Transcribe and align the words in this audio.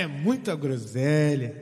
É, 0.00 0.06
muita 0.06 0.56
groselha. 0.56 1.54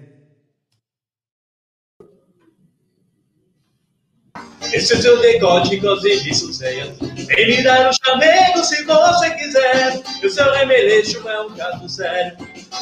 Esse 4.73 4.95
é 4.95 4.97
o 4.97 5.03
seu 5.03 5.21
decote 5.21 5.81
serviços 6.01 6.61
velhos. 6.61 6.97
Vem 7.27 7.49
me 7.49 7.65
dar 7.65 7.91
um 7.91 7.93
chamego 7.93 8.63
se 8.63 8.85
você 8.85 9.35
quiser. 9.35 10.01
E 10.23 10.27
o 10.29 10.31
seu 10.31 10.53
remeleixo 10.53 11.29
é 11.29 11.41
um 11.41 11.53
caso 11.53 11.89
sério. 11.89 12.37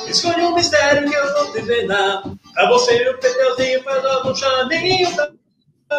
Escolhe 0.07 0.43
um 0.43 0.55
mistério 0.55 1.09
que 1.09 1.17
eu 1.17 1.33
vou 1.33 1.53
te 1.53 1.61
envenar. 1.61 2.23
Pra 2.53 2.69
você 2.69 3.03
e 3.03 3.09
o 3.09 3.19
Peteuzinho 3.19 3.83
faz 3.83 4.03
logo 4.03 4.33
um 4.33 4.35
chaminho 4.35 5.09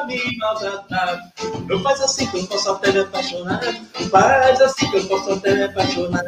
me 0.06 0.38
maltratar. 0.38 1.32
Não 1.68 1.80
faz 1.82 2.02
assim 2.02 2.28
que 2.28 2.38
eu 2.38 2.48
posso 2.48 2.72
até 2.72 2.92
me 2.92 3.00
apaixonar. 3.00 3.62
Faz 4.12 4.62
assim 4.62 4.90
que 4.92 4.98
eu 4.98 5.08
posso 5.08 5.32
até 5.34 5.56
me 5.56 5.64
apaixonar. 5.64 6.24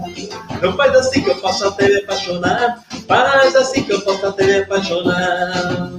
Não 0.61 0.73
faz 0.75 0.95
assim 0.95 1.21
que 1.23 1.29
eu 1.29 1.35
posso 1.37 1.67
até 1.67 1.87
me 1.87 1.97
apaixonar. 1.97 2.83
Faz 3.07 3.55
assim 3.55 3.83
que 3.83 3.93
eu 3.93 4.01
posso 4.01 4.25
até 4.25 4.45
me 4.45 4.57
apaixonar. 4.59 5.91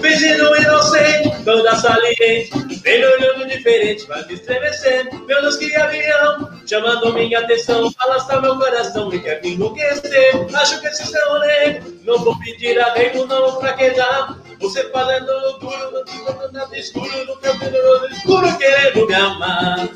Fingindo 0.00 0.56
inocente, 0.56 1.44
toda 1.44 1.74
saliente, 1.76 2.50
vem 2.82 3.04
olhando 3.04 3.46
diferente, 3.46 4.06
vai 4.06 4.24
me 4.26 4.34
estremecendo. 4.34 5.24
Meu 5.26 5.40
Deus, 5.42 5.56
que 5.56 5.74
avião, 5.74 6.50
chamando 6.66 7.12
minha 7.12 7.40
atenção, 7.40 7.92
balança 7.98 8.40
meu 8.40 8.56
coração 8.56 9.12
e 9.12 9.18
quer 9.20 9.42
me 9.42 9.54
enlouquecer. 9.54 10.46
Acho 10.54 10.80
que 10.80 10.86
esse 10.86 11.06
seu 11.06 11.28
rolê, 11.28 11.80
não 12.04 12.18
vou 12.18 12.38
pedir 12.38 12.78
arrego, 12.80 13.26
não 13.26 13.58
fraquejar. 13.60 14.38
Você 14.60 14.88
falando 14.90 15.58
duro, 15.60 15.90
no 15.92 16.52
nada 16.52 16.76
escuro, 16.76 17.24
no 17.26 17.36
poderoso 17.36 18.06
escuro, 18.06 18.58
querendo 18.58 19.06
me 19.06 19.14
amar. 19.14 19.88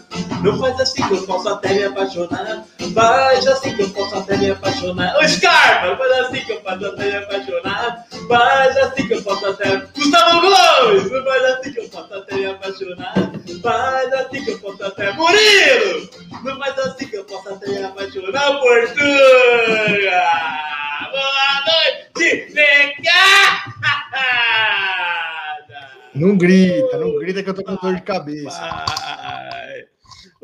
Não 0.42 0.58
faz 0.58 0.80
assim 0.80 1.06
que 1.06 1.14
eu 1.14 1.26
posso 1.26 1.48
até 1.48 1.74
me 1.74 1.84
apaixonar. 1.84 2.64
Faz 2.94 3.46
assim 3.46 3.74
que 3.74 3.82
eu 3.82 3.90
posso 3.90 4.14
até 4.14 4.36
me 4.36 4.50
apaixonar. 4.50 5.16
Ô 5.16 5.28
Scarpa, 5.28 5.96
faz 5.96 6.12
assim 6.12 6.40
que 6.44 6.52
eu 6.52 6.60
posso 6.60 6.86
até 6.86 7.04
me 7.04 7.16
apaixonar. 7.16 8.04
Faz 8.28 8.76
assim 8.76 9.08
que 9.08 9.14
eu 9.14 9.22
posso 9.22 9.46
até. 9.46 9.66
Gustavo 9.66 9.81
apaixonar. 12.82 13.32
Faz 13.62 14.12
assim 14.12 14.44
que 14.44 14.50
eu 14.50 14.58
posso 14.58 14.84
até. 14.84 15.12
Murilo, 15.12 16.10
não 16.44 16.58
faz 16.58 16.78
assim 16.78 17.06
que 17.06 17.16
eu 17.16 17.24
posso 17.24 17.48
até 17.48 17.84
apaixonar. 17.84 18.58
Portuga, 18.60 20.22
boa 21.12 21.64
noite, 21.66 22.54
negada. 22.54 23.72
Não 26.14 26.36
grita, 26.36 26.98
não 26.98 27.18
grita 27.18 27.42
que 27.42 27.48
eu 27.48 27.54
tô 27.54 27.64
com 27.64 27.74
dor 27.76 27.94
de 27.94 28.02
cabeça. 28.02 28.60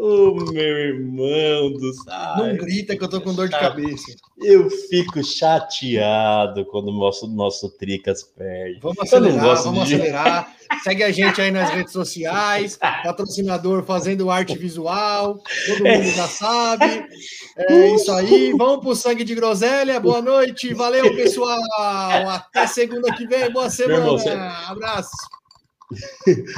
Ô, 0.08 0.34
meu 0.52 0.62
irmão 0.62 1.72
do 1.72 1.92
céu. 1.94 2.36
Não 2.38 2.56
grita 2.56 2.96
que 2.96 3.04
eu 3.04 3.08
tô 3.08 3.20
com 3.20 3.34
dor 3.34 3.48
de 3.48 3.58
cabeça. 3.58 4.14
Eu 4.40 4.70
fico 4.70 5.22
chateado 5.22 6.64
quando 6.66 6.88
o 6.88 6.92
nosso, 6.98 7.26
nosso 7.26 7.68
Tricas 7.70 8.22
perde. 8.22 8.80
Vamos 8.80 8.98
acelerar, 9.00 9.62
vamos 9.62 9.88
de- 9.88 9.94
acelerar. 9.96 10.54
Segue 10.84 11.02
a 11.02 11.10
gente 11.10 11.40
aí 11.40 11.50
nas 11.50 11.70
redes 11.70 11.92
sociais, 11.94 12.76
patrocinador 12.76 13.82
fazendo 13.84 14.30
arte 14.30 14.56
visual, 14.56 15.42
todo 15.66 15.84
mundo 15.84 16.04
já 16.10 16.28
sabe. 16.28 17.06
É 17.56 17.94
isso 17.94 18.12
aí. 18.12 18.52
Vamos 18.52 18.80
pro 18.84 18.94
sangue 18.94 19.24
de 19.24 19.34
groselha. 19.34 19.98
Boa 19.98 20.20
noite, 20.20 20.74
valeu 20.74 21.14
pessoal. 21.16 21.58
Até 22.28 22.66
segunda 22.66 23.12
que 23.14 23.26
vem. 23.26 23.50
Boa 23.50 23.70
semana. 23.70 23.96
irmão, 23.98 24.18
você- 24.18 24.28
Abraço. 24.30 25.08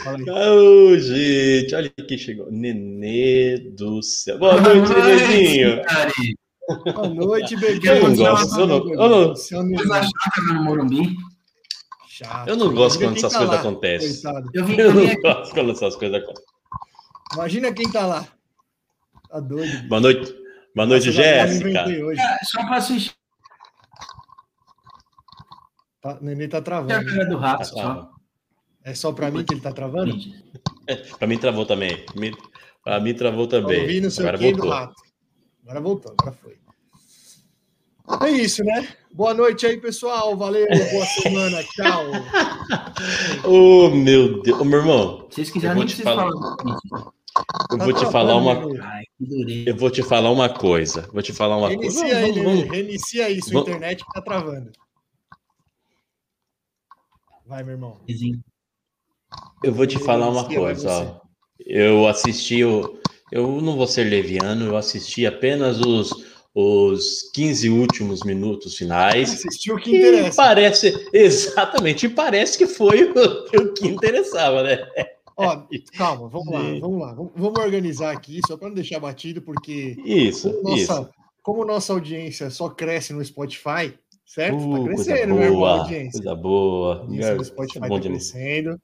Fala 0.02 0.16
aí. 0.18 0.24
Ô, 0.30 0.98
gente, 0.98 1.74
olha 1.74 1.91
quem 2.08 2.18
chegou. 2.18 2.50
Nenê 2.50 3.58
do 3.76 4.02
céu. 4.02 4.38
Boa 4.38 4.60
noite, 4.60 4.88
Nenezinho. 4.92 5.82
Boa 6.94 7.08
noite, 7.08 7.56
bebê. 7.56 7.88
Eu 7.88 8.08
não 8.08 8.16
gosto, 8.16 8.60
eu 8.60 8.66
não- 8.66 8.94
eu. 8.94 9.34
Chato. 12.08 12.48
Eu 12.48 12.56
não 12.56 12.74
gosto 12.74 12.98
quando 12.98 13.16
essas 13.16 13.32
tá 13.32 13.38
coisas 13.38 13.56
acontecem. 13.60 14.30
Eu 14.54 14.94
não 14.94 15.20
gosto 15.22 15.54
quando 15.54 15.70
essas 15.72 15.97
coisas 15.97 16.22
acontecem. 16.22 16.50
Imagina 17.34 17.72
quem 17.72 17.91
tá 17.91 18.06
lá. 18.06 18.26
Tá 19.30 19.41
doido. 19.41 19.70
bicho. 19.70 19.88
Boa 19.88 20.00
noite. 20.00 20.34
Boa 20.74 20.86
noite, 20.86 21.10
Jéssica. 21.12 21.80
É, 21.88 22.44
Só 22.44 22.64
pra 22.66 22.76
assistir 22.76 23.12
Tá, 26.02 26.18
o 26.20 26.24
neném 26.24 26.48
tá 26.48 26.58
a 26.58 26.62
travando. 26.62 27.04
cara 27.06 27.24
do 27.26 27.36
rato. 27.36 27.60
Ah, 27.62 27.64
Só. 27.64 28.10
Tá. 28.84 28.91
É 28.91 28.94
só 28.94 29.12
pra 29.12 29.30
mim 29.30 29.44
que 29.44 29.54
ele 29.54 29.60
tá 29.60 29.72
travando? 29.72 30.14
Pra 31.18 31.26
mim 31.28 31.38
travou 31.38 31.64
também. 31.64 32.04
Pra 32.82 32.98
mim 32.98 33.14
travou 33.14 33.46
Tá 33.46 33.60
também. 33.60 34.10
seu 34.10 34.26
Agora 34.26 34.38
do 34.38 34.42
voltou. 34.56 34.70
rato. 34.70 34.94
Agora 35.62 35.80
voltou, 35.80 36.14
agora 36.18 36.36
foi. 36.42 36.58
É 38.26 38.30
isso, 38.30 38.64
né? 38.64 38.88
Boa 39.12 39.32
noite 39.34 39.66
aí, 39.66 39.76
pessoal. 39.80 40.36
Valeu, 40.36 40.66
boa 40.66 41.06
semana. 41.22 41.62
Tchau. 41.62 42.06
Ô, 43.48 43.91
meu 43.91 44.42
Deus. 44.42 44.58
Ô, 44.60 44.64
meu 44.64 44.80
irmão, 44.80 45.28
vocês 45.30 45.47
Eu 45.48 45.54
quiserem, 45.54 45.76
vou 45.76 45.84
nem 45.84 45.94
te 45.94 46.02
preciso 46.02 46.16
falar. 46.16 46.30
falar. 46.32 46.56
do 46.56 47.74
eu 47.74 47.78
Tá 47.78 47.84
vou 47.84 47.92
te 47.92 48.00
travando, 48.00 48.10
falar 48.10 48.36
uma. 48.36 48.84
Ai. 48.84 49.04
Eu 49.66 49.76
vou 49.76 49.91
te 49.91 50.02
falar 50.02 50.30
uma 50.32 50.48
coisa. 50.48 51.08
Vou 51.12 51.22
te 51.22 51.32
falar 51.32 51.56
uma 51.56 51.68
coisa. 51.72 52.00
Reinicia 52.04 52.16
aí, 52.18 52.22
Vamos- 52.32 52.36
neném. 52.36 52.56
vamos- 52.64 52.70
Reinicia 52.76 53.26
aí, 53.26 53.41
sua 53.42 53.52
Vamos- 53.52 53.68
internet 53.68 54.04
que 54.04 54.12
tá 54.12 54.22
travando. 54.22 54.72
Vai, 57.47 57.62
meu 57.62 57.74
irmão. 57.74 58.00
Eu 59.62 59.72
vou 59.72 59.87
te 59.87 59.98
falar 59.98 60.28
uma 60.28 60.48
coisa, 60.48 60.91
ó. 60.91 61.21
Eu 61.65 62.06
assisti 62.06 62.65
o. 62.65 62.98
Eu 63.31 63.60
não 63.60 63.76
vou 63.76 63.87
ser 63.87 64.04
leviano, 64.04 64.66
eu 64.66 64.76
assisti 64.76 65.25
apenas 65.25 65.78
os, 65.81 66.10
os 66.54 67.31
15 67.32 67.69
últimos 67.69 68.25
minutos 68.25 68.76
finais. 68.76 69.32
Assistiu 69.32 69.76
o 69.76 69.78
que 69.78 69.97
interessa. 69.97 70.37
parece, 70.37 71.09
exatamente, 71.12 72.09
parece 72.09 72.59
que 72.59 72.66
foi 72.66 73.04
o, 73.04 73.12
o 73.62 73.72
que 73.75 73.87
interessava, 73.87 74.62
né? 74.62 74.78
Ó, 75.37 75.62
calma, 75.97 76.28
vamos 76.28 76.53
lá, 76.53 76.62
vamos 76.81 77.00
lá. 77.00 77.15
Vamos 77.15 77.60
organizar 77.60 78.10
aqui, 78.10 78.41
só 78.47 78.56
para 78.56 78.69
não 78.69 78.75
deixar 78.75 78.98
batido, 78.98 79.41
porque 79.41 79.97
Isso, 80.04 80.53
como 80.54 80.77
isso. 80.77 80.92
nossa, 80.92 81.10
como 81.42 81.65
nossa 81.65 81.92
audiência 81.92 82.50
só 82.50 82.69
cresce 82.69 83.12
no 83.12 83.25
Spotify, 83.25 83.94
certo? 84.27 84.56
Uh, 84.59 84.78
tá 84.81 84.84
crescendo, 84.84 85.34
meu 85.34 85.44
irmão, 85.44 85.60
boa, 85.60 85.78
audiência. 85.81 86.21
coisa 86.21 86.34
boa. 86.34 87.06
Isso 87.10 87.44
Spotify 87.44 87.78
é 87.78 87.88
bom 87.88 87.97
está 87.97 87.98
demais. 88.00 88.31
crescendo. 88.32 88.81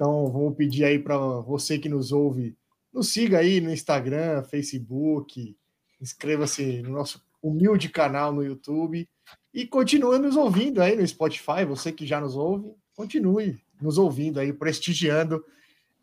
Então, 0.00 0.32
vamos 0.32 0.56
pedir 0.56 0.86
aí 0.86 0.98
para 0.98 1.14
você 1.40 1.78
que 1.78 1.86
nos 1.86 2.10
ouve, 2.10 2.56
nos 2.90 3.08
siga 3.08 3.40
aí 3.40 3.60
no 3.60 3.70
Instagram, 3.70 4.42
Facebook, 4.44 5.54
inscreva-se 6.00 6.80
no 6.80 6.88
nosso 6.88 7.22
humilde 7.42 7.90
canal 7.90 8.32
no 8.32 8.42
YouTube 8.42 9.06
e 9.52 9.66
continue 9.66 10.18
nos 10.18 10.38
ouvindo 10.38 10.80
aí 10.80 10.96
no 10.96 11.06
Spotify. 11.06 11.66
Você 11.68 11.92
que 11.92 12.06
já 12.06 12.18
nos 12.18 12.34
ouve, 12.34 12.72
continue 12.96 13.60
nos 13.78 13.98
ouvindo 13.98 14.40
aí, 14.40 14.54
prestigiando 14.54 15.44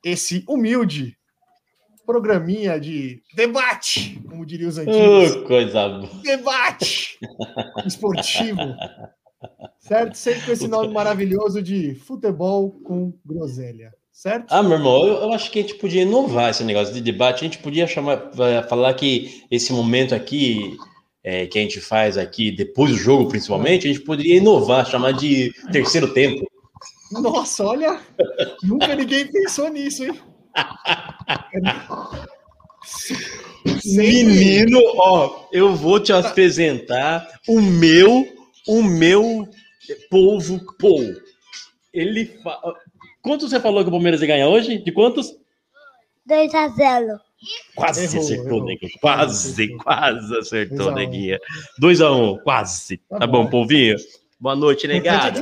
esse 0.06 0.44
humilde 0.48 1.18
programinha 2.06 2.80
de 2.80 3.24
debate, 3.34 4.22
como 4.30 4.46
diriam 4.46 4.70
os 4.70 4.78
antigos 4.78 5.32
Uh, 5.38 5.44
coisa 5.44 5.90
boa. 5.90 6.22
debate 6.22 7.18
esportivo. 7.84 8.60
Certo? 9.80 10.16
Sempre 10.16 10.46
com 10.46 10.52
esse 10.52 10.68
nome 10.68 10.94
maravilhoso 10.94 11.62
de 11.62 11.96
futebol 11.96 12.72
com 12.84 13.14
groselha. 13.26 13.94
Certo? 14.12 14.48
Ah, 14.50 14.64
meu 14.64 14.74
irmão, 14.74 15.06
eu, 15.06 15.14
eu 15.16 15.34
acho 15.34 15.52
que 15.52 15.60
a 15.60 15.62
gente 15.62 15.76
podia 15.76 16.02
inovar 16.02 16.50
esse 16.50 16.64
negócio 16.64 16.94
de 16.94 17.02
debate. 17.02 17.46
A 17.46 17.48
gente 17.48 17.60
podia 17.60 17.86
chamar, 17.86 18.32
falar 18.68 18.94
que 18.96 19.44
esse 19.52 19.72
momento 19.72 20.16
aqui 20.16 20.76
eh, 21.24 21.46
que 21.46 21.60
a 21.60 21.62
gente 21.62 21.82
faz 21.82 22.18
aqui 22.18 22.52
depois 22.52 22.90
do 22.90 22.98
jogo, 22.98 23.28
principalmente, 23.28 23.86
a 23.86 23.92
gente 23.92 24.04
poderia 24.04 24.38
inovar, 24.38 24.86
chamar 24.86 25.12
de 25.12 25.54
terceiro 25.74 26.14
tempo. 26.14 26.50
Nossa, 27.12 27.66
olha, 27.66 28.00
nunca 28.64 28.96
ninguém 28.96 29.28
pensou 29.28 29.70
nisso, 29.70 30.06
hein? 30.06 30.18
Menino, 33.86 34.80
ó, 34.96 35.48
eu 35.52 35.76
vou 35.76 36.00
te 36.00 36.14
apresentar 36.14 37.28
o 37.48 37.62
meu, 37.62 38.26
o 38.68 38.84
meu 38.84 39.48
povo 40.10 40.60
Pou. 40.78 41.02
Ele 41.94 42.26
fa... 42.44 42.60
Quantos 43.22 43.50
você 43.50 43.60
falou 43.60 43.82
que 43.84 43.90
o 43.90 43.92
Palmeiras 43.92 44.22
ia 44.22 44.28
ganhar 44.28 44.48
hoje? 44.48 44.78
De 44.78 44.92
quantos? 44.92 45.36
2 46.26 46.54
a 46.54 46.68
0. 46.70 47.20
Quase 47.76 48.04
Errou, 48.06 48.20
acertou, 48.22 48.48
errou. 48.48 48.66
neguinho. 48.66 48.92
Quase, 49.00 49.52
Acertou. 49.64 49.78
quase 49.84 50.38
acertou, 50.38 50.78
Dois 50.78 50.88
a 50.90 50.92
um. 50.92 50.96
neguinha. 50.96 51.40
2x1, 51.82 52.42
quase. 52.44 52.98
Tá, 52.98 53.20
Tá 53.20 53.28
bom, 53.28 53.44
bom. 53.46 53.50
povinho? 53.50 53.96
Boa 54.40 54.56
noite, 54.56 54.88
negado. 54.88 55.42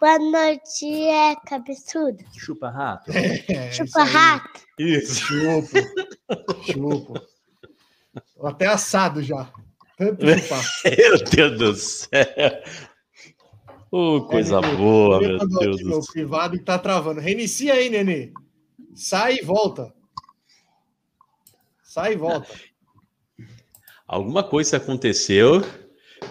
Boa 0.00 0.18
noite, 0.18 0.86
é 1.04 1.36
cabeçudo. 1.46 2.18
Chupa 2.36 2.68
rato. 2.70 3.10
É, 3.12 3.68
isso 3.70 3.86
Chupa 3.86 4.02
aí. 4.02 4.08
rato. 4.10 4.60
Isso. 4.78 5.14
Chupo. 5.26 5.78
Chupo. 6.72 7.20
Tô 8.36 8.46
até 8.46 8.66
assado 8.66 9.22
já. 9.22 9.48
Meu 10.98 11.24
Deus 11.24 11.58
do 11.58 11.74
céu. 11.74 12.62
Ô, 13.90 14.22
coisa 14.22 14.60
Nenê, 14.60 14.76
boa, 14.76 15.20
meu 15.20 15.38
mandou 15.38 15.58
Deus 15.60 15.76
do 15.82 16.02
céu. 16.02 16.12
privado 16.12 16.56
e 16.56 16.58
tá 16.60 16.78
travando. 16.78 17.20
Reinicia 17.20 17.74
aí, 17.74 17.90
Nenê. 17.90 18.32
Sai 18.94 19.36
e 19.36 19.42
volta. 19.44 19.92
Sai 21.82 22.14
e 22.14 22.16
volta. 22.16 22.48
Alguma 24.06 24.42
coisa 24.42 24.78
aconteceu. 24.78 25.62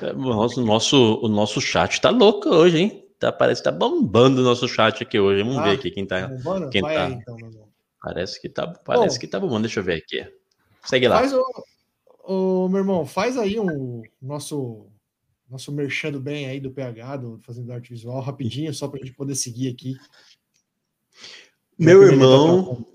O 0.01 0.13
nosso, 0.15 0.61
nosso, 0.65 1.19
o 1.21 1.27
nosso 1.27 1.59
chat 1.61 1.99
tá 2.01 2.09
louco 2.09 2.49
hoje, 2.49 2.77
hein? 2.79 3.05
Tá, 3.19 3.31
parece 3.31 3.61
que 3.61 3.69
tá 3.69 3.71
bombando 3.71 4.41
o 4.41 4.43
nosso 4.43 4.67
chat 4.67 5.03
aqui 5.03 5.19
hoje. 5.19 5.43
Vamos 5.43 5.59
Ah, 5.59 5.63
ver 5.63 5.71
aqui 5.71 5.91
quem 5.91 6.05
tá. 6.07 6.29
Quem 6.71 6.81
Vai 6.81 6.95
tá? 6.95 7.05
aí, 7.07 7.13
então. 7.13 7.37
Parece 8.01 8.41
que 8.41 8.49
tá, 8.49 8.67
parece 8.67 9.15
Bom. 9.17 9.19
que 9.19 9.27
tá 9.27 9.39
bombando. 9.39 9.61
Deixa 9.63 9.79
eu 9.79 9.83
ver 9.83 9.97
aqui. 9.97 10.25
Segue 10.83 11.07
lá. 11.07 11.19
Faz 11.19 11.33
o, 11.33 11.43
o- 12.23 12.67
meu 12.69 12.79
irmão, 12.79 13.05
faz 13.05 13.37
aí 13.37 13.59
um 13.59 14.01
nosso 14.21 14.87
nosso 15.49 15.71
merchando 15.71 16.17
bem 16.19 16.47
aí 16.47 16.61
do 16.61 16.71
PH, 16.71 17.17
do 17.17 17.39
Fazendo 17.45 17.73
Arte 17.73 17.89
Visual, 17.89 18.21
rapidinho, 18.21 18.73
só 18.73 18.87
pra 18.87 18.99
gente 18.99 19.11
poder 19.13 19.35
seguir 19.35 19.69
aqui. 19.69 19.95
Meu 21.77 21.99
tá 21.99 22.05
irmão. 22.05 22.87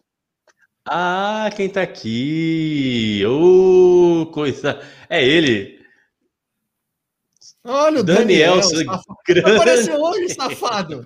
Ah, 0.88 1.50
quem 1.55 1.69
tá 1.69 1.82
aqui? 1.82 3.23
Ô, 3.26 4.26
coisa. 4.32 4.81
É 5.11 5.23
ele. 5.23 5.76
Olha 7.64 8.00
o 8.00 8.05
Daniel, 8.05 8.61
Daniel, 8.61 9.02
grande. 9.26 9.50
Apareceu 9.50 10.00
hoje, 10.00 10.29
safado. 10.34 11.05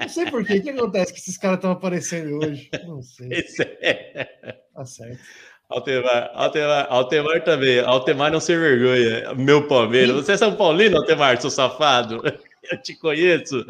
Não 0.00 0.08
sei 0.08 0.30
por 0.30 0.44
quê. 0.44 0.54
O 0.54 0.62
que 0.62 0.70
acontece 0.70 1.12
que 1.12 1.18
esses 1.20 1.36
caras 1.36 1.58
estão 1.58 1.70
aparecendo 1.70 2.38
hoje? 2.38 2.70
Não 2.86 3.02
sei. 3.02 3.28
Esse 3.44 3.62
é- 3.62 4.58
Tá 4.74 4.84
certo. 4.86 5.20
Altemar, 5.68 6.30
Altemar, 6.34 6.86
Altemar 6.90 7.44
também. 7.44 7.80
Altemar 7.80 8.30
não 8.30 8.40
se 8.40 8.56
vergonha. 8.56 9.34
Meu 9.34 9.66
Palmeiras. 9.66 10.14
Você 10.16 10.32
é 10.32 10.36
São 10.36 10.54
Paulino, 10.54 10.98
Altemar, 10.98 11.40
seu 11.40 11.50
safado? 11.50 12.22
Eu 12.70 12.80
te 12.80 12.94
conheço. 12.96 13.64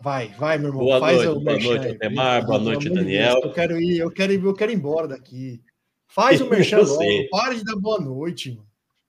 Vai, 0.00 0.28
vai, 0.28 0.56
meu 0.56 0.68
irmão. 0.68 0.84
Boa 0.84 1.00
faz 1.00 1.16
noite, 1.24 1.44
boa 1.44 1.44
merchan 1.44 1.68
noite. 1.68 1.88
Altemar, 1.88 2.46
boa 2.46 2.58
Pelo 2.58 2.70
noite, 2.70 2.88
Daniel. 2.88 3.32
Deus, 3.32 3.44
eu 3.44 3.52
quero 3.52 3.80
ir, 3.80 3.98
eu 3.98 4.10
quero 4.10 4.32
ir, 4.32 4.44
eu 4.44 4.54
quero 4.54 4.72
ir 4.72 4.74
embora 4.76 5.08
daqui. 5.08 5.60
Faz 6.06 6.40
o 6.40 6.48
merchan 6.48 6.78
logo. 6.78 7.28
Para 7.30 7.54
de 7.54 7.64
dar 7.64 7.76
boa 7.76 8.00
noite, 8.00 8.52
mano. 8.52 8.66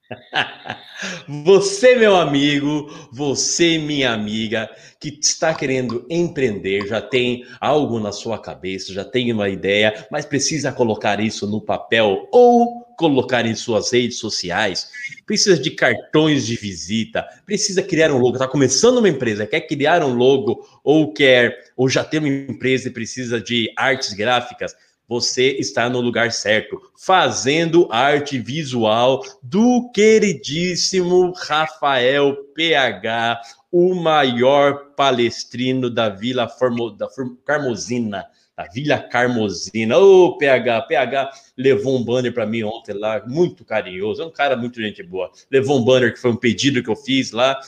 Você, 1.45 1.95
meu 1.95 2.15
amigo, 2.15 2.89
você, 3.11 3.77
minha 3.77 4.11
amiga, 4.11 4.69
que 4.99 5.09
está 5.09 5.53
querendo 5.53 6.05
empreender, 6.09 6.87
já 6.87 6.99
tem 6.99 7.45
algo 7.59 7.99
na 7.99 8.11
sua 8.11 8.39
cabeça, 8.39 8.93
já 8.93 9.05
tem 9.05 9.31
uma 9.31 9.47
ideia, 9.47 10.07
mas 10.11 10.25
precisa 10.25 10.71
colocar 10.71 11.19
isso 11.19 11.45
no 11.45 11.61
papel 11.61 12.27
ou 12.31 12.87
colocar 12.97 13.45
em 13.45 13.53
suas 13.53 13.91
redes 13.93 14.17
sociais, 14.17 14.89
precisa 15.25 15.55
de 15.61 15.69
cartões 15.69 16.47
de 16.47 16.55
visita, 16.55 17.23
precisa 17.45 17.83
criar 17.83 18.11
um 18.11 18.17
logo, 18.17 18.37
está 18.37 18.47
começando 18.47 18.97
uma 18.97 19.09
empresa, 19.09 19.45
quer 19.45 19.61
criar 19.61 20.03
um 20.03 20.15
logo 20.15 20.67
ou 20.83 21.13
quer 21.13 21.55
ou 21.75 21.87
já 21.87 22.03
tem 22.03 22.19
uma 22.19 22.27
empresa 22.27 22.87
e 22.87 22.91
precisa 22.91 23.39
de 23.39 23.71
artes 23.77 24.13
gráficas, 24.13 24.75
você 25.07 25.51
está 25.51 25.89
no 25.89 26.01
lugar 26.01 26.31
certo, 26.31 26.79
fazendo 26.97 27.87
arte 27.89 28.37
visual 28.37 29.23
do 29.41 29.89
queridíssimo 29.93 31.31
Rafael 31.31 32.35
PH, 32.53 33.41
o 33.71 33.95
maior 33.95 34.91
palestrino 34.95 35.89
da 35.89 36.09
Vila 36.09 36.47
Formo, 36.49 36.91
da 36.91 37.07
Carmosina, 37.45 38.25
da 38.55 38.65
Vila 38.65 38.97
Carmosina. 38.99 39.97
Ô, 39.97 40.37
PH, 40.37 40.81
PH 40.81 41.31
levou 41.57 41.97
um 41.97 42.03
banner 42.03 42.33
para 42.33 42.45
mim 42.45 42.63
ontem 42.63 42.93
lá, 42.93 43.23
muito 43.25 43.63
carinhoso, 43.63 44.21
é 44.21 44.25
um 44.25 44.31
cara 44.31 44.57
muito 44.57 44.81
gente 44.81 45.01
boa. 45.03 45.31
Levou 45.49 45.79
um 45.79 45.85
banner 45.85 46.13
que 46.13 46.19
foi 46.19 46.31
um 46.31 46.35
pedido 46.35 46.83
que 46.83 46.89
eu 46.89 46.95
fiz 46.95 47.31
lá. 47.31 47.59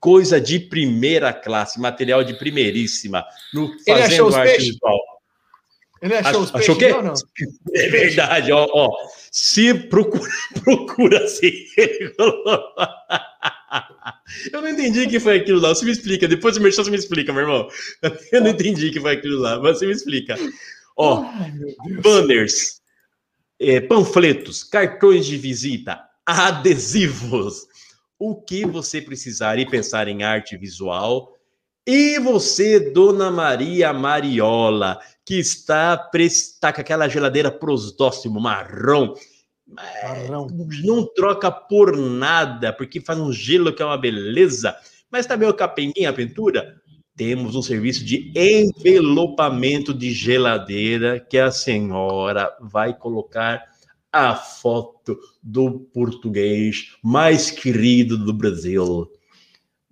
Coisa 0.00 0.38
de 0.38 0.58
primeira 0.58 1.32
classe, 1.32 1.80
material 1.80 2.22
de 2.22 2.34
primeiríssima. 2.34 3.24
No 3.54 3.70
Ele 3.86 4.02
achou 4.02 4.28
os 4.28 4.34
Fazendo 4.34 4.36
Arte 4.36 4.56
peixes? 4.56 4.74
Visual. 4.74 5.13
Ele 6.02 6.14
achou 6.14 6.42
os 6.42 6.54
Achou 6.54 6.76
peixes 6.76 6.96
ou 6.96 7.02
não? 7.02 7.14
É 7.74 7.88
verdade, 7.88 8.52
ó, 8.52 8.66
ó. 8.72 8.90
Se 9.30 9.72
procura, 9.74 10.30
procura 10.62 11.24
assim. 11.24 11.52
Eu 14.52 14.60
não 14.60 14.68
entendi 14.68 15.02
o 15.02 15.08
que 15.08 15.20
foi 15.20 15.38
aquilo 15.38 15.60
lá. 15.60 15.70
Você 15.70 15.84
me 15.84 15.92
explica. 15.92 16.28
Depois 16.28 16.56
do 16.56 16.60
merchan, 16.60 16.84
você 16.84 16.90
me 16.90 16.96
explica, 16.96 17.32
meu 17.32 17.42
irmão. 17.42 17.68
Eu 18.32 18.40
não 18.40 18.50
entendi 18.50 18.88
o 18.88 18.92
que 18.92 19.00
foi 19.00 19.12
aquilo 19.12 19.40
lá, 19.40 19.58
mas 19.60 19.78
você 19.78 19.86
me 19.86 19.92
explica. 19.92 20.36
Ó, 20.96 21.24
Ai, 21.24 21.52
banners, 22.02 22.80
é, 23.58 23.80
panfletos, 23.80 24.62
cartões 24.62 25.26
de 25.26 25.36
visita, 25.36 26.00
adesivos. 26.24 27.66
O 28.18 28.36
que 28.40 28.64
você 28.64 29.00
precisar 29.00 29.58
e 29.58 29.66
pensar 29.66 30.06
em 30.08 30.22
arte 30.22 30.56
visual. 30.56 31.33
E 31.86 32.18
você, 32.18 32.80
Dona 32.92 33.30
Maria 33.30 33.92
Mariola, 33.92 34.98
que 35.24 35.38
está, 35.38 35.96
pre- 35.96 36.24
está 36.24 36.72
com 36.72 36.80
aquela 36.80 37.08
geladeira 37.08 37.50
prosdóximo 37.50 38.40
marrom, 38.40 39.14
Marrão. 39.66 40.46
não 40.82 41.06
troca 41.14 41.50
por 41.50 41.96
nada, 41.96 42.72
porque 42.72 43.00
faz 43.00 43.18
um 43.18 43.32
gelo 43.32 43.72
que 43.72 43.82
é 43.82 43.86
uma 43.86 43.98
beleza. 43.98 44.74
Mas 45.10 45.26
também 45.26 45.48
o 45.48 45.54
capenguinha, 45.54 46.10
a 46.10 46.12
pintura, 46.12 46.74
temos 47.16 47.54
um 47.54 47.62
serviço 47.62 48.04
de 48.04 48.32
envelopamento 48.34 49.94
de 49.94 50.10
geladeira 50.12 51.20
que 51.20 51.38
a 51.38 51.50
senhora 51.50 52.50
vai 52.60 52.96
colocar 52.96 53.62
a 54.12 54.34
foto 54.34 55.18
do 55.42 55.80
português 55.92 56.96
mais 57.02 57.50
querido 57.50 58.16
do 58.16 58.32
Brasil. 58.32 59.10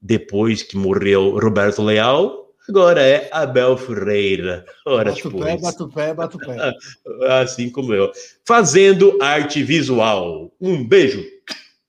Depois 0.02 0.62
que 0.64 0.76
morreu 0.76 1.38
Roberto 1.38 1.80
Leal, 1.82 2.50
agora 2.68 3.00
é 3.00 3.28
Abel 3.32 3.76
Ferreira. 3.76 4.64
Ora, 4.84 5.12
o 5.12 5.30
pois 5.30 5.44
pé, 5.44 5.56
bata 5.58 5.84
o 5.84 5.88
pé, 5.88 6.12
bata 6.14 6.36
o 6.36 6.40
pé. 6.40 6.56
assim 7.40 7.70
como 7.70 7.94
eu, 7.94 8.10
fazendo 8.44 9.16
arte 9.22 9.62
visual. 9.62 10.52
Um 10.60 10.82
beijo. 10.84 11.24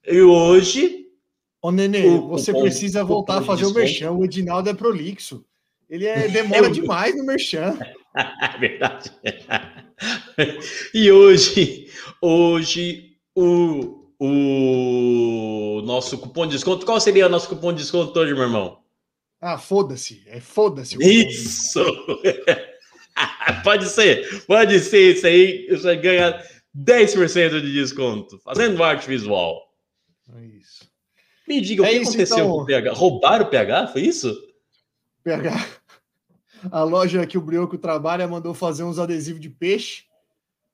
E 0.07 0.21
hoje, 0.21 1.07
Ô, 1.62 1.71
Nenê, 1.71 2.06
O 2.06 2.27
você 2.27 2.51
cupom- 2.51 2.65
precisa 2.65 3.03
voltar 3.03 3.38
a 3.38 3.41
fazer 3.41 3.65
o 3.65 3.74
merchan. 3.74 4.12
O 4.12 4.24
Edinaldo 4.25 4.70
é 4.70 4.74
prolixo. 4.74 5.43
Ele 5.89 6.05
é, 6.05 6.27
demora 6.29 6.70
demais 6.70 7.15
no 7.17 7.24
merchan. 7.25 7.77
é 8.15 8.58
verdade. 8.60 9.12
E 10.93 11.12
hoje, 11.12 11.88
hoje 12.22 13.15
o, 13.36 14.02
o 14.20 15.82
nosso 15.86 16.17
cupom 16.17 16.46
de 16.46 16.53
desconto, 16.53 16.86
qual 16.86 17.00
seria 17.00 17.25
o 17.27 17.29
nosso 17.29 17.50
cupom 17.50 17.72
de 17.74 17.82
desconto 17.82 18.17
hoje, 18.20 18.34
meu 18.34 18.43
irmão? 18.43 18.79
Ah, 19.41 19.58
foda-se. 19.58 20.24
É 20.27 20.39
foda-se. 20.39 20.98
o. 20.98 21.01
Isso! 21.01 21.84
pode 23.63 23.88
ser, 23.88 24.46
pode 24.46 24.79
ser 24.79 25.15
isso 25.15 25.27
aí, 25.27 25.67
você 25.70 25.96
ganha 25.96 26.41
10% 26.75 27.62
de 27.62 27.74
desconto, 27.74 28.39
fazendo 28.39 28.84
arte 28.84 29.08
visual. 29.08 29.62
É 30.36 30.46
isso. 30.46 30.89
Me 31.48 31.60
diga, 31.60 31.84
o 31.84 31.86
É 31.86 31.89
que 31.89 31.96
isso, 31.98 32.10
aconteceu 32.12 32.38
então. 32.38 32.51
com 32.51 32.62
o 32.62 32.65
PH? 32.65 32.93
Roubaram 32.93 33.46
o 33.46 33.50
PH? 33.50 33.88
Foi 33.88 34.01
isso? 34.01 34.34
PH. 35.24 35.51
A 36.72 36.82
loja 36.84 37.27
que 37.27 37.38
o 37.38 37.41
Brioco 37.41 37.77
trabalha 37.77 38.25
mandou 38.25 38.53
fazer 38.53 38.84
uns 38.84 38.98
adesivos 38.98 39.41
de 39.41 39.50
peixe. 39.50 40.03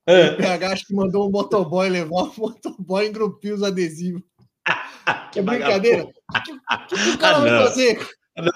O 0.08 0.10
É. 0.12 0.34
PH 0.34 0.72
acho 0.72 0.86
que 0.86 0.94
mandou 0.94 1.28
um 1.28 1.30
motoboy 1.30 1.88
levar 1.88 2.22
o 2.24 2.32
motoboy 2.36 3.06
engrupir 3.06 3.54
os 3.54 3.62
adesivos. 3.62 4.22
Que 5.32 5.38
É 5.40 5.42
brincadeira? 5.42 6.04
O 6.04 6.42
que, 6.42 6.96
que 6.96 7.10
o 7.10 7.18
cara 7.18 7.38
Ah, 7.38 7.40
vai 7.40 7.50
fazer 7.68 8.08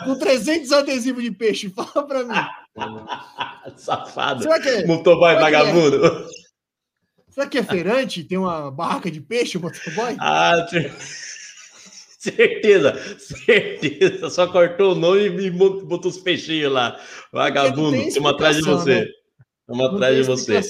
com 0.04 0.18
300 0.18 0.70
adesivos 0.72 1.22
de 1.22 1.30
peixe? 1.32 1.68
Fala 1.70 2.06
pra 2.06 2.22
mim. 2.24 2.34
Safado. 3.76 4.42
Será 4.42 4.60
que 4.60 4.68
é, 4.68 4.86
Motoboy 4.86 5.34
é? 5.34 5.40
vagabundo. 5.40 6.28
será 7.30 7.46
que 7.48 7.58
é 7.58 7.62
feirante? 7.64 8.22
Tem 8.24 8.38
uma 8.38 8.70
barraca 8.70 9.10
de 9.10 9.20
peixe, 9.20 9.58
o 9.58 9.60
motoboy? 9.60 10.16
Ah, 10.20 10.66
cer- 10.70 10.92
certeza, 12.18 13.18
certeza. 13.18 14.30
Só 14.30 14.46
cortou 14.46 14.92
o 14.92 14.94
nome 14.94 15.20
e 15.26 15.50
bot- 15.50 15.84
botou 15.84 16.10
os 16.10 16.18
peixinhos 16.18 16.72
lá. 16.72 16.98
Vagabundo, 17.32 17.96
estamos 17.96 18.30
atrás 18.32 18.56
de 18.56 18.62
você. 18.62 19.00
né? 19.00 19.06
Estamos 19.60 19.86
Não 19.86 19.94
atrás 19.96 20.16
de 20.16 20.22
você. 20.22 20.60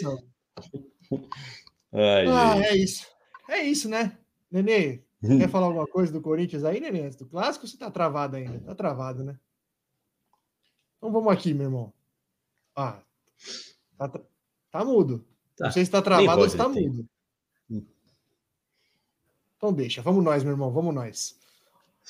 Ai, 1.92 2.26
Ah, 2.26 2.58
é 2.58 2.76
isso. 2.76 3.06
É 3.48 3.62
isso, 3.62 3.88
né? 3.88 4.18
Nenê, 4.50 5.02
quer 5.20 5.48
falar 5.48 5.66
alguma 5.66 5.86
coisa 5.86 6.12
do 6.12 6.20
Corinthians 6.20 6.64
aí, 6.64 6.80
Nenê? 6.80 7.02
Antes 7.02 7.18
do 7.18 7.26
clássico 7.26 7.64
ou 7.64 7.68
você 7.70 7.76
tá 7.76 7.90
travado 7.90 8.36
ainda? 8.36 8.58
Tá 8.60 8.74
travado, 8.74 9.22
né? 9.24 9.38
Então 10.96 11.12
vamos 11.12 11.32
aqui, 11.32 11.52
meu 11.52 11.66
irmão. 11.66 11.92
Ah, 12.74 13.00
tá, 13.98 14.08
tá 14.70 14.84
mudo. 14.84 15.26
Tá. 15.56 15.66
Não 15.66 15.72
sei 15.72 15.84
se 15.84 15.90
tá 15.90 16.00
travado 16.00 16.40
ou 16.42 16.48
se 16.48 16.56
tá 16.56 16.68
mudo. 16.68 17.06
Então 19.56 19.72
deixa. 19.72 20.02
Vamos 20.02 20.24
nós, 20.24 20.42
meu 20.42 20.52
irmão. 20.52 20.70
Vamos 20.70 20.94
nós. 20.94 21.38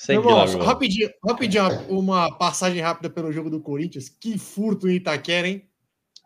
Meu 0.09 0.19
irmão, 0.19 0.35
lá, 0.35 0.45
rapidinho, 0.65 1.09
rapidinho, 1.25 1.63
uma 1.87 2.37
passagem 2.37 2.81
rápida 2.81 3.09
pelo 3.09 3.31
jogo 3.31 3.49
do 3.49 3.61
Corinthians. 3.61 4.09
Que 4.09 4.37
furto 4.37 4.89
em 4.89 4.95
Itaquera, 4.95 5.47
hein? 5.47 5.69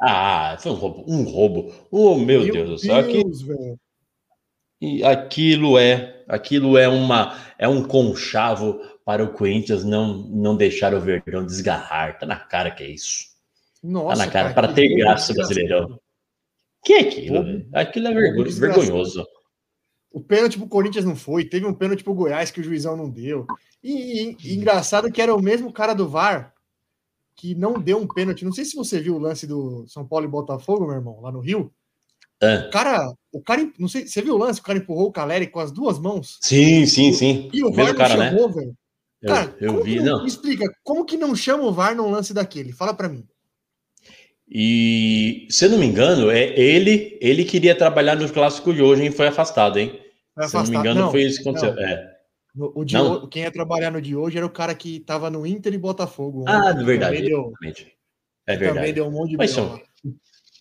Ah, 0.01 0.57
foi 0.59 0.71
um 0.71 0.75
roubo. 0.75 1.03
Um 1.07 1.23
roubo. 1.23 1.73
Oh, 1.91 2.15
meu, 2.15 2.49
Deus 2.51 2.69
do 2.69 2.77
céu. 2.77 3.03
Deus, 3.03 3.41
velho. 3.41 3.79
E 4.81 5.03
aquilo 5.03 5.77
é, 5.77 6.23
aquilo 6.27 6.77
é 6.77 6.87
uma 6.87 7.37
é 7.57 7.67
um 7.67 7.83
conchavo 7.83 8.79
para 9.03 9.21
o 9.23 9.33
Corinthians 9.33 9.83
não 9.83 10.13
não 10.29 10.55
deixar 10.55 10.93
o 10.93 11.01
Verdão 11.01 11.45
desgarrar. 11.45 12.17
Tá 12.17 12.25
na 12.25 12.37
cara 12.37 12.71
que 12.71 12.83
é 12.83 12.89
isso. 12.89 13.25
Nossa, 13.83 14.17
Tá 14.21 14.25
na 14.25 14.31
cara, 14.31 14.53
para 14.53 14.67
que 14.69 14.75
ter 14.75 14.95
graça. 14.95 15.33
Brasileirão. 15.33 15.99
Que 16.83 16.93
é 16.93 16.99
aquilo? 17.01 17.43
Velho? 17.43 17.67
Aquilo 17.73 18.07
é 18.07 18.13
vergo- 18.13 18.43
vergonhoso. 18.49 19.27
O 20.11 20.21
pênalti 20.21 20.57
pro 20.57 20.67
Corinthians 20.67 21.03
não 21.05 21.15
foi, 21.15 21.43
teve 21.43 21.65
um 21.65 21.73
pênalti 21.73 22.03
pro 22.03 22.13
Goiás 22.15 22.49
que 22.49 22.61
o 22.61 22.63
juizão 22.63 22.95
não 22.95 23.09
deu. 23.09 23.45
E, 23.83 24.29
e- 24.31 24.37
e 24.43 24.55
engraçado 24.55 25.11
que 25.11 25.21
era 25.21 25.35
o 25.35 25.41
mesmo 25.41 25.71
cara 25.73 25.93
do 25.93 26.07
VAR 26.07 26.53
que 27.39 27.55
não 27.55 27.79
deu 27.79 27.97
um 27.97 28.07
pênalti. 28.07 28.43
Não 28.43 28.51
sei 28.51 28.65
se 28.65 28.75
você 28.75 28.99
viu 28.99 29.15
o 29.15 29.19
lance 29.19 29.47
do 29.47 29.85
São 29.87 30.05
Paulo 30.05 30.25
e 30.25 30.29
Botafogo, 30.29 30.85
meu 30.85 30.95
irmão, 30.95 31.21
lá 31.21 31.31
no 31.31 31.39
Rio. 31.39 31.71
Ah, 32.41 32.65
O 32.67 32.69
cara, 32.69 33.13
o 33.31 33.41
cara, 33.41 33.71
não 33.79 33.87
sei, 33.87 34.05
você 34.07 34.21
viu 34.21 34.35
o 34.35 34.37
lance? 34.37 34.59
O 34.59 34.63
cara 34.63 34.77
empurrou 34.79 35.07
o 35.07 35.11
Caleri 35.11 35.47
com 35.47 35.59
as 35.59 35.71
duas 35.71 35.97
mãos. 35.97 36.37
sim, 36.41 36.85
sim, 36.85 37.13
sim. 37.13 37.49
E 37.53 37.63
o 37.63 37.71
VAR 37.71 37.87
não 37.89 37.95
cara, 37.95 38.17
né? 38.17 38.29
chamou, 38.31 38.49
velho. 38.51 38.75
Eu, 39.21 39.33
Cara, 39.33 39.55
eu 39.59 39.83
vi, 39.83 39.99
não. 40.01 40.21
Me 40.21 40.27
explica, 40.27 40.65
como 40.83 41.03
que 41.05 41.17
não 41.17 41.35
chama 41.35 41.63
o 41.63 41.73
VAR 41.73 41.95
num 41.95 42.09
lance 42.09 42.33
daquele? 42.33 42.71
Fala 42.71 42.93
pra 42.93 43.09
mim. 43.09 43.25
E 44.49 45.45
se 45.49 45.65
eu 45.65 45.69
não 45.69 45.77
me 45.77 45.85
engano, 45.85 46.29
é 46.31 46.57
ele, 46.59 47.17
ele 47.21 47.43
queria 47.45 47.75
trabalhar 47.75 48.15
no 48.15 48.31
clássico 48.31 48.73
de 48.73 48.81
hoje, 48.81 49.03
hein? 49.03 49.11
Foi 49.11 49.27
afastado, 49.27 49.77
hein? 49.77 49.99
Vai 50.35 50.47
Se 50.47 50.55
eu 50.55 50.63
não 50.63 50.69
me 50.71 50.77
engano, 50.77 51.11
foi 51.11 51.23
isso 51.23 51.43
que 51.43 51.49
aconteceu. 51.49 51.75
não. 51.75 51.83
É. 51.83 52.18
O 52.59 52.83
de 52.83 52.95
Não. 52.95 53.27
quem 53.27 53.43
ia 53.43 53.51
trabalhar 53.51 53.91
no 53.91 54.01
de 54.01 54.15
hoje 54.15 54.37
era 54.37 54.45
o 54.45 54.49
cara 54.49 54.75
que 54.75 54.99
tava 54.99 55.29
no 55.29 55.47
Inter 55.47 55.73
e 55.73 55.77
Botafogo. 55.77 56.43
Ah, 56.47 56.67
ontem, 56.67 56.79
de 56.79 56.85
verdade. 56.85 57.15
Também 57.15 57.29
deu. 57.29 57.53
É 58.45 58.53
também 58.53 58.73
verdade. 58.73 58.93
deu 58.93 59.07
um 59.07 59.11
monte 59.11 59.29
de 59.31 59.37
Mas 59.37 59.51
são-. 59.51 59.79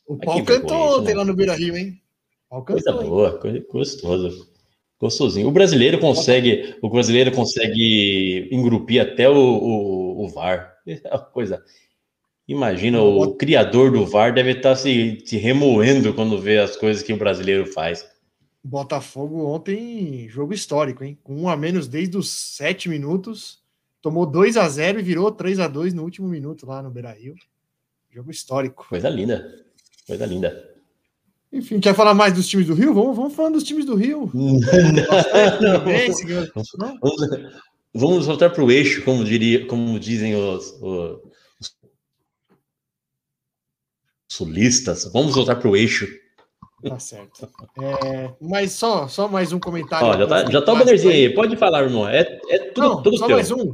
O 0.07 0.17
Mas 0.17 0.25
pau 0.25 0.45
cantou 0.45 1.01
ontem 1.01 1.15
lá 1.15 1.25
no 1.25 1.35
Beira 1.35 1.55
Rio, 1.55 1.77
hein? 1.77 2.01
Pau 2.49 2.65
Coisa 2.65 2.85
cantou, 2.85 3.03
hein? 3.03 3.09
boa, 3.09 3.39
coisa 3.39 3.67
gostoso. 3.71 4.49
Gostosinho. 5.01 5.49
O 5.49 5.53
brasileiro 5.53 5.99
consegue, 5.99 6.77
o 6.83 6.89
brasileiro 6.89 7.31
consegue 7.33 8.49
engrupir 8.51 9.01
até 9.01 9.29
o, 9.29 9.35
o, 9.37 10.25
o 10.25 10.29
VAR. 10.29 10.75
É 10.87 11.11
uma 11.11 11.19
coisa. 11.19 11.63
Imagina, 12.49 13.03
o 13.03 13.35
criador 13.35 13.93
do 13.93 14.07
VAR 14.07 14.33
deve 14.33 14.53
estar 14.53 14.75
se, 14.75 15.23
se 15.27 15.37
remoendo 15.37 16.15
quando 16.15 16.41
vê 16.41 16.57
as 16.59 16.77
coisas 16.77 17.03
que 17.03 17.13
o 17.13 17.19
brasileiro 17.19 17.67
faz. 17.67 18.09
Botafogo 18.65 19.47
ontem, 19.47 20.29
jogo 20.29 20.53
histórico, 20.53 21.05
hein? 21.05 21.19
Com 21.23 21.43
um 21.43 21.49
a 21.49 21.57
menos 21.57 21.87
desde 21.89 22.17
os 22.17 22.29
sete 22.31 22.89
minutos. 22.89 23.63
Tomou 24.01 24.25
2 24.27 24.57
a 24.57 24.69
0 24.69 25.01
e 25.01 25.03
virou 25.03 25.31
3 25.33 25.59
a 25.61 25.69
2 25.69 25.93
no 25.95 26.03
último 26.05 26.29
minuto 26.29 26.67
lá 26.67 26.83
no 26.83 26.91
Beira 26.91 27.13
Rio. 27.13 27.35
Jogo 28.11 28.31
histórico. 28.31 28.87
Coisa 28.89 29.09
linda. 29.09 29.65
Coisa 30.07 30.25
linda. 30.27 30.75
Enfim, 31.53 31.81
quer 31.81 31.95
falar 31.95 32.15
mais 32.15 32.33
dos 32.35 32.47
times 32.47 32.67
do 32.67 32.75
Rio? 32.75 32.93
Vamos, 32.95 33.17
vamos 33.17 33.35
falando 33.35 33.55
dos 33.55 33.65
times 33.65 33.85
do 33.87 33.95
Rio. 33.95 34.31
Não. 34.35 35.85
Não? 36.79 36.99
Vamos, 37.01 37.51
vamos 37.95 38.27
voltar 38.27 38.51
para 38.51 38.63
o 38.65 38.71
eixo, 38.71 39.03
como, 39.05 39.25
diria, 39.25 39.67
como 39.67 39.99
dizem 39.99 40.35
os, 40.37 40.73
os- 40.81 41.21
os 41.61 41.77
sulistas. 44.29 45.05
Vamos 45.13 45.35
voltar 45.35 45.57
para 45.57 45.69
o 45.69 45.77
eixo. 45.77 46.07
Tá 46.83 46.99
certo. 46.99 47.49
É, 47.83 48.33
mas 48.41 48.73
só, 48.73 49.09
só 49.09 49.27
mais 49.27 49.53
um 49.53 49.59
comentário. 49.59 50.07
Ó, 50.07 50.17
já 50.17 50.27
tá, 50.27 50.51
já 50.51 50.63
tá 50.63 50.73
o 50.73 50.79
bannerzinho 50.79 51.13
aí. 51.13 51.35
Pode 51.35 51.57
falar, 51.57 51.83
irmão. 51.83 52.09
É, 52.09 52.21
é 52.49 52.59
tudo, 52.71 52.89
Não, 52.89 53.03
tudo 53.03 53.19
só 53.19 53.27
teu. 53.27 53.37
mais 53.37 53.51
um. 53.51 53.73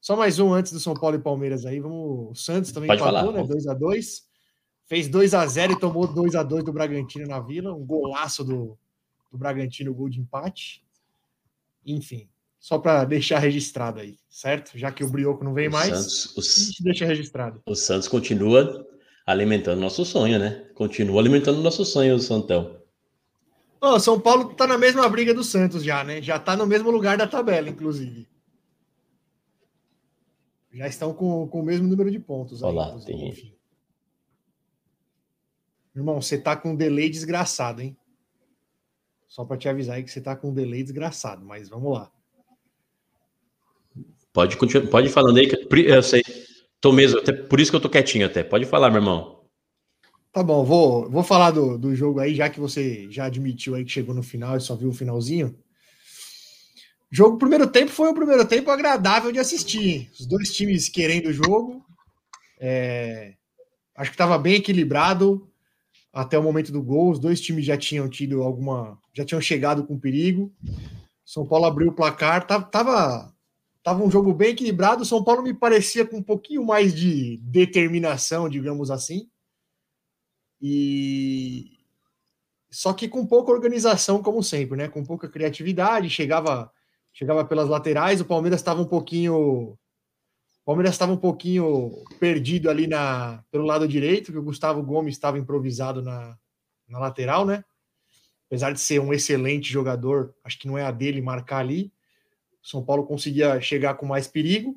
Só 0.00 0.16
mais 0.16 0.38
um 0.38 0.52
antes 0.54 0.72
do 0.72 0.80
São 0.80 0.94
Paulo 0.94 1.16
e 1.16 1.20
Palmeiras 1.20 1.66
aí. 1.66 1.80
Vamos, 1.80 2.30
o 2.30 2.34
Santos 2.34 2.72
também 2.72 2.86
Pode 2.88 3.02
empatou, 3.02 3.30
falar. 3.32 3.42
né? 3.42 3.46
2 3.46 3.66
a 3.66 3.74
2 3.74 4.22
Fez 4.88 5.08
2 5.08 5.34
a 5.34 5.44
0 5.44 5.72
e 5.72 5.80
tomou 5.80 6.06
2 6.06 6.36
a 6.36 6.42
2 6.44 6.62
do 6.64 6.72
Bragantino 6.72 7.26
na 7.26 7.40
Vila. 7.40 7.74
Um 7.74 7.84
golaço 7.84 8.44
do, 8.44 8.78
do 9.32 9.36
Bragantino, 9.36 9.92
gol 9.92 10.08
de 10.08 10.20
empate. 10.20 10.82
Enfim, 11.84 12.28
só 12.58 12.78
para 12.78 13.04
deixar 13.04 13.38
registrado 13.40 14.00
aí, 14.00 14.16
certo? 14.30 14.78
Já 14.78 14.90
que 14.92 15.04
o 15.04 15.10
Brioco 15.10 15.44
não 15.44 15.52
vem 15.54 15.68
O 15.68 15.72
mais, 15.72 15.88
Santos, 15.90 16.36
o 16.36 16.40
a 16.40 16.42
S- 16.42 16.64
gente 16.66 16.82
deixa 16.84 17.04
registrado. 17.04 17.60
o 17.66 17.74
Santos 17.74 18.06
continua 18.08 18.86
alimentando 19.26 19.80
nosso 19.80 20.04
sonho, 20.04 20.38
né? 20.38 20.64
Continua 20.74 21.20
alimentando 21.20 21.60
nosso 21.60 21.84
sonho, 21.84 22.14
o 22.14 22.20
Santão. 22.20 22.80
Ó, 23.80 23.98
São 23.98 24.20
Paulo 24.20 24.54
tá 24.54 24.66
na 24.66 24.78
mesma 24.78 25.06
briga 25.08 25.34
do 25.34 25.42
Santos 25.42 25.82
já, 25.82 26.04
né? 26.04 26.22
Já 26.22 26.38
tá 26.38 26.56
no 26.56 26.66
mesmo 26.66 26.90
lugar 26.90 27.18
da 27.18 27.26
tabela, 27.26 27.68
inclusive. 27.68 28.28
Já 30.72 30.86
estão 30.86 31.12
com, 31.12 31.48
com 31.48 31.60
o 31.60 31.64
mesmo 31.64 31.88
número 31.88 32.10
de 32.10 32.18
pontos. 32.18 32.62
aí, 32.62 32.68
Olha 32.68 32.94
lá, 32.94 33.00
tem-. 33.00 33.56
Irmão, 35.94 36.20
você 36.20 36.38
tá 36.38 36.54
com 36.54 36.70
um 36.70 36.76
delay 36.76 37.10
desgraçado, 37.10 37.82
hein? 37.82 37.96
Só 39.26 39.44
para 39.44 39.56
te 39.56 39.68
avisar 39.68 39.96
aí 39.96 40.04
que 40.04 40.10
você 40.10 40.20
tá 40.20 40.36
com 40.36 40.50
um 40.50 40.54
delay 40.54 40.82
desgraçado, 40.82 41.44
mas 41.44 41.68
vamos 41.68 41.92
lá. 41.92 42.12
Pode 44.32 44.56
continuar, 44.56 44.88
pode 44.88 45.08
ir 45.08 45.10
falando 45.10 45.38
aí, 45.38 45.48
que 45.48 45.56
eu 45.80 46.02
sei. 46.02 46.22
Tô 46.80 46.92
mesmo, 46.92 47.18
até, 47.18 47.32
por 47.32 47.60
isso 47.60 47.70
que 47.70 47.76
eu 47.76 47.80
tô 47.80 47.88
quietinho 47.88 48.26
até. 48.26 48.42
Pode 48.42 48.64
falar, 48.66 48.90
meu 48.90 49.00
irmão. 49.00 49.36
Tá 50.32 50.42
bom, 50.42 50.64
vou, 50.64 51.10
vou 51.10 51.22
falar 51.22 51.50
do, 51.50 51.78
do 51.78 51.94
jogo 51.96 52.20
aí, 52.20 52.34
já 52.34 52.50
que 52.50 52.60
você 52.60 53.10
já 53.10 53.24
admitiu 53.24 53.74
aí 53.74 53.84
que 53.84 53.90
chegou 53.90 54.14
no 54.14 54.22
final 54.22 54.56
e 54.56 54.60
só 54.60 54.76
viu 54.76 54.90
o 54.90 54.94
finalzinho. 54.94 55.56
Jogo, 57.10 57.38
primeiro 57.38 57.66
tempo 57.66 57.90
foi 57.90 58.10
um 58.10 58.14
primeiro 58.14 58.44
tempo 58.44 58.70
agradável 58.70 59.32
de 59.32 59.38
assistir. 59.38 60.10
Os 60.18 60.26
dois 60.26 60.52
times 60.52 60.88
querendo 60.88 61.28
o 61.28 61.32
jogo. 61.32 61.84
É, 62.60 63.34
acho 63.94 64.10
que 64.10 64.14
estava 64.14 64.36
bem 64.36 64.56
equilibrado 64.56 65.48
até 66.12 66.38
o 66.38 66.42
momento 66.42 66.72
do 66.72 66.82
gol. 66.82 67.12
Os 67.12 67.18
dois 67.18 67.40
times 67.40 67.64
já 67.64 67.76
tinham 67.76 68.08
tido 68.08 68.42
alguma. 68.42 68.98
já 69.14 69.24
tinham 69.24 69.40
chegado 69.40 69.86
com 69.86 69.98
perigo. 69.98 70.52
São 71.24 71.46
Paulo 71.46 71.64
abriu 71.64 71.88
o 71.88 71.94
placar. 71.94 72.46
Tava, 72.46 72.64
tava, 72.64 73.34
tava 73.86 74.02
um 74.02 74.10
jogo 74.10 74.34
bem 74.34 74.50
equilibrado. 74.50 75.04
São 75.04 75.22
Paulo 75.22 75.44
me 75.44 75.54
parecia 75.54 76.04
com 76.04 76.16
um 76.16 76.22
pouquinho 76.22 76.64
mais 76.64 76.92
de 76.92 77.36
determinação, 77.36 78.48
digamos 78.48 78.90
assim. 78.90 79.30
E 80.60 81.78
só 82.68 82.92
que 82.92 83.06
com 83.06 83.24
pouca 83.24 83.52
organização, 83.52 84.20
como 84.20 84.42
sempre, 84.42 84.76
né? 84.76 84.88
Com 84.88 85.04
pouca 85.04 85.28
criatividade, 85.28 86.10
chegava 86.10 86.68
chegava 87.12 87.44
pelas 87.44 87.68
laterais, 87.68 88.20
o 88.20 88.24
Palmeiras 88.24 88.58
estava 88.58 88.82
um 88.82 88.86
pouquinho 88.86 89.36
o 89.36 89.78
Palmeiras 90.64 90.94
estava 90.94 91.12
um 91.12 91.16
pouquinho 91.16 91.92
perdido 92.18 92.68
ali 92.68 92.88
na 92.88 93.44
pelo 93.52 93.64
lado 93.64 93.86
direito, 93.86 94.32
que 94.32 94.38
o 94.38 94.42
Gustavo 94.42 94.82
Gomes 94.82 95.14
estava 95.14 95.38
improvisado 95.38 96.02
na, 96.02 96.36
na 96.88 96.98
lateral, 96.98 97.46
né? 97.46 97.64
Apesar 98.46 98.72
de 98.72 98.80
ser 98.80 99.00
um 99.00 99.12
excelente 99.12 99.72
jogador, 99.72 100.34
acho 100.42 100.58
que 100.58 100.66
não 100.66 100.76
é 100.76 100.84
a 100.84 100.90
dele 100.90 101.22
marcar 101.22 101.58
ali. 101.58 101.92
São 102.66 102.84
Paulo 102.84 103.06
conseguia 103.06 103.60
chegar 103.60 103.94
com 103.94 104.04
mais 104.04 104.26
perigo. 104.26 104.76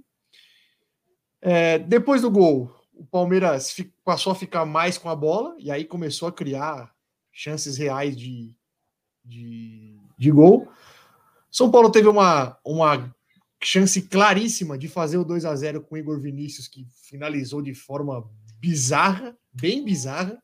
É, 1.41 1.79
depois 1.79 2.22
do 2.22 2.29
gol, 2.29 2.72
o 2.93 3.03
Palmeiras 3.03 3.75
passou 4.05 4.31
a 4.31 4.36
ficar 4.36 4.63
mais 4.63 4.96
com 4.96 5.10
a 5.10 5.15
bola 5.15 5.55
e 5.58 5.72
aí 5.72 5.84
começou 5.84 6.27
a 6.27 6.31
criar 6.31 6.93
chances 7.31 7.77
reais 7.77 8.15
de, 8.15 8.53
de, 9.25 9.98
de 10.19 10.29
gol. 10.29 10.72
São 11.50 11.72
Paulo 11.72 11.91
teve 11.91 12.08
uma, 12.08 12.60
uma 12.63 13.12
chance 13.63 14.03
claríssima 14.03 14.77
de 14.77 14.88
fazer 14.88 15.17
o 15.17 15.25
2 15.25 15.43
a 15.46 15.55
0 15.55 15.81
com 15.81 15.98
Igor 15.98 16.19
Vinícius, 16.19 16.67
que 16.67 16.86
finalizou 17.08 17.60
de 17.60 17.74
forma 17.74 18.24
bizarra, 18.60 19.36
bem 19.51 19.84
bizarra. 19.84 20.39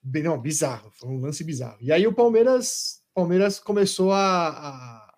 Bem, 0.00 0.22
não, 0.22 0.40
bizarro, 0.40 0.92
foi 0.92 1.10
um 1.10 1.20
lance 1.20 1.42
bizarro. 1.42 1.78
E 1.80 1.90
aí 1.90 2.06
o 2.06 2.14
Palmeiras, 2.14 3.02
Palmeiras 3.12 3.58
começou 3.58 4.12
a, 4.12 4.50
a, 4.50 5.09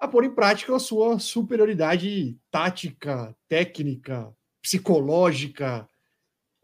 a 0.00 0.08
pôr 0.08 0.24
em 0.24 0.34
prática 0.34 0.74
a 0.74 0.80
sua 0.80 1.18
superioridade 1.18 2.38
tática, 2.50 3.34
técnica, 3.48 4.34
psicológica. 4.60 5.88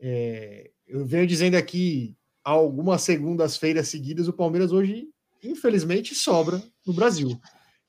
É, 0.00 0.70
eu 0.86 1.04
venho 1.04 1.26
dizendo 1.26 1.56
aqui 1.56 2.16
algumas 2.44 3.02
segundas-feiras 3.02 3.88
seguidas, 3.88 4.28
o 4.28 4.32
Palmeiras 4.32 4.72
hoje, 4.72 5.08
infelizmente, 5.42 6.14
sobra 6.14 6.62
no 6.86 6.92
Brasil. 6.92 7.40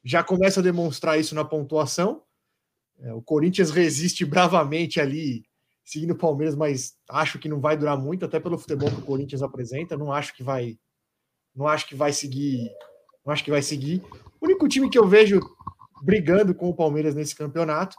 Já 0.04 0.24
começa 0.24 0.60
a 0.60 0.64
demonstrar 0.64 1.20
isso 1.20 1.34
na 1.34 1.44
pontuação. 1.46 2.24
É, 3.00 3.14
o 3.14 3.22
Corinthians 3.22 3.72
resiste 3.72 4.26
bravamente 4.26 5.00
ali, 5.00 5.44
seguindo 5.84 6.12
o 6.12 6.18
Palmeiras, 6.18 6.56
mas 6.56 6.96
acho 7.10 7.40
que 7.40 7.50
não 7.50 7.60
vai 7.60 7.76
durar 7.76 7.98
muito, 7.98 8.26
até 8.26 8.40
pelo 8.40 8.58
futebol 8.58 8.90
que 8.90 9.02
o 9.02 9.06
Corinthians 9.06 9.42
apresenta. 9.42 9.98
Não 9.98 10.12
acho 10.12 10.36
que 10.36 10.44
vai, 10.44 10.78
não 11.56 11.68
acho 11.68 11.88
que 11.88 11.96
vai 11.96 12.14
seguir, 12.14 12.70
não 13.26 13.34
acho 13.34 13.44
que 13.44 13.52
vai 13.52 13.62
seguir. 13.62 14.02
O 14.44 14.46
único 14.46 14.68
time 14.68 14.90
que 14.90 15.00
eu 15.00 15.08
vejo 15.08 15.40
brigando 16.02 16.54
com 16.54 16.68
o 16.68 16.76
Palmeiras 16.76 17.16
nesse 17.16 17.34
campeonato 17.34 17.96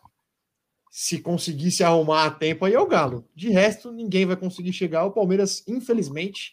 se 0.90 1.18
conseguir 1.18 1.70
se 1.70 1.82
arrumar 1.82 2.26
a 2.26 2.30
tempo 2.30 2.66
aí 2.66 2.74
é 2.74 2.78
o 2.78 2.86
Galo. 2.86 3.26
De 3.34 3.48
resto, 3.48 3.90
ninguém 3.90 4.26
vai 4.26 4.36
conseguir 4.36 4.74
chegar. 4.74 5.06
O 5.06 5.10
Palmeiras, 5.10 5.64
infelizmente, 5.66 6.52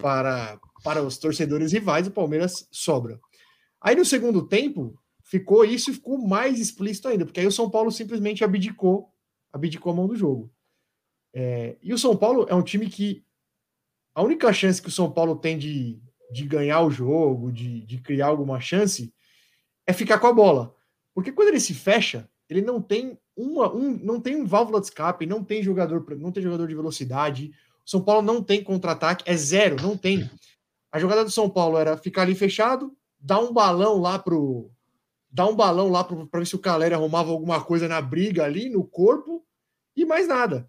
para, 0.00 0.56
para 0.84 1.02
os 1.02 1.18
torcedores 1.18 1.72
rivais, 1.72 2.06
o 2.06 2.12
Palmeiras 2.12 2.68
sobra. 2.70 3.20
Aí 3.80 3.96
no 3.96 4.04
segundo 4.04 4.46
tempo, 4.46 4.96
ficou 5.24 5.64
isso 5.64 5.90
e 5.90 5.94
ficou 5.94 6.16
mais 6.16 6.60
explícito 6.60 7.08
ainda, 7.08 7.24
porque 7.24 7.40
aí 7.40 7.46
o 7.46 7.52
São 7.52 7.68
Paulo 7.68 7.90
simplesmente 7.90 8.44
abdicou, 8.44 9.12
abdicou 9.52 9.92
a 9.92 9.96
mão 9.96 10.06
do 10.06 10.14
jogo. 10.14 10.48
É, 11.34 11.76
e 11.82 11.92
o 11.92 11.98
São 11.98 12.16
Paulo 12.16 12.46
é 12.48 12.54
um 12.54 12.62
time 12.62 12.88
que 12.88 13.24
a 14.14 14.22
única 14.22 14.52
chance 14.52 14.80
que 14.80 14.88
o 14.88 14.92
São 14.92 15.10
Paulo 15.10 15.34
tem 15.34 15.58
de, 15.58 16.00
de 16.32 16.46
ganhar 16.46 16.80
o 16.82 16.90
jogo, 16.90 17.52
de, 17.52 17.80
de 17.82 17.98
criar 17.98 18.28
alguma 18.28 18.60
chance, 18.60 19.12
é 19.86 19.92
ficar 19.92 20.18
com 20.18 20.26
a 20.26 20.32
bola. 20.32 20.74
Porque 21.14 21.30
quando 21.30 21.48
ele 21.48 21.60
se 21.60 21.74
fecha, 21.74 22.28
ele 22.48 22.62
não 22.62 22.80
tem 22.80 23.18
uma, 23.36 23.72
um, 23.72 23.98
não 24.02 24.20
tem 24.20 24.36
um 24.36 24.46
válvula 24.46 24.80
de 24.80 24.86
escape, 24.86 25.26
não 25.26 25.44
tem 25.44 25.62
jogador, 25.62 26.04
não 26.18 26.32
tem 26.32 26.42
jogador 26.42 26.66
de 26.66 26.74
velocidade. 26.74 27.52
O 27.84 27.90
São 27.90 28.00
Paulo 28.00 28.22
não 28.22 28.42
tem 28.42 28.64
contra-ataque, 28.64 29.24
é 29.26 29.36
zero, 29.36 29.76
não 29.82 29.96
tem. 29.96 30.28
A 30.90 30.98
jogada 30.98 31.24
do 31.24 31.30
São 31.30 31.48
Paulo 31.48 31.78
era 31.78 31.96
ficar 31.96 32.22
ali 32.22 32.34
fechado, 32.34 32.96
dar 33.18 33.40
um 33.40 33.52
balão 33.52 33.98
lá 33.98 34.18
pro 34.18 34.70
dar 35.30 35.46
um 35.46 35.56
balão 35.56 35.88
lá 35.88 36.04
para 36.04 36.40
ver 36.40 36.46
se 36.46 36.54
o 36.54 36.58
Caleri 36.58 36.92
arrumava 36.92 37.30
alguma 37.30 37.64
coisa 37.64 37.88
na 37.88 38.02
briga 38.02 38.44
ali 38.44 38.68
no 38.68 38.84
corpo 38.84 39.42
e 39.96 40.04
mais 40.04 40.28
nada. 40.28 40.66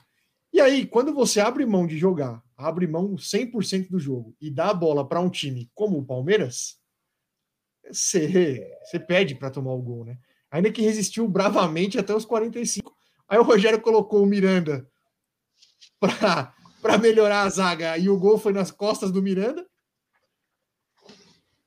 E 0.53 0.62
aí, 0.62 0.86
quando 0.86 1.13
você 1.13 1.41
abre 1.41 1.65
mão 1.65 1.86
de 1.86 1.98
jogar, 1.98 2.41
abre 2.63 2.88
mão 2.88 3.15
100% 3.15 3.89
do 3.89 4.00
jogo 4.00 4.36
e 4.39 4.50
dá 4.50 4.70
a 4.70 4.74
bola 4.74 5.08
para 5.08 5.20
um 5.20 5.29
time 5.29 5.70
como 5.74 5.98
o 5.98 6.05
Palmeiras, 6.05 6.77
você, 7.91 8.67
você 8.84 9.00
pede 9.00 9.36
para 9.36 9.51
tomar 9.51 9.74
o 9.74 9.82
gol, 9.82 10.05
né? 10.05 10.17
Ainda 10.50 10.72
que 10.72 10.82
resistiu 10.82 11.27
bravamente 11.27 11.98
até 11.98 12.15
os 12.15 12.25
45. 12.25 12.96
Aí 13.27 13.38
o 13.39 13.43
Rogério 13.43 13.82
colocou 13.82 14.24
o 14.24 14.25
Miranda 14.25 14.88
para 16.00 16.98
melhorar 17.00 17.43
a 17.43 17.50
zaga 17.50 17.98
e 17.98 18.10
o 18.10 18.17
gol 18.17 18.38
foi 18.38 18.53
nas 18.53 18.72
costas 18.72 19.12
do 19.12 19.22
Miranda. 19.22 19.65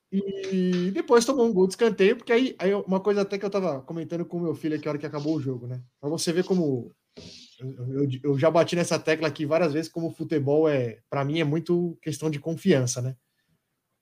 E 0.09 0.89
depois 0.91 1.25
tomou 1.25 1.45
um 1.45 1.53
gol 1.53 1.67
de 1.67 1.73
escanteio, 1.73 2.15
porque 2.15 2.31
aí, 2.31 2.55
aí 2.57 2.73
uma 2.73 3.01
coisa 3.01 3.21
até 3.21 3.37
que 3.37 3.45
eu 3.45 3.49
tava 3.49 3.81
comentando 3.81 4.25
com 4.25 4.39
meu 4.39 4.55
filho 4.55 4.77
aqui 4.77 4.87
a 4.87 4.91
hora 4.91 4.99
que 4.99 5.05
acabou 5.05 5.35
o 5.35 5.41
jogo, 5.41 5.67
né? 5.67 5.83
Para 5.99 6.09
você 6.09 6.31
ver 6.31 6.45
como 6.45 6.95
eu, 7.59 8.07
eu, 8.23 8.39
já 8.39 8.51
bati 8.51 8.75
nessa 8.75 8.99
tecla 8.99 9.27
aqui 9.27 9.45
várias 9.45 9.73
vezes, 9.73 9.91
como 9.91 10.07
o 10.07 10.13
futebol 10.13 10.67
é, 10.67 10.99
para 11.09 11.25
mim, 11.25 11.39
é 11.39 11.43
muito 11.43 11.97
questão 12.01 12.29
de 12.29 12.39
confiança, 12.39 13.01
né? 13.01 13.15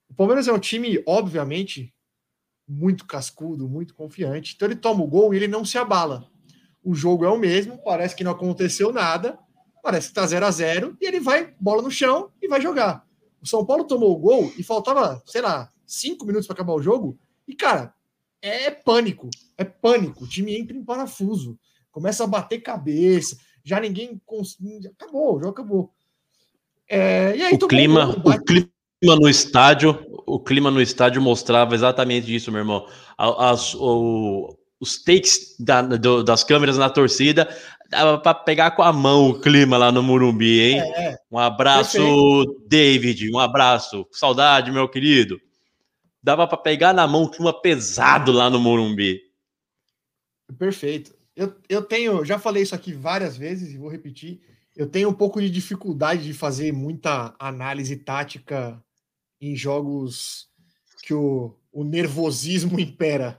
O 0.09 0.13
Palmeiras 0.13 0.47
é 0.47 0.53
um 0.53 0.59
time, 0.59 1.01
obviamente, 1.07 1.93
muito 2.67 3.05
cascudo, 3.05 3.67
muito 3.67 3.93
confiante. 3.93 4.53
Então 4.55 4.67
ele 4.67 4.75
toma 4.75 5.03
o 5.03 5.07
gol 5.07 5.33
e 5.33 5.37
ele 5.37 5.47
não 5.47 5.65
se 5.65 5.77
abala. 5.77 6.29
O 6.83 6.93
jogo 6.93 7.25
é 7.25 7.29
o 7.29 7.39
mesmo, 7.39 7.81
parece 7.83 8.15
que 8.15 8.23
não 8.23 8.31
aconteceu 8.31 8.91
nada, 8.91 9.39
parece 9.81 10.09
que 10.09 10.13
tá 10.13 10.25
0 10.25 10.45
a 10.45 10.51
0 10.51 10.97
e 11.01 11.07
ele 11.07 11.19
vai 11.19 11.53
bola 11.59 11.81
no 11.81 11.89
chão 11.89 12.31
e 12.41 12.47
vai 12.47 12.61
jogar. 12.61 13.05
O 13.41 13.47
São 13.47 13.65
Paulo 13.65 13.85
tomou 13.85 14.11
o 14.11 14.19
gol 14.19 14.51
e 14.57 14.63
faltava, 14.63 15.21
sei 15.25 15.41
lá, 15.41 15.69
cinco 15.85 16.25
minutos 16.25 16.47
para 16.47 16.55
acabar 16.55 16.73
o 16.73 16.81
jogo, 16.81 17.17
e, 17.47 17.55
cara, 17.55 17.93
é 18.41 18.71
pânico. 18.71 19.29
É 19.57 19.63
pânico. 19.63 20.23
O 20.23 20.27
time 20.27 20.55
entra 20.55 20.75
em 20.75 20.83
parafuso. 20.83 21.57
Começa 21.95 22.25
a 22.25 22.27
bater 22.27 22.59
cabeça. 22.59 23.37
Já 23.63 23.79
ninguém. 23.79 24.21
Cons... 24.25 24.57
Acabou, 24.99 25.37
o 25.37 25.39
jogo 25.39 25.51
acabou. 25.51 25.93
É, 26.89 27.33
e 27.37 27.41
aí, 27.41 27.53
o 27.53 27.67
clima, 27.67 28.07
mundo, 28.07 28.29
o 28.29 28.43
clima 28.43 29.15
no 29.15 29.29
estádio, 29.29 30.05
o 30.27 30.37
clima 30.37 30.69
no 30.69 30.81
estádio 30.81 31.21
mostrava 31.21 31.73
exatamente 31.73 32.35
isso, 32.35 32.51
meu 32.51 32.59
irmão. 32.59 32.85
As, 33.17 33.73
o, 33.73 34.57
os 34.77 35.01
takes 35.01 35.55
da, 35.57 35.81
do, 35.81 36.21
das 36.21 36.43
câmeras 36.43 36.77
na 36.77 36.89
torcida 36.89 37.47
dava 37.89 38.19
para 38.19 38.33
pegar 38.33 38.71
com 38.71 38.83
a 38.83 38.91
mão 38.91 39.29
o 39.29 39.39
clima 39.39 39.77
lá 39.77 39.89
no 39.89 40.03
Murumbi, 40.03 40.59
hein? 40.59 40.81
É, 40.81 41.17
um 41.31 41.39
abraço, 41.39 41.97
perfeito. 41.97 42.65
David. 42.67 43.31
Um 43.31 43.39
abraço. 43.39 44.05
Saudade, 44.11 44.69
meu 44.69 44.89
querido 44.89 45.39
dava 46.25 46.47
para 46.47 46.57
pegar 46.57 46.91
na 46.91 47.07
mão, 47.07 47.29
clima 47.29 47.53
pesado 47.53 48.31
lá 48.31 48.49
no 48.49 48.59
Morumbi. 48.59 49.21
Perfeito. 50.57 51.14
Eu, 51.35 51.53
eu 51.67 51.81
tenho, 51.81 52.23
já 52.23 52.39
falei 52.39 52.63
isso 52.63 52.73
aqui 52.73 52.93
várias 52.93 53.35
vezes 53.35 53.73
e 53.73 53.77
vou 53.77 53.89
repetir. 53.89 54.41
Eu 54.75 54.87
tenho 54.87 55.09
um 55.09 55.13
pouco 55.13 55.41
de 55.41 55.49
dificuldade 55.49 56.23
de 56.23 56.33
fazer 56.33 56.71
muita 56.71 57.35
análise 57.39 57.95
tática 57.97 58.81
em 59.39 59.55
jogos 59.55 60.49
que 61.03 61.13
o, 61.13 61.55
o 61.71 61.83
nervosismo 61.83 62.79
impera. 62.79 63.37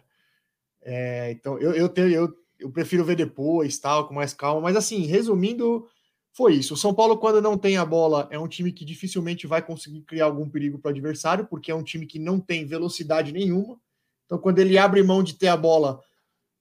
É, 0.82 1.32
então, 1.32 1.58
eu, 1.58 1.72
eu, 1.72 1.88
tenho, 1.88 2.08
eu, 2.08 2.32
eu 2.58 2.70
prefiro 2.70 3.04
ver 3.04 3.16
depois, 3.16 3.78
tal, 3.78 4.06
com 4.06 4.14
mais 4.14 4.32
calma. 4.32 4.60
Mas, 4.60 4.76
assim, 4.76 5.06
resumindo, 5.06 5.88
foi 6.32 6.54
isso. 6.54 6.74
O 6.74 6.76
São 6.76 6.94
Paulo, 6.94 7.16
quando 7.16 7.40
não 7.40 7.56
tem 7.56 7.76
a 7.76 7.84
bola, 7.84 8.28
é 8.30 8.38
um 8.38 8.46
time 8.46 8.70
que 8.70 8.84
dificilmente 8.84 9.46
vai 9.46 9.62
conseguir 9.62 10.02
criar 10.02 10.26
algum 10.26 10.48
perigo 10.48 10.78
para 10.78 10.90
o 10.90 10.92
adversário, 10.92 11.46
porque 11.46 11.70
é 11.70 11.74
um 11.74 11.82
time 11.82 12.06
que 12.06 12.18
não 12.18 12.38
tem 12.38 12.66
velocidade 12.66 13.32
nenhuma. 13.32 13.80
Então, 14.26 14.38
quando 14.38 14.58
ele 14.58 14.76
abre 14.76 15.02
mão 15.02 15.22
de 15.22 15.34
ter 15.34 15.48
a 15.48 15.56
bola, 15.56 16.00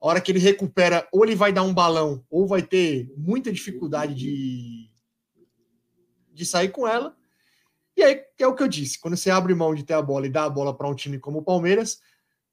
hora 0.08 0.22
que 0.22 0.32
ele 0.32 0.39
recupera, 0.39 1.08
ou 1.12 1.24
ele 1.26 1.36
vai 1.36 1.52
dar 1.52 1.63
um 1.63 1.74
balão, 1.74 2.24
ou 2.30 2.48
vai 2.48 2.62
ter 2.62 3.12
muita 3.18 3.52
dificuldade 3.52 4.13
de, 4.13 4.89
de 6.32 6.46
sair 6.46 6.70
com 6.70 6.88
ela. 6.88 7.15
E 7.98 8.04
aí 8.04 8.22
é 8.38 8.48
o 8.48 8.54
que 8.54 8.62
eu 8.62 8.68
disse: 8.68 9.00
quando 9.00 9.18
você 9.18 9.30
abre 9.30 9.56
mão 9.56 9.74
de 9.74 9.84
ter 9.84 9.94
a 9.94 10.02
bola 10.02 10.28
e 10.28 10.30
dá 10.30 10.44
a 10.44 10.50
bola 10.50 10.76
para 10.76 10.88
um 10.88 10.96
time 10.96 11.18
como 11.18 11.39
o 11.39 11.44
Palmeiras, 11.44 12.00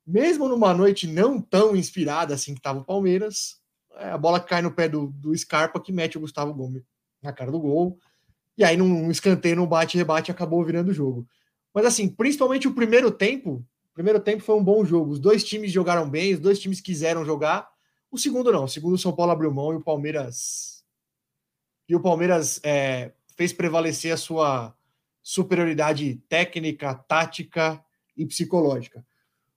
mesmo 0.07 0.49
numa 0.49 0.73
noite 0.73 1.07
não 1.07 1.41
tão 1.41 1.77
inspirada 1.77 2.35
assim 2.35 2.55
que 2.55 2.61
estava 2.61 2.79
o 2.81 2.85
Palmeiras, 2.85 3.61
é, 3.97 4.11
a 4.11 4.19
bola 4.19 4.41
cai 4.41 4.63
no 4.63 4.73
pé 4.73 4.89
do, 4.89 5.09
do 5.09 5.37
Scarpa 5.37 5.81
que 5.81 5.93
mete 5.93 6.17
o 6.17 6.21
Gustavo 6.21 6.55
Gomes 6.55 6.83
na 7.21 7.33
cara 7.33 7.51
do 7.51 7.61
gol. 7.61 7.99
E 8.57 8.65
aí, 8.65 8.77
num 8.77 9.11
escanteio, 9.11 9.57
no 9.57 9.67
bate-rebate, 9.67 10.31
acabou 10.31 10.65
virando 10.65 10.91
o 10.91 10.95
jogo. 10.95 11.27
Mas, 11.75 11.87
assim, 11.87 12.09
principalmente 12.09 12.69
o 12.69 12.75
primeiro 12.75 13.11
tempo, 13.11 13.65
primeiro 13.95 14.21
tempo 14.21 14.43
foi 14.43 14.55
um 14.55 14.65
bom 14.65 14.85
jogo. 14.85 15.13
Os 15.13 15.19
dois 15.19 15.45
times 15.45 15.73
jogaram 15.73 16.09
bem, 16.09 16.35
os 16.35 16.41
dois 16.41 16.59
times 16.59 16.81
quiseram 16.81 17.25
jogar. 17.25 17.69
O 18.11 18.19
segundo 18.19 18.53
não. 18.53 18.65
O 18.65 18.69
segundo, 18.69 18.95
o 18.95 18.99
São 18.99 19.15
Paulo 19.15 19.33
abriu 19.33 19.53
mão 19.53 19.73
e 19.73 19.77
o 19.77 19.83
Palmeiras. 19.83 20.85
E 21.89 21.95
o 21.95 22.01
Palmeiras 22.01 22.61
é, 22.63 23.13
fez 23.37 23.53
prevalecer 23.53 24.13
a 24.13 24.17
sua 24.17 24.75
superioridade 25.23 26.17
técnica, 26.29 26.95
tática 26.95 27.83
e 28.17 28.27
psicológica. 28.27 29.05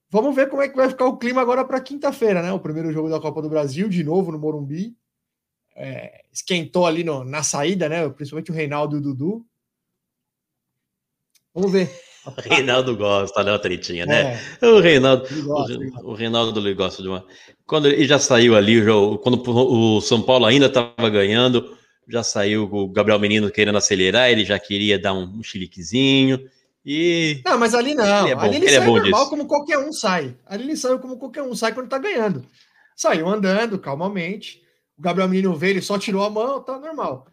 Vamos 0.09 0.35
ver 0.35 0.49
como 0.49 0.61
é 0.61 0.69
que 0.69 0.75
vai 0.75 0.89
ficar 0.89 1.05
o 1.05 1.17
clima 1.17 1.41
agora 1.41 1.65
para 1.65 1.81
quinta-feira, 1.81 2.41
né? 2.41 2.51
O 2.51 2.59
primeiro 2.59 2.91
jogo 2.91 3.09
da 3.09 3.19
Copa 3.19 3.41
do 3.41 3.49
Brasil, 3.49 3.89
de 3.89 4.03
novo 4.03 4.31
no 4.31 4.39
Morumbi 4.39 4.95
é, 5.75 6.23
esquentou 6.31 6.85
ali 6.85 7.03
no, 7.03 7.23
na 7.23 7.43
saída, 7.43 7.89
né? 7.89 8.07
Principalmente 8.09 8.51
o 8.51 8.53
Reinaldo 8.53 8.95
e 8.95 8.99
o 8.99 9.01
Dudu. 9.01 9.45
Vamos 11.53 11.71
ver. 11.71 11.91
O 12.25 12.41
Reinaldo 12.41 12.95
gosta, 12.95 13.43
né, 13.43 13.57
Tritinha, 13.57 14.05
né? 14.05 14.39
É. 14.61 14.67
O 14.67 14.79
Reinaldo, 14.79 15.27
gosta, 15.43 15.77
o, 15.77 16.11
o, 16.11 16.13
Reinaldo 16.13 16.59
ele 16.59 16.73
gosta 16.73 17.01
de 17.01 17.07
uma. 17.07 17.25
Quando 17.65 17.87
ele 17.87 18.05
já 18.05 18.19
saiu 18.19 18.55
ali, 18.55 18.81
quando 19.21 19.43
o 19.45 20.01
São 20.01 20.21
Paulo 20.21 20.45
ainda 20.45 20.65
estava 20.65 21.09
ganhando, 21.09 21.77
já 22.07 22.23
saiu 22.23 22.69
o 22.71 22.87
Gabriel 22.87 23.19
Menino 23.19 23.51
querendo 23.51 23.77
acelerar, 23.77 24.29
ele 24.29 24.45
já 24.45 24.59
queria 24.59 24.97
dar 24.97 25.13
um, 25.13 25.39
um 25.39 25.43
chiliquezinho. 25.43 26.39
E. 26.85 27.41
Não, 27.45 27.57
mas 27.57 27.73
ali 27.73 27.95
não. 27.95 28.23
Ele 28.23 28.31
é 28.31 28.35
bom, 28.35 28.41
ali 28.41 28.55
ele, 28.55 28.65
ele 28.65 28.75
sai 28.75 28.83
é 28.83 28.85
normal 28.85 29.03
disso. 29.03 29.29
como 29.29 29.47
qualquer 29.47 29.77
um 29.79 29.91
sai. 29.91 30.35
Ali 30.45 30.63
ele 30.63 30.77
saiu 30.77 30.99
como 30.99 31.17
qualquer 31.17 31.43
um 31.43 31.55
sai 31.55 31.73
quando 31.73 31.89
tá 31.89 31.97
ganhando. 31.97 32.45
Saiu 32.95 33.27
andando 33.27 33.79
calmamente 33.79 34.65
o 34.97 35.01
Gabriel 35.01 35.29
Menino 35.29 35.55
veio, 35.55 35.73
ele 35.73 35.81
só 35.81 35.99
tirou 35.99 36.23
a 36.23 36.29
mão, 36.29 36.61
tá 36.61 36.79
normal. 36.79 37.27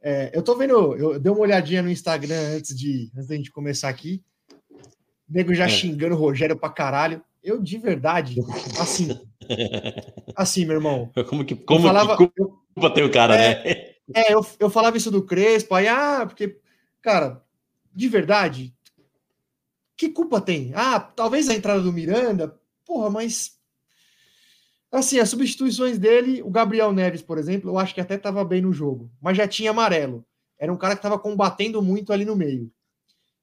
É, 0.00 0.30
eu 0.32 0.42
tô 0.42 0.54
vendo, 0.56 0.94
eu 0.96 1.18
dei 1.18 1.30
uma 1.30 1.40
olhadinha 1.40 1.82
no 1.82 1.90
Instagram 1.90 2.56
antes 2.56 2.76
de 2.76 3.10
antes 3.16 3.26
da 3.26 3.34
gente 3.34 3.50
começar 3.50 3.88
aqui. 3.88 4.22
Nego 5.28 5.54
já 5.54 5.64
é. 5.64 5.68
xingando 5.68 6.14
o 6.14 6.18
Rogério 6.18 6.56
pra 6.56 6.70
caralho. 6.70 7.22
Eu, 7.42 7.60
de 7.60 7.78
verdade, 7.78 8.36
assim. 8.80 9.08
assim, 10.36 10.64
meu 10.64 10.76
irmão. 10.76 11.10
Como 11.28 11.44
que, 11.44 11.54
como 11.54 11.82
falava, 11.82 12.16
que 12.16 12.28
culpa 12.28 12.90
tem 12.94 13.04
o 13.04 13.10
cara, 13.10 13.36
é, 13.36 13.64
né? 13.64 13.94
É, 14.14 14.32
eu, 14.32 14.44
eu 14.58 14.70
falava 14.70 14.96
isso 14.96 15.10
do 15.10 15.22
Crespo, 15.22 15.74
aí, 15.74 15.86
ah, 15.86 16.24
porque, 16.26 16.58
cara, 17.02 17.42
de 17.94 18.08
verdade, 18.08 18.74
que 19.96 20.08
culpa 20.08 20.40
tem? 20.40 20.72
Ah, 20.74 20.98
talvez 20.98 21.48
a 21.48 21.54
entrada 21.54 21.80
do 21.80 21.92
Miranda, 21.92 22.58
porra, 22.84 23.10
mas 23.10 23.58
Assim, 24.90 25.18
as 25.18 25.28
substituições 25.28 25.98
dele, 25.98 26.42
o 26.42 26.50
Gabriel 26.50 26.92
Neves, 26.92 27.20
por 27.20 27.36
exemplo, 27.36 27.70
eu 27.70 27.78
acho 27.78 27.94
que 27.94 28.00
até 28.00 28.14
estava 28.14 28.42
bem 28.42 28.62
no 28.62 28.72
jogo, 28.72 29.10
mas 29.20 29.36
já 29.36 29.46
tinha 29.46 29.70
amarelo. 29.70 30.24
Era 30.58 30.72
um 30.72 30.78
cara 30.78 30.94
que 30.94 31.00
estava 31.00 31.18
combatendo 31.18 31.82
muito 31.82 32.10
ali 32.12 32.24
no 32.24 32.34
meio. 32.34 32.72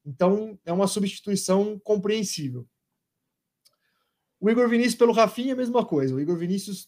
Então, 0.05 0.59
é 0.63 0.71
uma 0.71 0.87
substituição 0.87 1.79
compreensível. 1.79 2.67
O 4.39 4.49
Igor 4.49 4.69
Vinícius 4.69 4.95
pelo 4.95 5.13
Rafinha, 5.13 5.53
a 5.53 5.57
mesma 5.57 5.83
coisa. 5.85 6.13
O 6.13 6.19
Igor 6.19 6.37
Vinícius 6.37 6.87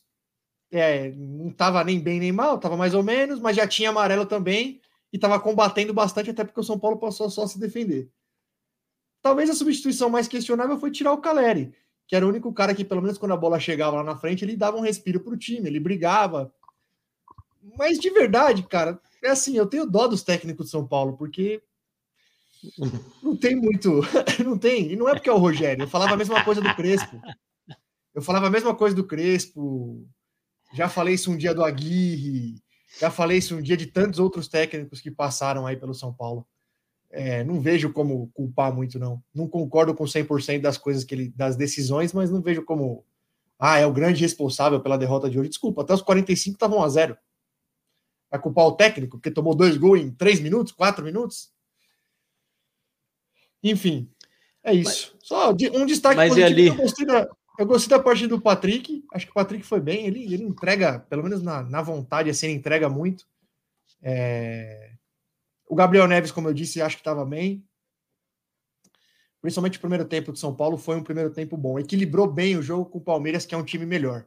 é, 0.71 1.12
não 1.12 1.49
estava 1.49 1.84
nem 1.84 1.99
bem 1.99 2.19
nem 2.19 2.32
mal, 2.32 2.58
estava 2.58 2.77
mais 2.77 2.93
ou 2.93 3.01
menos, 3.01 3.39
mas 3.39 3.56
já 3.56 3.67
tinha 3.67 3.89
amarelo 3.89 4.25
também 4.25 4.82
e 5.12 5.15
estava 5.15 5.39
combatendo 5.39 5.93
bastante, 5.93 6.30
até 6.30 6.43
porque 6.43 6.60
o 6.60 6.63
São 6.63 6.77
Paulo 6.77 6.97
passou 6.97 7.30
só 7.30 7.47
se 7.47 7.60
defender. 7.60 8.12
Talvez 9.21 9.49
a 9.49 9.56
substituição 9.56 10.10
mais 10.10 10.27
questionável 10.27 10.77
foi 10.77 10.91
tirar 10.91 11.13
o 11.13 11.21
Caleri 11.21 11.73
que 12.08 12.15
era 12.15 12.25
o 12.25 12.30
único 12.30 12.51
cara 12.53 12.73
que, 12.73 12.86
pelo 12.86 13.01
menos 13.01 13.17
quando 13.17 13.34
a 13.34 13.38
bola 13.38 13.60
chegava 13.60 13.97
lá 13.97 14.03
na 14.03 14.15
frente, 14.15 14.43
ele 14.45 14.56
dava 14.56 14.77
um 14.77 14.82
respiro 14.82 15.19
para 15.19 15.34
o 15.34 15.38
time, 15.38 15.67
ele 15.67 15.80
brigava. 15.80 16.51
Mas 17.77 17.99
de 17.99 18.10
verdade, 18.10 18.63
cara, 18.63 18.99
é 19.21 19.30
assim, 19.30 19.58
eu 19.58 19.67
tenho 19.67 19.86
dó 19.86 20.08
dos 20.08 20.23
técnicos 20.23 20.67
de 20.67 20.71
São 20.71 20.88
Paulo, 20.88 21.17
porque 21.17 21.62
não 23.23 23.36
tem 23.36 23.56
muito. 23.56 24.01
Não 24.43 24.58
tem. 24.58 24.91
E 24.91 24.95
não 24.95 25.10
é 25.10 25.13
porque 25.13 25.30
é 25.30 25.34
o 25.34 25.38
Rogério. 25.38 25.84
Eu 25.84 25.88
falava 25.88 26.13
a 26.13 26.17
mesma 26.17 26.43
coisa 26.43 26.62
do 26.62 26.75
Crespo. 26.75 27.19
Eu 28.13 28.21
falava 28.21 28.47
a 28.47 28.49
mesma 28.49 28.75
coisa 28.75 28.95
do 28.95 29.06
Crespo. 29.06 30.08
Já 30.73 30.89
falei 30.89 31.15
isso 31.15 31.32
um 31.32 31.38
dia 31.38 31.53
do 31.53 31.63
Aguirre. 31.63 32.62
Já 32.99 33.12
falei 33.12 33.38
isso 33.38 33.56
um 33.56 33.62
dia 33.62 33.77
de 33.77 33.88
tantos 33.88 34.19
outros 34.19 34.47
técnicos 34.47 35.01
que 35.01 35.12
passaram 35.12 35.65
aí 35.65 35.75
pelo 35.75 35.93
São 35.93 36.13
Paulo. 36.13 36.45
É, 37.10 37.43
não 37.43 37.62
vejo 37.62 37.93
como 37.93 38.30
culpar 38.34 38.73
muito, 38.73 38.99
não. 38.99 39.21
Não 39.34 39.47
concordo 39.47 39.93
com 39.93 40.03
100% 40.03 40.62
das 40.62 40.77
coisas 40.77 41.03
que 41.03 41.15
ele, 41.15 41.30
das 41.30 41.56
decisões, 41.56 42.12
mas 42.13 42.30
não 42.30 42.41
vejo 42.41 42.63
como. 42.63 43.06
Ah, 43.60 43.80
é 43.80 43.86
o 43.86 43.93
grande 43.93 44.21
responsável 44.21 44.80
pela 44.80 44.97
derrota 44.97 45.30
de 45.30 45.39
hoje. 45.39 45.49
Desculpa, 45.49 45.82
até 45.82 45.93
os 45.93 46.01
45 46.01 46.56
estavam 46.56 46.84
a 46.84 46.89
zero. 46.89 47.17
Vai 48.30 48.39
culpar 48.39 48.65
o 48.65 48.73
técnico, 48.73 49.17
porque 49.17 49.32
tomou 49.32 49.56
dois 49.56 49.77
gols 49.77 49.99
em 49.99 50.12
três 50.12 50.39
minutos, 50.39 50.73
quatro 50.73 51.03
minutos? 51.03 51.51
Enfim, 53.63 54.10
é 54.63 54.74
isso. 54.74 55.13
Mas, 55.15 55.28
Só 55.28 55.52
um 55.52 55.86
destaque 55.86 56.15
mas 56.15 56.30
positivo. 56.30 56.54
Ali... 56.54 56.67
Eu, 56.67 56.76
gostei 56.76 57.06
da, 57.06 57.30
eu 57.60 57.65
gostei 57.65 57.98
da 57.98 58.04
parte 58.04 58.28
do 58.28 58.41
Patrick. 58.41 59.04
Acho 59.13 59.26
que 59.26 59.32
o 59.32 59.36
Patrick 59.36 59.65
foi 59.65 59.80
bem. 59.80 60.06
Ele, 60.06 60.34
ele 60.34 60.43
entrega, 60.43 61.00
pelo 61.00 61.24
menos 61.24 61.41
na, 61.41 61.63
na 61.63 61.82
vontade, 61.82 62.30
assim, 62.30 62.48
ele 62.48 62.56
entrega 62.56 62.89
muito. 62.89 63.28
É... 64.02 64.91
O 65.67 65.76
Gabriel 65.76 66.08
Neves, 66.08 66.32
como 66.32 66.48
eu 66.48 66.54
disse, 66.54 66.82
acho 66.82 66.96
que 66.96 67.02
estava 67.02 67.26
bem. 67.26 67.63
Principalmente 69.41 69.78
o 69.78 69.82
primeiro 69.82 70.06
tempo 70.06 70.34
de 70.34 70.39
São 70.39 70.54
Paulo 70.56 70.78
foi 70.78 70.96
um 70.96 71.04
primeiro 71.04 71.30
tempo 71.30 71.56
bom. 71.56 71.80
Equilibrou 71.80 72.28
bem 72.28 72.58
o 72.58 72.62
jogo 72.62 72.86
com 72.86 72.98
o 72.98 73.04
Palmeiras, 73.04 73.46
que 73.46 73.56
é 73.56 73.58
um 73.58 73.63
time 73.63 73.86
melhor. 73.86 74.26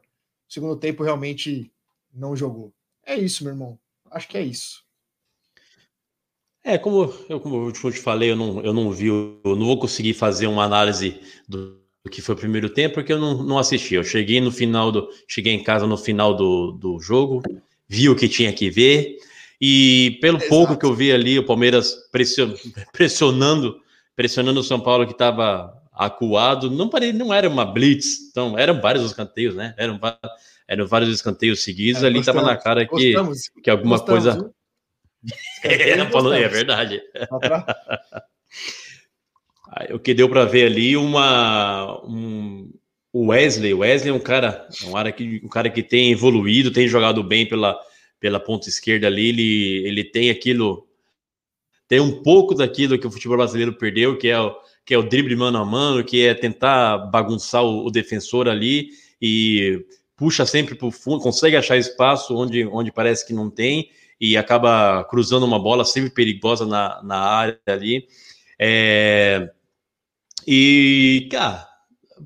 O 0.49 0.53
segundo 0.53 0.75
tempo 0.75 1.03
realmente 1.03 1.71
não 2.13 2.35
jogou. 2.35 2.73
É 3.05 3.15
isso, 3.15 3.43
meu 3.43 3.53
irmão. 3.53 3.79
Acho 4.09 4.27
que 4.27 4.37
é 4.37 4.41
isso. 4.41 4.83
É, 6.63 6.77
como 6.77 7.13
eu, 7.27 7.39
como 7.39 7.67
eu 7.67 7.71
te 7.71 7.99
falei, 7.99 8.31
eu 8.31 8.35
não, 8.35 8.61
eu 8.61 8.73
não 8.73 8.91
vi, 8.91 9.07
eu 9.07 9.39
não 9.43 9.65
vou 9.65 9.79
conseguir 9.79 10.13
fazer 10.13 10.47
uma 10.47 10.63
análise 10.63 11.19
do, 11.47 11.81
que 12.09 12.21
foi 12.21 12.35
o 12.35 12.37
primeiro 12.37 12.69
tempo, 12.69 12.95
porque 12.95 13.13
eu 13.13 13.19
não, 13.19 13.43
não 13.43 13.57
assisti. 13.57 13.95
Eu 13.95 14.03
cheguei 14.03 14.39
no 14.39 14.51
final 14.51 14.91
do. 14.91 15.09
Cheguei 15.27 15.53
em 15.53 15.63
casa 15.63 15.87
no 15.87 15.97
final 15.97 16.35
do, 16.35 16.71
do 16.71 16.99
jogo, 16.99 17.41
vi 17.87 18.09
o 18.09 18.15
que 18.15 18.29
tinha 18.29 18.53
que 18.53 18.69
ver, 18.69 19.17
e 19.59 20.17
pelo 20.21 20.37
Exato. 20.37 20.49
pouco 20.49 20.77
que 20.77 20.85
eu 20.85 20.93
vi 20.93 21.11
ali, 21.11 21.37
o 21.37 21.45
Palmeiras 21.45 21.95
pressionando, 22.91 23.79
pressionando 24.15 24.59
o 24.59 24.63
São 24.63 24.79
Paulo 24.79 25.05
que 25.05 25.13
estava 25.13 25.71
acuado, 25.93 26.71
não, 26.71 26.89
parei, 26.89 27.11
não 27.11 27.33
era 27.33 27.49
uma 27.49 27.65
blitz, 27.65 28.29
então 28.29 28.57
eram 28.57 28.79
vários 28.81 29.03
escanteios, 29.03 29.55
né? 29.55 29.75
Eram, 29.77 29.99
eram 30.67 30.87
vários 30.87 31.13
escanteios 31.13 31.63
seguidos, 31.63 32.01
é, 32.01 32.07
ali 32.07 32.19
estava 32.19 32.41
na 32.41 32.55
cara 32.55 32.87
que, 32.87 33.13
que 33.63 33.69
alguma 33.69 33.97
gostamos, 33.97 34.23
coisa. 34.23 34.53
É, 35.63 36.05
falou, 36.07 36.33
é 36.33 36.47
verdade. 36.47 37.01
o 39.93 39.99
que 39.99 40.13
deu 40.13 40.27
para 40.27 40.45
ver 40.45 40.65
ali 40.65 40.97
uma 40.97 42.01
um, 42.03 42.71
o 43.13 43.27
Wesley, 43.27 43.73
o 43.73 43.79
Wesley 43.79 44.09
é 44.09 44.13
um 44.13 44.19
cara, 44.19 44.67
um 44.83 44.91
cara 44.91 45.11
que 45.11 45.41
um 45.43 45.47
cara 45.47 45.69
que 45.69 45.83
tem 45.83 46.11
evoluído, 46.11 46.71
tem 46.71 46.87
jogado 46.87 47.23
bem 47.23 47.47
pela 47.47 47.79
pela 48.19 48.39
ponta 48.39 48.69
esquerda 48.69 49.07
ali, 49.07 49.29
ele 49.29 49.87
ele 49.87 50.03
tem 50.03 50.31
aquilo 50.31 50.87
tem 51.87 51.99
um 51.99 52.23
pouco 52.23 52.55
daquilo 52.55 52.97
que 52.97 53.05
o 53.05 53.11
futebol 53.11 53.37
brasileiro 53.37 53.73
perdeu, 53.73 54.17
que 54.17 54.27
é 54.27 54.39
o 54.39 54.55
que 54.83 54.95
é 54.95 54.97
o 54.97 55.03
drible 55.03 55.35
mano 55.35 55.59
a 55.59 55.65
mano, 55.65 56.03
que 56.03 56.25
é 56.25 56.33
tentar 56.33 56.97
bagunçar 56.97 57.63
o, 57.63 57.85
o 57.85 57.91
defensor 57.91 58.49
ali 58.49 58.89
e 59.21 59.85
puxa 60.15 60.45
sempre 60.45 60.75
para 60.75 60.87
o 60.87 60.91
fundo, 60.91 61.21
consegue 61.21 61.55
achar 61.55 61.77
espaço 61.77 62.35
onde, 62.35 62.65
onde 62.65 62.91
parece 62.91 63.25
que 63.25 63.33
não 63.33 63.49
tem 63.49 63.89
e 64.21 64.37
acaba 64.37 65.03
cruzando 65.05 65.47
uma 65.47 65.57
bola 65.57 65.83
sempre 65.83 66.11
perigosa 66.11 66.63
na, 66.63 67.01
na 67.03 67.17
área 67.17 67.59
ali. 67.65 68.05
É... 68.59 69.49
E, 70.45 71.27
cara, 71.31 71.67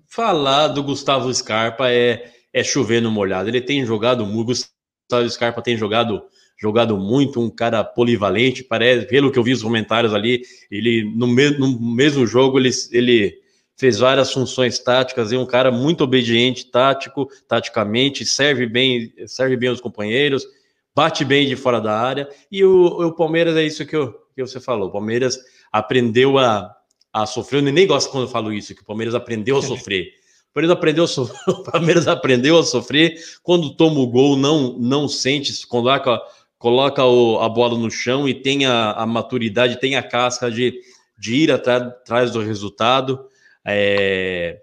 falar 0.09 0.67
do 0.67 0.83
Gustavo 0.83 1.33
Scarpa 1.33 1.89
é, 1.89 2.33
é 2.53 2.63
chover 2.63 3.01
no 3.01 3.09
molhado. 3.09 3.47
Ele 3.47 3.61
tem 3.61 3.85
jogado 3.85 4.25
muito, 4.25 4.47
Gustavo 4.47 5.29
Scarpa 5.29 5.61
tem 5.61 5.77
jogado 5.77 6.21
jogado 6.57 6.97
muito, 6.97 7.41
um 7.41 7.49
cara 7.49 7.83
polivalente, 7.83 8.63
parece, 8.63 9.05
pelo 9.07 9.29
que 9.29 9.37
eu 9.37 9.43
vi 9.43 9.51
os 9.51 9.61
comentários 9.61 10.13
ali, 10.13 10.41
ele 10.71 11.03
no, 11.13 11.27
me, 11.27 11.49
no 11.51 11.77
mesmo 11.79 12.25
jogo 12.25 12.57
ele, 12.57 12.69
ele 12.91 13.37
fez 13.77 13.99
várias 13.99 14.31
funções 14.31 14.79
táticas, 14.79 15.33
é 15.33 15.37
um 15.37 15.45
cara 15.45 15.69
muito 15.69 16.05
obediente, 16.05 16.71
tático, 16.71 17.27
taticamente, 17.45 18.25
serve 18.25 18.65
bem, 18.65 19.13
serve 19.27 19.57
bem 19.57 19.69
os 19.69 19.81
companheiros, 19.81 20.47
bate 20.95 21.25
bem 21.25 21.47
de 21.47 21.55
fora 21.55 21.81
da 21.81 21.99
área. 21.99 22.29
E 22.49 22.63
o, 22.63 22.85
o 22.85 23.11
Palmeiras 23.13 23.57
é 23.57 23.63
isso 23.63 23.85
que, 23.85 23.95
eu, 23.95 24.13
que 24.33 24.41
você 24.41 24.59
falou. 24.59 24.87
O 24.87 24.91
Palmeiras 24.91 25.37
aprendeu 25.71 26.37
a, 26.37 26.73
a 27.11 27.25
sofrer. 27.25 27.61
Eu 27.61 27.73
nem 27.73 27.85
gosto 27.85 28.09
quando 28.09 28.23
eu 28.23 28.29
falo 28.29 28.53
isso, 28.53 28.73
que 28.73 28.81
o 28.81 28.85
Palmeiras 28.85 29.13
aprendeu 29.13 29.57
a 29.57 29.61
sofrer. 29.61 30.07
O 30.49 30.53
Palmeiras 30.55 30.77
aprendeu 30.77 31.03
a 31.03 31.07
sofrer, 31.07 31.39
o 31.53 31.63
Palmeiras 31.63 32.07
aprendeu 32.07 32.57
a 32.57 32.63
sofrer. 32.63 33.15
Quando 33.43 33.75
toma 33.75 33.99
o 33.99 34.07
gol, 34.07 34.37
não, 34.37 34.77
não 34.79 35.07
sente, 35.07 35.67
coloca, 35.67 36.21
coloca 36.57 37.03
o, 37.03 37.39
a 37.41 37.49
bola 37.49 37.77
no 37.77 37.91
chão 37.91 38.27
e 38.27 38.33
tem 38.33 38.65
a, 38.65 38.91
a 38.93 39.05
maturidade, 39.05 39.79
tem 39.79 39.97
a 39.97 40.03
casca 40.03 40.49
de, 40.49 40.79
de 41.17 41.35
ir 41.35 41.51
atrás 41.51 42.31
do 42.31 42.39
resultado. 42.39 43.27
É, 43.65 44.61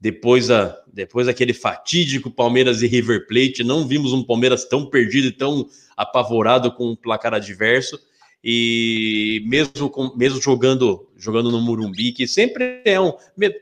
depois, 0.00 0.50
a, 0.50 0.76
depois 0.92 1.26
daquele 1.26 1.52
fatídico 1.52 2.30
Palmeiras 2.30 2.82
e 2.82 2.86
River 2.86 3.26
Plate, 3.26 3.64
não 3.64 3.86
vimos 3.86 4.12
um 4.12 4.22
Palmeiras 4.22 4.64
tão 4.64 4.86
perdido 4.86 5.26
e 5.26 5.32
tão 5.32 5.68
apavorado 5.96 6.72
com 6.72 6.84
o 6.84 6.92
um 6.92 6.96
placar 6.96 7.34
adverso. 7.34 7.98
E 8.42 9.42
mesmo, 9.46 9.90
com, 9.90 10.16
mesmo 10.16 10.40
jogando 10.40 11.08
jogando 11.16 11.50
no 11.50 11.60
Murumbi, 11.60 12.12
que 12.12 12.28
sempre 12.28 12.80
é 12.84 13.00
um. 13.00 13.12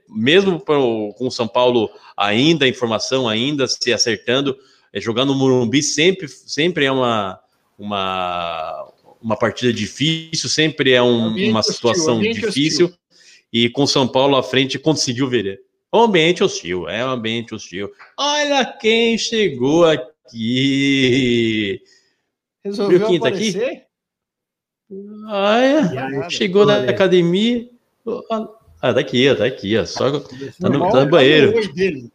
Mesmo 0.09 0.61
pro, 0.61 1.14
com 1.16 1.29
o 1.29 1.31
São 1.31 1.49
Paulo 1.49 1.90
ainda, 2.14 2.68
informação 2.68 3.27
ainda 3.27 3.66
se 3.66 3.90
acertando, 3.90 4.55
é, 4.92 5.01
jogar 5.01 5.25
no 5.25 5.35
Murumbi 5.35 5.83
sempre, 5.83 6.29
sempre 6.29 6.85
é 6.85 6.92
uma, 6.92 7.40
uma, 7.79 8.92
uma 9.22 9.37
partida 9.37 9.72
difícil, 9.72 10.51
sempre 10.51 10.92
é 10.92 11.03
um, 11.03 11.35
uma 11.49 11.62
situação 11.62 12.20
difícil. 12.20 12.92
E 13.51 13.70
com 13.70 13.87
São 13.87 14.07
Paulo 14.07 14.37
à 14.37 14.42
frente 14.42 14.79
conseguiu 14.79 15.27
ver 15.29 15.61
um 15.92 16.01
ambiente 16.01 16.42
hostil, 16.42 16.88
é 16.88 17.05
um 17.05 17.11
ambiente 17.11 17.55
hostil. 17.55 17.92
Olha 18.16 18.64
quem 18.64 19.16
chegou 19.16 19.85
aqui. 19.85 21.81
Resolveu 22.64 22.99
Viu 22.99 23.09
quem 23.09 23.20
tá 23.20 23.29
aqui? 23.29 23.83
Olha, 25.29 26.31
chegou 26.31 26.66
da 26.66 26.90
academia. 26.90 27.68
Ah, 28.81 28.92
tá 28.92 29.01
aqui, 29.01 29.35
tá 29.35 29.44
aqui, 29.44 29.77
ó. 29.77 29.85
Só 29.85 30.20
tá 30.20 30.68
no, 30.68 30.90
tá 30.90 31.05
no 31.05 31.11
banheiro. 31.11 31.49
Olha 31.49 31.57
o 31.57 31.61
oi 31.61 31.72
dele. 31.72 32.12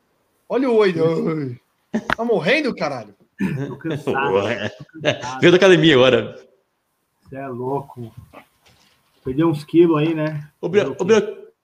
Olha 0.47 0.69
o 0.69 0.75
oi 0.75 0.93
dele. 0.93 1.61
Tá 2.15 2.23
morrendo, 2.23 2.73
caralho? 2.75 3.15
Veio 5.41 5.51
da 5.51 5.57
academia 5.57 5.95
agora. 5.95 6.39
Você 7.23 7.35
é 7.35 7.47
louco. 7.47 8.13
Perdeu 9.23 9.49
uns 9.49 9.63
quilos 9.63 9.97
aí, 9.97 10.13
né? 10.13 10.49
Ô, 10.59 10.69
Brio, 10.69 10.95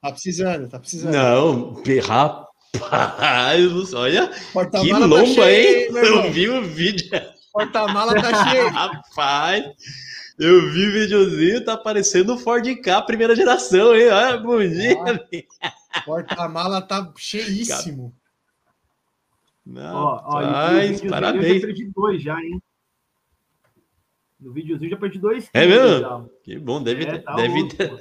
Tá 0.02 0.12
precisando, 0.12 0.70
tá 0.70 0.80
precisando. 0.80 1.14
Não, 1.14 1.74
rapaz, 2.06 3.94
olha 3.94 4.28
que 4.30 4.70
tá 4.72 4.82
lomba, 4.82 5.36
tá 5.36 5.52
hein? 5.52 5.88
Eu 5.92 6.32
vi 6.32 6.50
o 6.50 6.64
vídeo. 6.64 7.10
Porta-mala 7.52 8.14
tá 8.22 8.46
cheio. 8.52 8.70
rapaz, 8.70 9.66
eu 10.38 10.72
vi 10.72 10.88
o 10.88 10.92
videozinho, 10.94 11.66
tá 11.66 11.76
parecendo 11.76 12.36
o 12.36 12.38
Ford 12.38 12.64
K 12.82 13.02
primeira 13.02 13.36
geração, 13.36 13.96
hein? 13.96 14.10
Olha, 14.10 14.38
bom 14.38 14.60
dia. 14.60 14.96
Porta-mala 16.06 16.82
tá 16.82 17.12
cheíssimo. 17.18 18.14
Não, 19.66 19.96
ó, 19.96 20.22
ó, 20.24 20.32
parabéns. 20.32 21.04
Eu 21.04 21.10
já 21.10 21.34
perdi 21.34 21.92
dois 21.94 22.22
já, 22.22 22.40
hein? 22.40 22.62
No 24.40 24.54
videozinho 24.54 24.92
já 24.92 24.98
perdi 24.98 25.18
dois. 25.20 25.50
É 25.52 25.66
mesmo? 25.66 26.00
Já. 26.00 26.26
Que 26.44 26.60
bom, 26.60 26.82
deve, 26.82 27.06
é, 27.06 27.18
tá 27.18 27.36
deve 27.36 27.68
ter. 27.70 27.92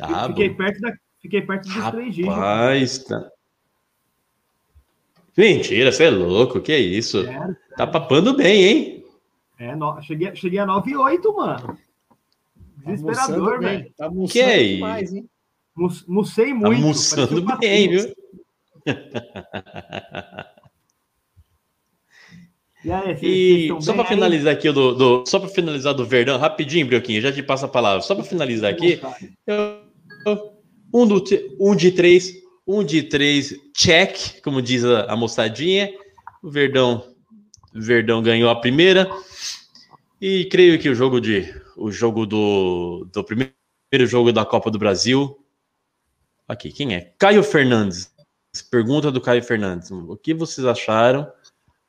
Ah, 0.00 0.28
fiquei, 0.28 0.50
perto 0.50 0.80
da, 0.80 0.92
fiquei 1.20 1.42
perto 1.42 1.64
dos 1.64 1.74
Rapaz, 1.74 2.16
3G. 2.16 2.24
Rapaz, 2.26 2.98
tá... 2.98 3.30
Mentira, 5.36 5.92
você 5.92 6.04
é 6.04 6.10
louco, 6.10 6.60
que 6.60 6.72
é 6.72 6.78
isso? 6.78 7.24
Tá 7.76 7.86
papando 7.86 8.34
bem, 8.36 8.64
hein? 8.64 9.04
É, 9.58 9.74
no... 9.74 10.00
cheguei, 10.02 10.34
cheguei 10.34 10.58
a 10.58 10.66
9,8, 10.66 11.36
mano. 11.36 11.58
Tá 11.66 11.76
Desesperador, 12.86 13.52
tá 13.52 13.58
velho. 13.58 13.92
Tá 13.96 14.10
que 14.30 14.40
é 14.40 14.64
demais, 14.64 15.12
hein? 15.12 15.28
Mucei 16.08 16.54
muito. 16.54 17.46
Tá 17.46 17.56
bem, 17.56 17.90
viu? 17.90 18.16
E, 22.86 22.92
aí, 22.92 23.18
e 23.20 23.82
só 23.82 23.92
para 23.92 24.04
finalizar 24.04 24.52
aqui 24.52 24.70
do, 24.70 24.94
do 24.94 25.24
só 25.26 25.40
para 25.40 25.48
finalizar 25.48 25.92
do 25.92 26.06
Verdão, 26.06 26.38
rapidinho, 26.38 26.86
Brioquinho, 26.86 27.20
já 27.20 27.32
te 27.32 27.42
passo 27.42 27.64
a 27.64 27.68
palavra. 27.68 28.00
Só 28.00 28.14
para 28.14 28.22
finalizar 28.22 28.72
aqui, 28.72 29.00
eu, 29.44 30.52
um, 30.94 31.04
do, 31.04 31.24
um 31.58 31.74
de 31.74 31.90
três, 31.90 32.32
um 32.64 32.84
de 32.84 33.02
três, 33.02 33.52
check, 33.76 34.40
como 34.40 34.62
diz 34.62 34.84
a, 34.84 35.06
a 35.06 35.16
moçadinha. 35.16 35.92
O 36.40 36.48
Verdão, 36.48 37.04
Verdão 37.74 38.22
ganhou 38.22 38.48
a 38.48 38.60
primeira 38.60 39.10
e 40.20 40.44
creio 40.44 40.78
que 40.78 40.88
o 40.88 40.94
jogo 40.94 41.20
de 41.20 41.52
o 41.76 41.90
jogo 41.90 42.24
do, 42.24 43.04
do 43.12 43.24
primeiro 43.24 43.52
jogo 43.92 44.32
da 44.32 44.44
Copa 44.44 44.70
do 44.70 44.78
Brasil. 44.78 45.36
Aqui, 46.46 46.70
quem 46.70 46.94
é? 46.94 47.12
Caio 47.18 47.42
Fernandes. 47.42 48.14
Pergunta 48.70 49.10
do 49.10 49.20
Caio 49.20 49.42
Fernandes. 49.42 49.90
O 49.90 50.16
que 50.16 50.32
vocês 50.32 50.64
acharam 50.64 51.28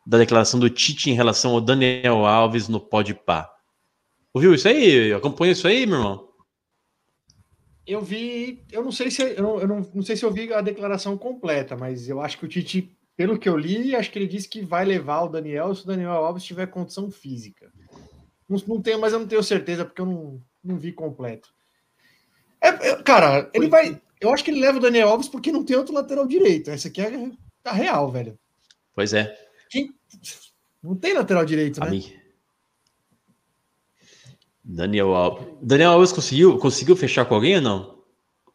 da 0.07 0.17
declaração 0.17 0.57
do 0.57 0.69
Tite 0.69 1.09
em 1.09 1.13
relação 1.13 1.51
ao 1.51 1.59
Daniel 1.59 2.25
Alves 2.25 2.69
no 2.69 2.79
Podpah? 2.79 3.53
Ouviu 4.33 4.53
isso 4.53 4.65
aí? 4.65 5.11
Acompanha 5.11 5.51
isso 5.51 5.67
aí, 5.67 5.85
meu 5.85 5.97
irmão? 5.97 6.29
Eu 7.85 8.01
vi, 8.01 8.63
eu 8.71 8.83
não 8.83 8.91
sei 8.91 9.11
se 9.11 9.21
eu, 9.21 9.43
não, 9.43 9.59
eu 9.59 9.67
não, 9.67 9.91
não, 9.93 10.01
sei 10.01 10.15
se 10.15 10.23
eu 10.23 10.31
vi 10.31 10.51
a 10.53 10.61
declaração 10.61 11.17
completa, 11.17 11.75
mas 11.75 12.07
eu 12.07 12.21
acho 12.21 12.37
que 12.37 12.45
o 12.45 12.47
Tite, 12.47 12.95
pelo 13.17 13.37
que 13.37 13.49
eu 13.49 13.57
li, 13.57 13.95
acho 13.95 14.09
que 14.09 14.17
ele 14.17 14.27
disse 14.27 14.47
que 14.47 14.61
vai 14.61 14.85
levar 14.85 15.23
o 15.23 15.29
Daniel 15.29 15.75
se 15.75 15.83
o 15.83 15.87
Daniel 15.87 16.11
Alves 16.11 16.43
tiver 16.43 16.67
condição 16.67 17.11
física. 17.11 17.69
Não, 18.47 18.57
não 18.65 18.81
tenho, 18.81 19.01
mas 19.01 19.11
eu 19.11 19.19
não 19.19 19.27
tenho 19.27 19.43
certeza 19.43 19.83
porque 19.83 19.99
eu 19.99 20.05
não, 20.05 20.41
não 20.63 20.77
vi 20.77 20.93
completo. 20.93 21.49
É, 22.61 22.69
é, 22.69 23.03
cara, 23.03 23.49
ele 23.53 23.67
vai. 23.67 24.01
Eu 24.21 24.33
acho 24.33 24.43
que 24.43 24.51
ele 24.51 24.61
leva 24.61 24.77
o 24.77 24.81
Daniel 24.81 25.09
Alves 25.09 25.27
porque 25.27 25.51
não 25.51 25.65
tem 25.65 25.75
outro 25.75 25.93
lateral 25.93 26.25
direito. 26.25 26.69
Essa 26.71 26.87
aqui 26.87 27.01
é 27.01 27.29
a 27.65 27.73
real, 27.73 28.09
velho. 28.09 28.39
Pois 28.95 29.13
é. 29.13 29.46
Quem, 29.69 29.93
não 30.81 30.95
tem 30.95 31.13
lateral 31.13 31.45
direito, 31.45 31.79
né? 31.79 32.01
Daniel 34.63 35.13
Alves. 35.13 35.47
Daniel 35.61 35.91
Alves 35.91 36.11
conseguiu, 36.11 36.57
conseguiu 36.57 36.95
fechar 36.95 37.25
com 37.25 37.35
alguém 37.35 37.55
ou 37.55 37.61
não? 37.61 37.97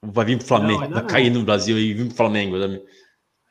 Vai 0.03 0.27
vir 0.27 0.39
pro 0.39 0.47
Flamengo, 0.47 0.89
vai 0.89 1.07
cair 1.07 1.31
no 1.31 1.45
Brasil 1.45 1.79
e 1.79 1.95
vir 1.95 2.07
pro 2.07 2.17
Flamengo. 2.17 2.57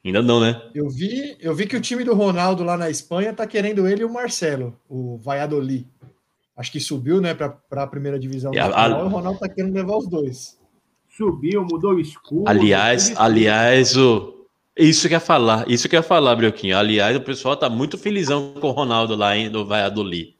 Ainda 0.04 0.21
não, 0.21 0.39
né? 0.39 0.62
Eu 0.76 0.89
vi, 0.89 1.38
eu 1.39 1.56
vi 1.56 1.65
que 1.65 1.78
o 1.78 1.82
time 1.82 2.04
do 2.04 2.13
Ronaldo 2.13 2.63
lá 2.63 2.76
na 2.76 2.89
Espanha 2.89 3.34
tá 3.34 3.47
querendo 3.47 3.88
ele 3.88 4.02
e 4.02 4.06
o 4.06 4.12
Marcelo, 4.12 4.78
o 4.89 5.17
Valladolid. 5.17 5.88
Acho 6.56 6.71
que 6.71 6.80
subiu, 6.80 7.21
né, 7.21 7.34
para 7.34 7.84
a 7.84 7.88
primeira 7.88 8.19
divisão. 8.19 8.52
A, 8.56 8.86
a, 8.86 9.04
o 9.04 9.08
Ronaldo 9.08 9.39
tá 9.39 9.47
querendo 9.47 9.74
levar 9.74 9.97
os 9.97 10.08
dois. 10.08 10.60
Subiu, 11.10 11.63
mudou 11.63 11.93
o 11.93 12.00
escudo. 12.00 12.47
Aliás, 12.47 13.13
aliás, 13.15 13.95
o 13.95 14.41
isso 14.78 15.08
que 15.08 15.14
ia 15.14 15.20
falar, 15.20 15.70
isso 15.70 15.88
que 15.90 15.96
ia 15.96 16.04
falar, 16.04 16.36
Brioquinho. 16.36 16.78
Aliás, 16.78 17.16
o 17.16 17.22
pessoal 17.22 17.58
tá 17.58 17.70
muito 17.70 17.98
felizão 17.98 18.54
com 18.60 18.70
o 18.70 18.72
Ronaldo 18.72 19.16
lá 19.16 19.36
em, 19.36 19.50
no 19.50 19.66
Valladolid. 19.66 20.36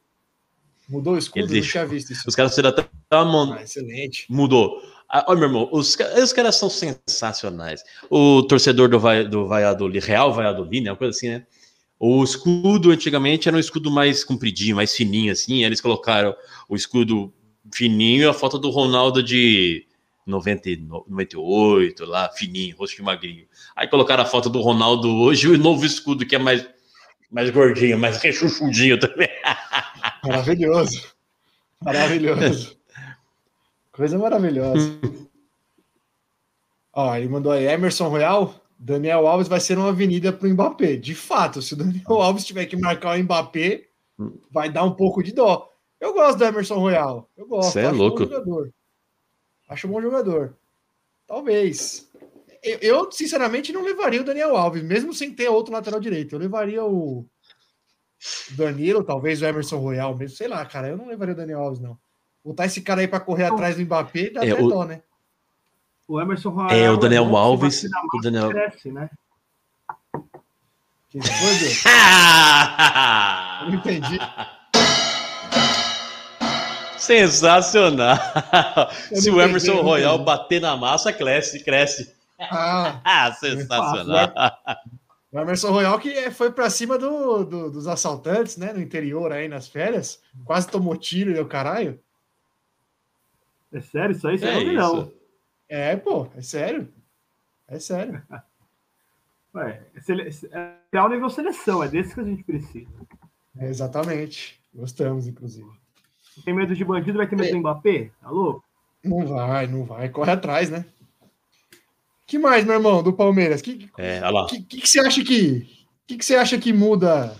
Mudou 0.88 1.14
o 1.14 1.18
escudo, 1.18 1.46
Ele 1.46 1.60
não 1.60 1.68
tinha 1.68 1.86
visto 1.86 2.12
isso. 2.12 2.24
Os 2.26 2.34
caras 2.34 2.52
fizeram 2.52 2.70
até 2.70 2.86
uma... 3.12 3.56
ah, 3.56 3.62
excelente. 3.62 4.26
Mudou. 4.28 4.82
Ah, 5.08 5.24
olha, 5.28 5.40
meu 5.40 5.48
irmão, 5.48 5.68
os, 5.72 5.96
os 6.22 6.32
caras 6.32 6.56
são 6.56 6.70
sensacionais. 6.70 7.82
O 8.10 8.42
torcedor 8.42 8.88
do, 8.88 8.98
vai, 8.98 9.26
do 9.26 9.46
Valladolid, 9.46 10.04
Real 10.04 10.32
Valladolid, 10.32 10.84
né? 10.84 10.90
Uma 10.90 10.96
coisa 10.96 11.16
assim, 11.16 11.28
né? 11.28 11.46
O 11.98 12.24
escudo 12.24 12.90
antigamente 12.90 13.48
era 13.48 13.56
um 13.56 13.60
escudo 13.60 13.90
mais 13.90 14.24
compridinho, 14.24 14.76
mais 14.76 14.94
fininho, 14.94 15.30
assim. 15.30 15.64
Eles 15.64 15.80
colocaram 15.80 16.34
o 16.68 16.74
escudo 16.74 17.32
fininho 17.72 18.22
e 18.22 18.26
a 18.26 18.32
foto 18.32 18.58
do 18.58 18.70
Ronaldo 18.70 19.22
de 19.22 19.86
90, 20.26 20.70
98, 21.08 22.04
lá, 22.04 22.30
fininho, 22.30 22.76
rosto 22.76 23.02
magrinho. 23.02 23.46
Aí 23.74 23.88
colocaram 23.88 24.22
a 24.22 24.26
foto 24.26 24.48
do 24.48 24.60
Ronaldo 24.60 25.08
hoje 25.08 25.46
e 25.46 25.50
o 25.50 25.58
novo 25.58 25.84
escudo, 25.84 26.26
que 26.26 26.36
é 26.36 26.38
mais, 26.38 26.66
mais 27.30 27.50
gordinho, 27.50 27.98
mais 27.98 28.18
rechuchudinho 28.18 28.98
também. 28.98 29.28
Maravilhoso. 30.24 31.02
Maravilhoso. 31.80 32.76
Coisa 33.90 34.16
maravilhosa. 34.16 34.98
Ó, 36.94 37.14
ele 37.14 37.28
mandou 37.28 37.52
aí, 37.52 37.66
Emerson 37.66 38.08
Royal, 38.08 38.54
Daniel 38.78 39.26
Alves 39.26 39.48
vai 39.48 39.60
ser 39.60 39.76
uma 39.76 39.88
avenida 39.88 40.32
para 40.32 40.48
o 40.48 40.50
Mbappé. 40.50 40.96
De 40.96 41.14
fato, 41.14 41.60
se 41.60 41.74
o 41.74 41.76
Daniel 41.76 42.22
Alves 42.22 42.44
tiver 42.44 42.66
que 42.66 42.76
marcar 42.76 43.18
o 43.18 43.22
Mbappé, 43.22 43.84
vai 44.50 44.70
dar 44.70 44.84
um 44.84 44.92
pouco 44.92 45.22
de 45.22 45.32
dó. 45.32 45.68
Eu 46.00 46.12
gosto 46.14 46.38
do 46.38 46.44
Emerson 46.44 46.78
Royal. 46.78 47.28
Eu 47.36 47.46
gosto. 47.46 47.72
Você 47.72 47.80
é 47.80 47.90
louco. 47.90 48.26
Acho 49.72 49.88
um 49.88 49.90
bom 49.90 50.00
jogador. 50.00 50.56
Talvez. 51.26 52.10
Eu, 52.62 52.78
eu, 52.80 53.12
sinceramente, 53.12 53.72
não 53.72 53.82
levaria 53.82 54.20
o 54.20 54.24
Daniel 54.24 54.56
Alves, 54.56 54.82
mesmo 54.82 55.12
sem 55.12 55.32
ter 55.32 55.48
outro 55.48 55.72
lateral 55.72 55.98
direito. 55.98 56.34
Eu 56.34 56.38
levaria 56.38 56.84
o 56.84 57.26
Danilo, 58.50 59.02
talvez 59.02 59.42
o 59.42 59.46
Emerson 59.46 59.78
Royal 59.78 60.16
mesmo. 60.16 60.36
Sei 60.36 60.46
lá, 60.46 60.64
cara. 60.64 60.88
Eu 60.88 60.96
não 60.96 61.08
levaria 61.08 61.34
o 61.34 61.36
Daniel 61.36 61.60
Alves, 61.60 61.80
não. 61.80 61.98
Botar 62.44 62.66
esse 62.66 62.82
cara 62.82 63.00
aí 63.00 63.08
para 63.08 63.20
correr 63.20 63.44
atrás 63.44 63.76
do 63.76 63.82
Mbappé 63.82 64.30
dá 64.30 64.44
é, 64.44 64.50
até 64.50 64.62
o... 64.62 64.68
dó, 64.68 64.84
né? 64.84 65.02
O 66.06 66.20
Emerson 66.20 66.50
Royal. 66.50 66.70
É, 66.70 66.90
o 66.90 66.96
Daniel 66.96 67.24
é 67.24 67.36
Alves. 67.36 67.84
O 67.84 68.20
Daniel... 68.20 68.50
Cresce, 68.50 68.92
né? 68.92 69.08
Que 71.08 71.20
foi, 71.20 71.52
não 73.68 73.74
entendi. 73.74 74.18
Sensacional. 77.02 78.16
Se 79.12 79.28
o 79.28 79.40
Emerson 79.40 79.82
Royal 79.82 80.22
bater 80.24 80.60
na 80.60 80.76
massa, 80.76 81.12
cresce, 81.12 81.64
cresce. 81.64 82.14
Ah, 82.38 83.00
ah 83.04 83.32
sensacional. 83.32 84.32
O 85.32 85.38
Emerson 85.40 85.72
Royal 85.72 85.98
que 85.98 86.30
foi 86.30 86.52
para 86.52 86.70
cima 86.70 86.96
do, 86.96 87.44
do, 87.44 87.70
dos 87.70 87.88
assaltantes, 87.88 88.56
né? 88.56 88.72
No 88.72 88.80
interior 88.80 89.32
aí 89.32 89.48
nas 89.48 89.66
férias. 89.66 90.20
Quase 90.44 90.68
tomou 90.68 90.96
tiro 90.96 91.32
e 91.32 91.40
o 91.40 91.46
caralho. 91.46 91.98
É 93.72 93.80
sério 93.80 94.14
isso 94.14 94.28
aí? 94.28 94.38
Você 94.38 94.46
é 94.46 94.72
não 94.72 95.12
É, 95.68 95.96
pô, 95.96 96.28
é 96.36 96.42
sério. 96.42 96.88
É 97.66 97.80
sério. 97.80 98.22
Ué, 99.54 99.82
é, 100.52 100.76
é 100.92 101.02
o 101.02 101.08
nível 101.08 101.28
seleção, 101.28 101.82
é 101.82 101.88
desse 101.88 102.14
que 102.14 102.20
a 102.20 102.24
gente 102.24 102.44
precisa. 102.44 102.88
É, 103.58 103.66
exatamente. 103.68 104.60
Gostamos, 104.72 105.26
inclusive. 105.26 105.81
Tem 106.44 106.54
medo 106.54 106.74
de 106.74 106.84
bandido, 106.84 107.18
vai 107.18 107.26
ter 107.26 107.36
medo 107.36 107.50
do 107.50 107.58
Mbappé? 107.58 108.10
Alô? 108.22 108.62
Não 109.04 109.26
vai, 109.26 109.66
não 109.66 109.84
vai. 109.84 110.08
Corre 110.08 110.32
atrás, 110.32 110.70
né? 110.70 110.84
que 112.32 112.38
mais, 112.38 112.64
meu 112.64 112.76
irmão, 112.76 113.02
do 113.02 113.12
Palmeiras? 113.12 113.60
Que, 113.60 113.90
é, 113.98 114.22
que, 114.48 114.62
que, 114.62 114.80
que 114.80 114.88
você 114.88 115.00
acha 115.00 115.22
que. 115.22 115.68
que, 116.06 116.16
que 116.16 116.24
você 116.24 116.34
acha 116.34 116.56
que 116.56 116.72
muda? 116.72 117.36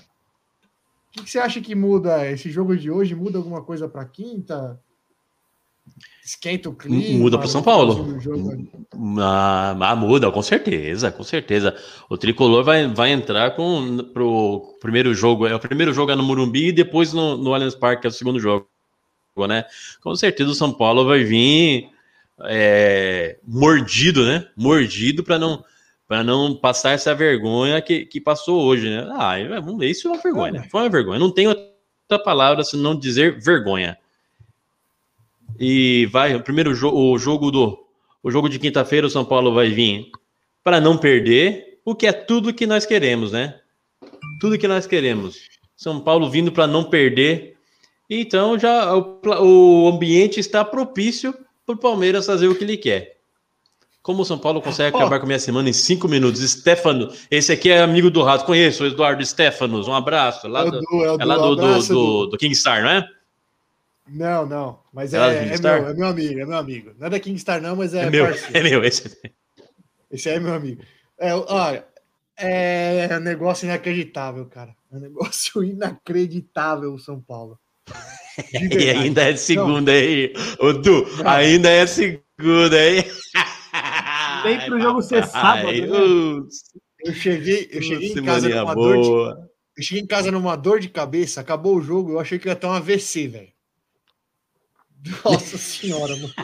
O 1.08 1.12
que, 1.12 1.24
que 1.24 1.30
você 1.30 1.38
acha 1.38 1.62
que 1.62 1.74
muda 1.74 2.30
esse 2.30 2.50
jogo 2.50 2.76
de 2.76 2.90
hoje? 2.90 3.14
Muda 3.14 3.38
alguma 3.38 3.62
coisa 3.62 3.88
para 3.88 4.04
quinta? 4.04 4.78
Esquenta 6.22 6.68
o 6.68 6.74
clima? 6.74 7.18
Muda 7.18 7.38
para 7.38 7.48
São 7.48 7.62
Paulo. 7.62 8.18
Ah, 9.18 9.74
ah, 9.80 9.96
muda, 9.96 10.30
com 10.30 10.42
certeza, 10.42 11.10
com 11.10 11.22
certeza. 11.22 11.74
O 12.10 12.18
tricolor 12.18 12.62
vai, 12.62 12.86
vai 12.86 13.12
entrar 13.12 13.56
com 13.56 13.96
pro 14.12 14.76
primeiro 14.78 15.14
jogo. 15.14 15.46
É 15.46 15.54
o 15.54 15.58
primeiro 15.58 15.94
jogo 15.94 16.12
é 16.12 16.14
no 16.14 16.22
Murumbi 16.22 16.68
e 16.68 16.72
depois 16.72 17.14
no, 17.14 17.38
no 17.38 17.54
Allianz 17.54 17.74
Parque, 17.74 18.06
é 18.06 18.10
o 18.10 18.12
segundo 18.12 18.38
jogo 18.38 18.71
né? 19.36 19.64
Com 20.00 20.14
certeza 20.14 20.50
o 20.50 20.54
São 20.54 20.72
Paulo 20.72 21.06
vai 21.06 21.24
vir 21.24 21.88
é, 22.44 23.38
mordido, 23.46 24.24
né? 24.24 24.46
Mordido 24.56 25.24
para 25.24 25.38
não 25.38 25.64
para 26.06 26.22
não 26.22 26.54
passar 26.54 26.90
essa 26.90 27.14
vergonha 27.14 27.80
que, 27.80 28.04
que 28.04 28.20
passou 28.20 28.62
hoje, 28.62 28.90
né? 28.90 29.08
Ah, 29.12 29.36
vamos 29.62 29.78
ver, 29.78 29.88
isso 29.88 30.08
é 30.08 30.10
uma 30.10 30.20
vergonha, 30.20 30.52
né? 30.52 30.68
Foi 30.70 30.82
uma 30.82 30.90
vergonha. 30.90 31.18
Não 31.18 31.30
tem 31.30 31.46
outra 31.46 32.18
palavra 32.22 32.62
se 32.62 32.76
não 32.76 32.94
dizer 32.94 33.40
vergonha. 33.40 33.96
E 35.58 36.06
vai, 36.12 36.34
o 36.34 36.42
primeiro 36.42 36.74
jogo, 36.74 36.98
o 36.98 37.18
jogo 37.18 37.50
do 37.50 37.78
o 38.22 38.30
jogo 38.30 38.48
de 38.48 38.58
quinta-feira, 38.58 39.06
o 39.06 39.10
São 39.10 39.24
Paulo 39.24 39.52
vai 39.52 39.70
vir 39.70 40.10
para 40.62 40.80
não 40.80 40.96
perder, 40.96 41.80
o 41.84 41.94
que 41.94 42.06
é 42.06 42.12
tudo 42.12 42.54
que 42.54 42.66
nós 42.66 42.86
queremos, 42.86 43.32
né? 43.32 43.58
Tudo 44.40 44.58
que 44.58 44.68
nós 44.68 44.86
queremos. 44.86 45.40
São 45.74 45.98
Paulo 45.98 46.30
vindo 46.30 46.52
para 46.52 46.66
não 46.66 46.84
perder 46.84 47.51
então 48.08 48.58
já 48.58 48.94
o, 48.94 49.20
o 49.24 49.88
ambiente 49.88 50.40
está 50.40 50.64
propício 50.64 51.34
para 51.64 51.74
o 51.74 51.78
Palmeiras 51.78 52.26
fazer 52.26 52.48
o 52.48 52.54
que 52.54 52.64
ele 52.64 52.76
quer. 52.76 53.22
Como 54.02 54.22
o 54.22 54.24
São 54.24 54.36
Paulo 54.36 54.60
consegue 54.60 54.96
acabar 54.96 55.20
com 55.20 55.24
a 55.24 55.28
minha 55.28 55.38
semana 55.38 55.70
em 55.70 55.72
cinco 55.72 56.08
minutos? 56.08 56.42
Stefano, 56.50 57.12
esse 57.30 57.52
aqui 57.52 57.70
é 57.70 57.80
amigo 57.80 58.10
do 58.10 58.22
Rato, 58.22 58.44
conheço 58.44 58.82
o 58.82 58.86
Eduardo 58.86 59.24
Stefanos, 59.24 59.86
um 59.86 59.94
abraço. 59.94 60.48
É 60.48 60.50
lá 60.50 60.64
do, 60.64 60.78
é, 60.78 61.22
é 61.22 61.24
lá 61.24 61.36
do, 61.36 61.54
do, 61.54 61.82
do, 61.86 62.26
do 62.26 62.36
Kingstar, 62.36 62.82
não 62.82 62.90
é? 62.90 63.08
Não, 64.08 64.44
não, 64.44 64.80
mas 64.92 65.14
é, 65.14 65.18
é, 65.18 65.54
é, 65.54 65.58
meu, 65.58 65.70
é 65.70 65.94
meu 65.94 66.06
amigo, 66.08 66.40
é 66.40 66.44
meu 66.44 66.58
amigo. 66.58 66.90
Não 66.98 67.06
é 67.06 67.10
da 67.10 67.20
Kingstar, 67.20 67.62
não, 67.62 67.76
mas 67.76 67.94
é, 67.94 68.06
é 68.06 68.10
meu, 68.10 68.26
parceiro. 68.26 68.58
É 68.58 68.62
meu, 68.62 68.84
esse. 68.84 69.20
Esse 70.10 70.28
é 70.30 70.40
meu 70.40 70.52
amigo. 70.52 70.82
É, 71.16 71.32
olha, 71.32 71.86
é 72.36 73.08
um 73.16 73.20
negócio 73.20 73.66
inacreditável, 73.66 74.46
cara. 74.46 74.74
É 74.90 74.96
um 74.96 75.00
negócio 75.00 75.62
inacreditável 75.64 76.92
o 76.92 76.98
São 76.98 77.20
Paulo. 77.20 77.58
E 78.52 78.90
ainda 78.90 79.22
é 79.22 79.36
segunda 79.36 79.92
aí. 79.92 80.32
Ô, 80.58 80.72
Du, 80.72 81.06
ainda 81.24 81.70
é 81.70 81.86
segunda 81.86 82.76
aí. 82.76 83.04
Nem 84.44 84.60
pro 84.66 84.80
jogo 84.80 85.02
ser 85.02 85.26
sábado. 85.26 85.68
Ai, 85.68 85.80
né? 85.82 85.86
Eu 87.04 87.14
cheguei, 87.14 87.68
eu 87.72 87.82
cheguei 87.82 88.12
em 88.12 88.24
casa 88.24 88.48
numa 88.48 88.74
boa. 88.74 88.94
dor 88.94 89.34
de, 89.34 89.40
Eu 89.76 89.82
cheguei 89.82 90.02
em 90.02 90.06
casa 90.06 90.30
numa 90.30 90.56
dor 90.56 90.80
de 90.80 90.88
cabeça, 90.88 91.40
acabou 91.40 91.76
o 91.76 91.82
jogo, 91.82 92.12
eu 92.12 92.20
achei 92.20 92.38
que 92.38 92.48
ia 92.48 92.56
ter 92.56 92.66
um 92.66 92.72
AVC, 92.72 93.28
velho. 93.28 93.52
Nossa 95.24 95.58
senhora, 95.58 96.14
mano. 96.16 96.34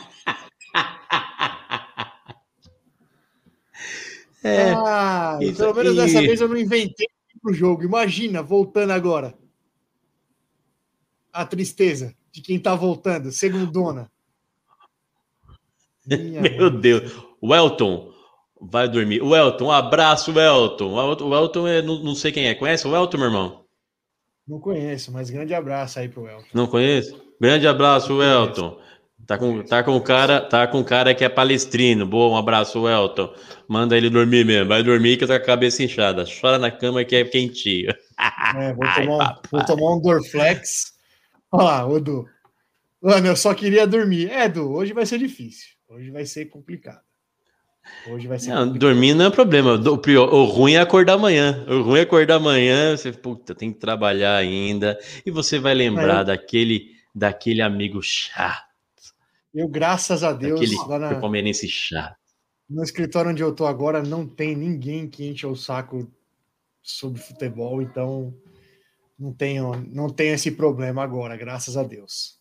É, 4.43 4.71
ah, 4.71 5.39
pelo 5.57 5.75
menos 5.75 5.97
dessa 5.97 6.21
vez 6.21 6.41
eu 6.41 6.49
não 6.49 6.57
inventei 6.57 7.09
pro 7.43 7.53
jogo. 7.53 7.83
Imagina, 7.83 8.41
voltando 8.43 8.93
agora 8.93 9.35
a 11.39 11.47
tristeza 11.47 12.13
de 12.33 12.43
quem 12.43 12.57
está 12.57 12.75
voltando, 12.75 13.31
segundona. 13.31 14.11
Meu 16.05 16.69
Deus. 16.69 17.13
O 17.41 17.55
Elton 17.55 18.13
vai 18.61 18.89
dormir. 18.89 19.23
O 19.23 19.37
Elton, 19.37 19.67
um 19.67 19.71
abraço, 19.71 20.33
Elton. 20.37 20.95
O 20.95 21.35
Elton 21.35 21.69
é, 21.69 21.81
não, 21.81 22.03
não 22.03 22.15
sei 22.17 22.33
quem 22.33 22.49
é. 22.49 22.57
Conhece 22.57 22.89
o 22.89 22.97
Elton, 22.97 23.19
meu 23.19 23.27
irmão? 23.29 23.65
Não 24.49 24.59
conheço, 24.59 25.13
mas 25.13 25.31
grande 25.31 25.55
abraço 25.55 26.01
aí 26.01 26.09
pro 26.09 26.27
Elton. 26.27 26.49
Não 26.53 26.67
conheço? 26.67 27.17
Grande 27.41 27.69
abraço, 27.69 28.21
Elton. 28.21 28.81
Tá 29.25 29.39
com, 29.39 29.63
tá 29.63 29.83
com 29.85 30.01
cara, 30.01 30.41
tá 30.41 30.67
com 30.67 30.83
cara 30.83 31.15
que 31.15 31.25
é 31.25 31.29
palestrino. 31.29 32.05
Boa, 32.05 32.35
um 32.35 32.37
abraço, 32.37 32.89
Elton. 32.89 33.33
Manda 33.69 33.97
ele 33.97 34.11
dormir 34.11 34.45
mesmo. 34.45 34.71
Vai 34.71 34.83
dormir 34.83 35.19
que 35.19 35.27
tá 35.27 35.39
com 35.39 35.45
a 35.45 35.47
cabeça 35.47 35.85
inchada. 35.85 36.25
Chora 36.41 36.59
na 36.59 36.71
cama 36.71 37.05
que 37.05 37.15
é 37.15 37.25
quentinho. 37.25 37.95
É, 38.57 38.73
vou, 38.73 38.85
tomar, 38.97 39.33
um, 39.33 39.41
vou 39.53 39.65
tomar 39.65 39.95
um 39.95 40.01
Dorflex. 40.01 40.98
Olha 41.51 41.65
lá, 41.65 41.97
Edu. 41.97 42.27
Mano, 43.01 43.27
eu 43.27 43.37
só 43.37 43.55
queria 43.55 43.87
dormir. 43.87 44.31
É, 44.31 44.45
Edu, 44.45 44.71
hoje 44.73 44.93
vai 44.93 45.07
ser 45.07 45.19
difícil. 45.19 45.69
Hoje 45.89 46.11
vai 46.11 46.27
ser 46.27 46.47
complicado. 46.47 47.01
Hoje 48.07 48.27
vai 48.27 48.39
ser. 48.39 48.51
Não, 48.51 48.71
dormir 48.71 49.15
não 49.15 49.27
é 49.27 49.31
problema. 49.31 49.75
O, 49.75 50.45
ruim 50.45 50.75
é 50.75 50.81
acordar 50.81 51.15
amanhã. 51.15 51.65
O 51.69 51.83
ruim 51.83 52.01
é 52.01 52.03
acordar 52.03 52.37
amanhã. 52.37 52.97
Você, 52.97 53.13
puta, 53.13 53.55
tem 53.55 53.73
que 53.73 53.79
trabalhar 53.79 54.37
ainda. 54.37 54.99
E 55.25 55.31
você 55.31 55.59
vai 55.59 55.75
lembrar 55.75 56.25
daquele, 56.25 56.91
daquele 57.15 57.63
amigo 57.63 58.03
chato. 58.03 58.69
Eu, 59.55 59.67
graças 59.69 60.23
a 60.23 60.33
Deus, 60.33 60.61
daquele 60.61 60.77
lá 60.87 60.99
na, 60.99 61.15
palmeirense 61.15 61.69
chato. 61.69 62.17
No 62.69 62.83
escritório 62.83 63.31
onde 63.31 63.43
eu 63.43 63.55
tô 63.55 63.67
agora, 63.67 64.03
não 64.03 64.27
tem 64.27 64.55
ninguém 64.55 65.09
que 65.09 65.27
enche 65.27 65.47
o 65.47 65.57
saco 65.57 66.11
sobre 66.83 67.21
futebol, 67.21 67.81
então 67.81 68.35
não 69.19 69.33
tenho, 69.33 69.73
não 69.89 70.09
tenho 70.09 70.35
esse 70.35 70.53
problema 70.53 71.03
agora, 71.03 71.37
graças 71.37 71.77
a 71.77 71.83
Deus. 71.83 72.39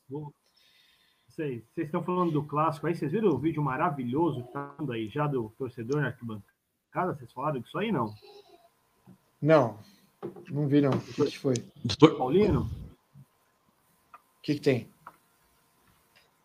Vocês 1.27 1.63
estão 1.75 2.03
falando 2.03 2.31
do 2.31 2.43
clássico 2.43 2.87
aí, 2.87 2.95
vocês 2.95 3.11
viram 3.11 3.29
o 3.29 3.37
vídeo 3.37 3.63
maravilhoso 3.63 4.43
que 4.43 4.53
tá 4.53 4.75
aí 4.91 5.09
já 5.09 5.27
do 5.27 5.49
torcedor 5.57 6.01
na 6.01 6.07
arquibancada? 6.07 7.15
Vocês 7.15 7.31
falaram 7.31 7.59
disso 7.59 7.77
aí, 7.77 7.91
não? 7.91 8.13
Não, 9.41 9.79
não 10.49 10.67
vi 10.67 10.81
não. 10.81 10.91
O 10.91 10.99
que, 10.99 11.25
que 11.25 11.39
foi? 11.39 11.53
Doutor 11.83 12.17
Paulino? 12.17 12.61
O 12.61 14.41
que, 14.41 14.55
que 14.55 14.61
tem? 14.61 14.89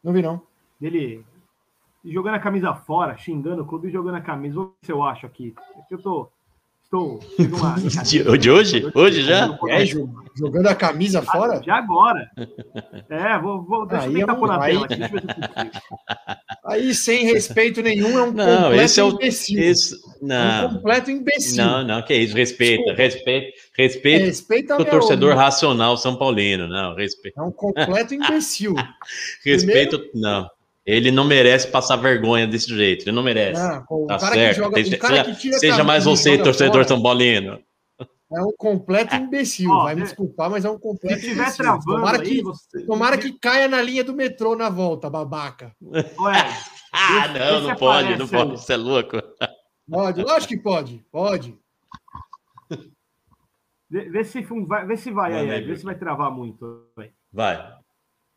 Não 0.02 0.12
vi 0.12 0.20
não. 0.20 0.42
Dele 0.80 1.24
jogando 2.04 2.34
a 2.34 2.40
camisa 2.40 2.74
fora, 2.74 3.16
xingando 3.16 3.62
o 3.62 3.66
clube 3.66 3.88
e 3.88 3.92
jogando 3.92 4.16
a 4.16 4.20
camisa. 4.20 4.56
Vou 4.56 4.66
ver 4.66 4.86
se 4.86 4.92
eu 4.92 5.02
acho 5.02 5.24
aqui. 5.24 5.54
É 5.76 5.94
eu 5.94 6.02
tô 6.02 6.30
Estou. 6.92 7.20
Uma... 7.38 7.76
De, 8.04 8.38
de 8.38 8.50
hoje? 8.50 8.90
Hoje 8.94 9.22
já? 9.22 9.58
É, 9.70 9.86
jogando 10.36 10.66
a 10.66 10.74
camisa 10.74 11.22
fora? 11.22 11.58
De 11.58 11.70
agora. 11.70 12.30
É, 13.08 13.38
vou, 13.38 13.62
vou 13.62 13.86
deixa 13.86 14.06
aí 14.06 14.14
eu 14.14 14.20
tentar 14.20 14.32
é 14.32 14.36
pôr 14.36 14.48
na 14.48 14.62
aí, 14.62 14.72
tela 14.72 14.86
aqui. 14.86 14.96
Aí, 16.64 16.94
sem 16.94 17.24
respeito 17.26 17.82
nenhum, 17.82 18.18
é 18.18 18.22
um 18.22 18.32
não, 18.32 18.62
completo 18.62 18.82
esse 18.82 19.00
é 19.00 19.04
o, 19.04 19.08
imbecil. 19.10 19.62
Esse, 19.62 19.96
não, 20.22 20.36
é 20.36 20.66
um 20.66 20.74
completo 20.74 21.10
imbecil. 21.10 21.64
Não, 21.64 21.84
não, 21.84 22.02
que 22.02 22.14
isso, 22.14 22.34
respeita, 22.34 22.94
respeita, 22.94 23.52
respeita, 23.76 24.24
respeita 24.24 24.76
o 24.80 24.84
torcedor 24.84 25.36
racional 25.36 25.96
São 25.98 26.16
Paulino, 26.16 26.66
não, 26.66 26.94
respeita. 26.94 27.40
É 27.40 27.44
um 27.44 27.52
completo 27.52 28.14
imbecil. 28.14 28.74
respeito, 29.44 29.98
Primeiro... 29.98 30.10
não. 30.14 30.48
Ele 30.84 31.10
não 31.10 31.24
merece 31.24 31.68
passar 31.68 31.96
vergonha 31.96 32.46
desse 32.46 32.74
jeito. 32.74 33.04
Ele 33.04 33.12
não 33.12 33.22
merece. 33.22 33.60
Não, 33.62 34.06
tá 34.06 34.18
certo. 34.18 34.56
Joga, 34.56 34.84
seja, 34.84 35.58
seja 35.58 35.84
mais 35.84 36.04
você, 36.04 36.36
torcedor 36.38 36.84
São 36.86 37.00
Paulino. 37.00 37.60
É 38.34 38.40
um 38.40 38.52
completo 38.56 39.14
imbecil. 39.14 39.68
Vai 39.68 39.94
me 39.94 40.02
desculpar, 40.02 40.50
mas 40.50 40.64
é 40.64 40.70
um 40.70 40.78
completo 40.78 41.20
Se 41.20 41.28
tiver 41.28 41.42
imbecil. 41.42 41.64
travando 41.64 41.84
tomara 41.84 42.22
aí, 42.22 42.28
que, 42.28 42.42
você... 42.42 42.86
tomara 42.86 43.18
que 43.18 43.38
caia 43.38 43.68
na 43.68 43.82
linha 43.82 44.02
do 44.02 44.14
metrô 44.14 44.56
na 44.56 44.70
volta, 44.70 45.10
babaca. 45.10 45.76
Ué, 45.82 46.02
ah, 46.92 47.28
não, 47.28 47.60
não 47.60 47.76
pode, 47.76 48.16
não 48.16 48.26
pode. 48.26 48.52
Você 48.52 48.72
é 48.72 48.76
louco. 48.76 49.22
Pode, 49.88 50.22
lógico 50.22 50.54
que 50.54 50.60
pode. 50.60 51.04
Pode. 51.12 51.58
Vê 53.90 54.24
se 54.24 54.40
vai, 54.40 54.86
vê 54.86 54.96
se 54.96 55.10
vai 55.10 55.34
aí, 55.34 55.60
vê 55.60 55.76
se 55.76 55.84
vai 55.84 55.94
travar 55.94 56.30
muito. 56.30 56.88
Vai. 57.30 57.76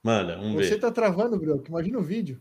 Manda, 0.05 0.37
vamos 0.37 0.67
Você 0.67 0.77
tá 0.77 0.91
travando, 0.91 1.35
Broco. 1.35 1.65
Imagina 1.67 1.97
o 1.97 2.03
vídeo. 2.03 2.39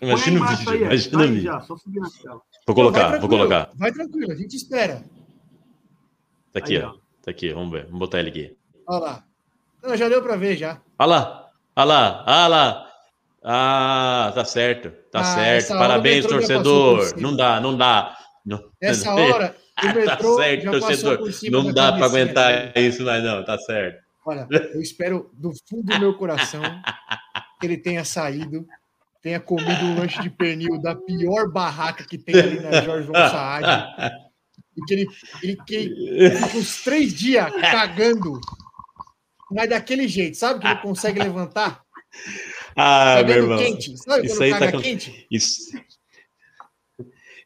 Imagina 0.00 0.40
o 0.42 0.46
vídeo. 0.46 0.70
Aí, 0.70 0.80
imagina 0.80 1.22
o 1.22 1.28
vídeo. 1.28 1.42
Já, 1.42 1.60
só 1.60 1.76
subir 1.76 2.00
na 2.00 2.08
tela. 2.08 2.40
Vou 2.66 2.74
colocar, 2.74 3.10
Não, 3.10 3.20
vou 3.20 3.28
colocar. 3.28 3.70
Vai 3.74 3.92
tranquilo, 3.92 4.32
a 4.32 4.34
gente 4.34 4.56
espera. 4.56 5.04
Tá 6.50 6.58
aqui, 6.58 6.76
aí, 6.78 6.82
ó. 6.82 6.94
Tá 7.22 7.32
aqui, 7.32 7.52
vamos 7.52 7.70
ver. 7.70 7.84
Vamos 7.84 7.98
botar 7.98 8.20
ele 8.20 8.30
aqui. 8.30 8.56
Olha 8.86 8.98
lá. 8.98 9.24
Não, 9.82 9.94
já 9.94 10.08
deu 10.08 10.22
para 10.22 10.36
ver 10.36 10.56
já. 10.56 10.80
Olha 10.98 11.06
lá. 11.10 11.50
Olha 11.76 11.84
lá. 11.84 12.24
Olha 12.26 12.48
lá. 12.48 12.92
Ah, 13.44 14.32
tá 14.34 14.44
certo. 14.46 14.90
Tá 15.12 15.20
ah, 15.20 15.24
certo. 15.24 15.68
Parabéns, 15.68 16.24
torcedor. 16.24 17.12
Não 17.20 17.36
dá, 17.36 17.60
não 17.60 17.76
dá. 17.76 18.16
Não... 18.46 18.70
Essa 18.80 19.12
hora, 19.12 19.54
o 19.78 19.82
tá 19.82 19.94
metrô 19.94 20.36
tá 20.36 20.42
certo, 20.42 20.70
torcedor. 20.70 21.30
Não 21.50 21.70
dá 21.74 21.92
para 21.92 22.06
aguentar 22.06 22.74
isso, 22.78 23.04
mas 23.04 23.22
não, 23.22 23.44
tá 23.44 23.58
certo. 23.58 24.07
Olha, 24.28 24.46
eu 24.74 24.82
espero 24.82 25.30
do 25.32 25.50
fundo 25.66 25.84
do 25.84 25.98
meu 25.98 26.14
coração 26.14 26.60
que 27.58 27.66
ele 27.66 27.78
tenha 27.78 28.04
saído, 28.04 28.66
tenha 29.22 29.40
comido 29.40 29.84
um 29.84 29.98
lanche 29.98 30.20
de 30.20 30.28
pernil 30.28 30.78
da 30.78 30.94
pior 30.94 31.50
barraca 31.50 32.04
que 32.04 32.18
tem 32.18 32.38
ali 32.38 32.60
na 32.60 32.82
Jorge 32.82 33.06
Von 33.06 33.14
Saad. 33.14 33.66
E 34.76 34.82
que 34.82 34.94
ele, 34.94 35.08
ele, 35.42 35.56
que 35.66 35.74
ele 35.74 36.30
fica 36.36 36.58
uns 36.58 36.84
três 36.84 37.14
dias 37.14 37.50
cagando, 37.52 38.38
mas 39.50 39.68
daquele 39.68 40.06
jeito, 40.06 40.36
sabe? 40.36 40.60
Que 40.60 40.66
ele 40.66 40.80
consegue 40.80 41.18
levantar. 41.20 41.82
Ah, 42.76 43.22
meu 43.24 43.36
irmão. 43.36 43.58
Quente. 43.58 43.96
Sabe 43.96 44.26
isso 44.26 44.42
aí 44.42 44.50
tá 44.50 44.70
com... 44.70 44.80
quente? 44.80 45.26
Isso... 45.30 45.72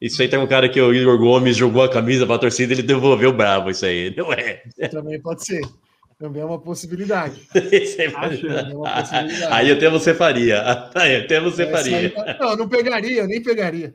Isso 0.01 0.21
aí 0.21 0.29
tem 0.29 0.37
um 0.37 0.49
cara 0.49 0.69
que 0.69 0.81
o 0.81 0.93
Igor 0.93 1.17
Gomes 1.17 1.57
jogou 1.57 1.85
a 1.85 1.89
camisa 1.89 2.27
para 2.27 2.35
a 2.35 2.39
torcida, 2.41 2.73
ele 2.73 2.83
devolveu 2.83 3.33
bravo 3.33 3.71
isso 3.71 3.87
aí, 3.87 4.13
não 4.17 4.33
é? 4.33 4.61
Também 4.91 5.23
pode 5.23 5.45
ser. 5.47 5.63
Também 6.23 6.41
é 6.41 6.45
uma 6.45 6.61
possibilidade. 6.61 7.43
é 7.53 8.09
uma 8.09 8.29
possibilidade. 8.29 9.45
Aí 9.51 9.73
até 9.73 9.91
você 9.91 10.15
faria. 10.15 10.89
Aí 10.95 11.17
até 11.17 11.41
você 11.41 11.65
Essa 11.65 11.73
faria. 11.73 11.99
Aí, 11.99 12.11
tá- 12.11 12.37
não, 12.39 12.57
não 12.59 12.69
pegaria, 12.69 13.27
nem 13.27 13.43
pegaria. 13.43 13.93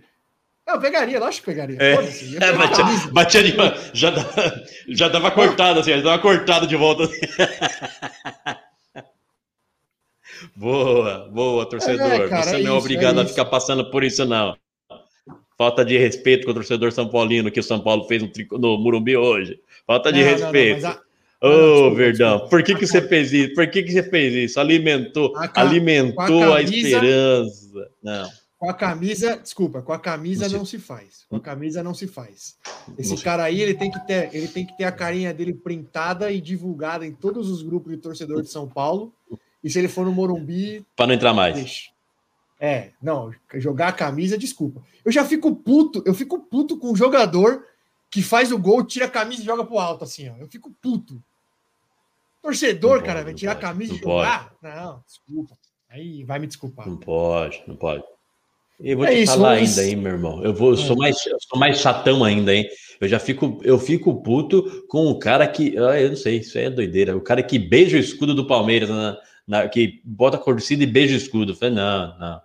Não, 0.68 0.78
pegaria, 0.78 1.22
lógico 1.22 1.46
que 1.46 1.52
pegaria. 1.52 1.78
É, 1.80 1.94
é 1.94 2.52
batia, 2.52 2.84
batia 3.14 3.44
de, 3.44 3.56
já, 3.94 4.12
já 4.90 5.08
dava 5.08 5.32
cortada, 5.32 5.80
assim, 5.80 5.92
já 5.92 6.02
dava 6.02 6.22
cortada 6.22 6.68
de 6.68 6.76
volta. 6.76 7.10
Boa, 10.54 11.30
boa, 11.30 11.66
torcedor. 11.68 12.12
É, 12.12 12.28
cara, 12.28 12.44
você 12.44 12.58
é 12.58 12.64
não 12.64 12.76
é 12.76 12.78
obrigado 12.78 13.20
a 13.20 13.26
ficar 13.26 13.46
passando 13.46 13.90
por 13.90 14.04
isso, 14.04 14.24
não. 14.26 14.56
Falta 15.58 15.84
de 15.84 15.98
respeito 15.98 16.46
com 16.46 16.52
o 16.52 16.54
torcedor 16.54 16.92
São 16.92 17.08
Paulino 17.08 17.50
que 17.50 17.60
o 17.60 17.64
São 17.64 17.80
Paulo 17.80 18.04
fez 18.04 18.22
no, 18.22 18.30
no 18.60 18.78
Murumbi 18.78 19.18
hoje. 19.18 19.60
Falta 19.88 20.12
de 20.12 20.20
não, 20.24 20.30
respeito. 20.30 20.82
Não, 20.84 21.07
Ô, 21.42 21.48
oh, 21.48 21.96
Verdão, 21.96 22.48
por 22.50 22.64
que, 22.64 22.74
que 22.74 22.88
você 22.88 23.00
fez 23.02 23.32
isso? 23.32 23.54
Por 23.54 23.70
que, 23.70 23.84
que 23.84 23.92
você 23.92 24.02
fez 24.02 24.34
isso? 24.34 24.60
Alimentou, 24.60 25.36
a 25.38 25.62
alimentou 25.62 26.54
a, 26.54 26.58
camisa, 26.58 26.58
a, 26.58 26.64
esperança. 26.64 27.92
Não. 28.02 28.30
Com 28.58 28.70
a 28.72 28.74
camisa, 28.74 29.38
desculpa, 29.38 29.84
com 29.84 29.94
a 29.94 30.00
camisa 30.00 30.50
não, 30.50 30.60
não 30.60 30.66
se 30.66 30.80
faz. 30.80 31.26
Com 31.30 31.36
a 31.36 31.40
camisa 31.40 31.84
não 31.84 31.94
se 31.94 32.08
faz. 32.08 32.58
Esse 32.98 33.12
não 33.12 33.22
cara 33.22 33.44
aí, 33.44 33.62
ele 33.62 33.76
tem 33.76 33.92
que 33.92 34.00
ter, 34.08 34.34
ele 34.34 34.48
tem 34.48 34.66
que 34.66 34.76
ter 34.76 34.86
a 34.86 34.92
carinha 34.92 35.32
dele 35.32 35.54
printada 35.54 36.32
e 36.32 36.42
divulgada 36.42 37.06
em 37.06 37.12
todos 37.12 37.52
os 37.52 37.62
grupos 37.62 37.92
de 37.92 38.00
torcedor 38.00 38.42
de 38.42 38.50
São 38.50 38.68
Paulo. 38.68 39.14
E 39.64 39.70
se 39.70 39.78
ele 39.78 39.88
for 39.88 40.06
no 40.06 40.12
Morumbi, 40.12 40.84
para 40.96 41.06
não 41.06 41.14
entrar 41.14 41.36
mais. 41.36 41.54
Deixa. 41.54 41.90
É, 42.60 42.90
não, 43.00 43.32
jogar 43.56 43.90
a 43.90 43.94
camisa, 43.94 44.36
desculpa. 44.36 44.82
Eu 45.06 45.12
já 45.12 45.24
fico 45.24 45.56
puto, 45.56 46.02
eu 46.04 46.16
fico 46.16 46.40
puto 46.40 46.78
com 46.78 46.92
o 46.92 46.96
jogador 46.96 47.64
que 48.18 48.24
faz 48.24 48.52
o 48.52 48.58
gol, 48.58 48.84
tira 48.84 49.06
a 49.06 49.10
camisa 49.10 49.44
e 49.44 49.46
joga 49.46 49.64
pro 49.64 49.78
alto, 49.78 50.04
assim, 50.04 50.28
ó. 50.28 50.34
Eu 50.40 50.48
fico 50.48 50.74
puto. 50.82 51.22
Torcedor, 52.42 53.04
cara, 53.04 53.24
vai 53.24 53.32
tirar 53.32 53.52
a 53.52 53.56
camisa 53.56 53.94
e 53.94 53.98
jogar? 53.98 54.56
Pode. 54.60 54.76
Não, 54.76 55.04
desculpa. 55.06 55.56
Aí 55.88 56.24
vai 56.24 56.40
me 56.40 56.48
desculpar. 56.48 56.88
Não 56.88 56.98
pode, 56.98 57.62
não 57.68 57.76
pode. 57.76 58.04
Eu 58.80 58.98
vou 58.98 59.06
é 59.06 59.12
te 59.12 59.22
isso, 59.22 59.34
falar 59.34 59.52
ainda, 59.52 59.86
hein, 59.86 59.96
meu 59.98 60.14
irmão. 60.14 60.44
Eu 60.44 60.52
vou, 60.52 60.72
eu 60.72 60.78
sou 60.78 60.96
é. 60.96 61.00
mais, 61.00 61.24
eu 61.28 61.38
sou 61.42 61.60
mais 61.60 61.80
chatão 61.80 62.24
ainda, 62.24 62.56
hein. 62.56 62.68
Eu 63.00 63.08
já 63.08 63.20
fico, 63.20 63.62
eu 63.64 63.78
fico 63.78 64.24
puto 64.24 64.84
com 64.88 65.06
o 65.06 65.20
cara 65.20 65.48
que, 65.48 65.78
ah, 65.78 66.02
eu 66.02 66.10
não 66.10 66.18
sei, 66.18 66.38
isso 66.38 66.58
aí 66.58 66.64
é 66.64 66.70
doideira. 66.72 67.16
O 67.16 67.22
cara 67.22 67.44
que 67.44 67.60
beija 67.60 67.98
o 67.98 68.00
escudo 68.00 68.34
do 68.34 68.48
Palmeiras, 68.48 68.90
na, 68.90 69.16
na 69.48 69.70
que 69.70 70.02
bota 70.04 70.38
a 70.38 70.40
torcida 70.40 70.82
e 70.82 70.88
beija 70.88 71.14
o 71.14 71.18
escudo. 71.18 71.52
Eu 71.52 71.56
falei, 71.56 71.76
não, 71.76 72.18
não. 72.18 72.42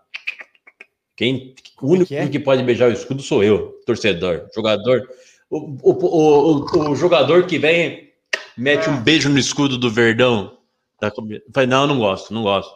Quem, 1.16 1.54
o 1.80 1.92
único 1.92 2.08
que, 2.08 2.14
é? 2.14 2.28
que 2.28 2.38
pode 2.38 2.62
beijar 2.62 2.90
o 2.90 2.92
escudo 2.92 3.22
sou 3.22 3.42
eu, 3.42 3.80
torcedor, 3.86 4.50
jogador. 4.54 5.08
O, 5.52 5.76
o, 5.82 5.92
o, 5.92 6.92
o, 6.92 6.96
jogador 6.96 7.46
que 7.46 7.58
vem 7.58 8.10
mete 8.56 8.88
um 8.88 8.98
beijo 8.98 9.28
no 9.28 9.38
escudo 9.38 9.76
do 9.76 9.90
Verdão. 9.90 10.56
Tá 10.98 11.12
Falei, 11.52 11.68
não, 11.68 11.86
não 11.86 11.98
gosto, 11.98 12.32
não 12.32 12.42
gosto. 12.42 12.74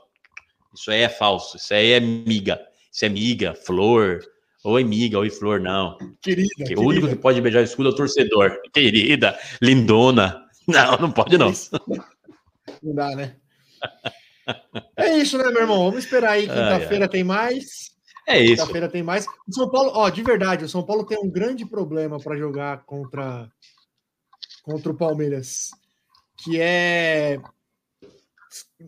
Isso 0.74 0.90
aí 0.90 1.00
é 1.00 1.08
falso, 1.08 1.56
isso 1.56 1.72
aí 1.72 1.92
é 1.92 2.00
miga. 2.00 2.60
Isso 2.92 3.06
é 3.06 3.08
miga, 3.08 3.54
flor. 3.54 4.20
Oi, 4.62 4.84
miga, 4.84 5.18
oi, 5.18 5.30
flor, 5.30 5.58
não. 5.58 5.96
Querida, 6.20 6.50
o 6.50 6.64
querida. 6.64 6.80
único 6.82 7.08
que 7.08 7.16
pode 7.16 7.40
beijar 7.40 7.60
o 7.60 7.64
escudo 7.64 7.88
é 7.88 7.92
o 7.92 7.96
torcedor. 7.96 8.60
Querida, 8.74 9.38
lindona. 9.62 10.44
Não, 10.68 10.98
não 10.98 11.10
pode 11.10 11.38
não. 11.38 11.50
Não 12.82 12.94
dá, 12.94 13.16
né? 13.16 13.36
É 14.96 15.16
isso, 15.16 15.38
né, 15.38 15.44
meu 15.50 15.62
irmão? 15.62 15.86
Vamos 15.86 16.04
esperar 16.04 16.32
aí. 16.32 16.42
Quinta-feira 16.42 17.08
tem 17.08 17.24
mais. 17.24 17.95
É 18.26 18.42
isso. 18.42 18.56
Quinta-feira 18.56 18.88
tem 18.88 19.02
mais. 19.02 19.24
O 19.46 19.52
São 19.52 19.70
Paulo, 19.70 19.92
ó, 19.94 20.10
de 20.10 20.22
verdade, 20.22 20.64
o 20.64 20.68
São 20.68 20.84
Paulo 20.84 21.06
tem 21.06 21.18
um 21.18 21.30
grande 21.30 21.64
problema 21.64 22.18
para 22.18 22.36
jogar 22.36 22.84
contra 22.84 23.50
contra 24.62 24.90
o 24.90 24.96
Palmeiras, 24.96 25.70
que 26.36 26.60
é 26.60 27.40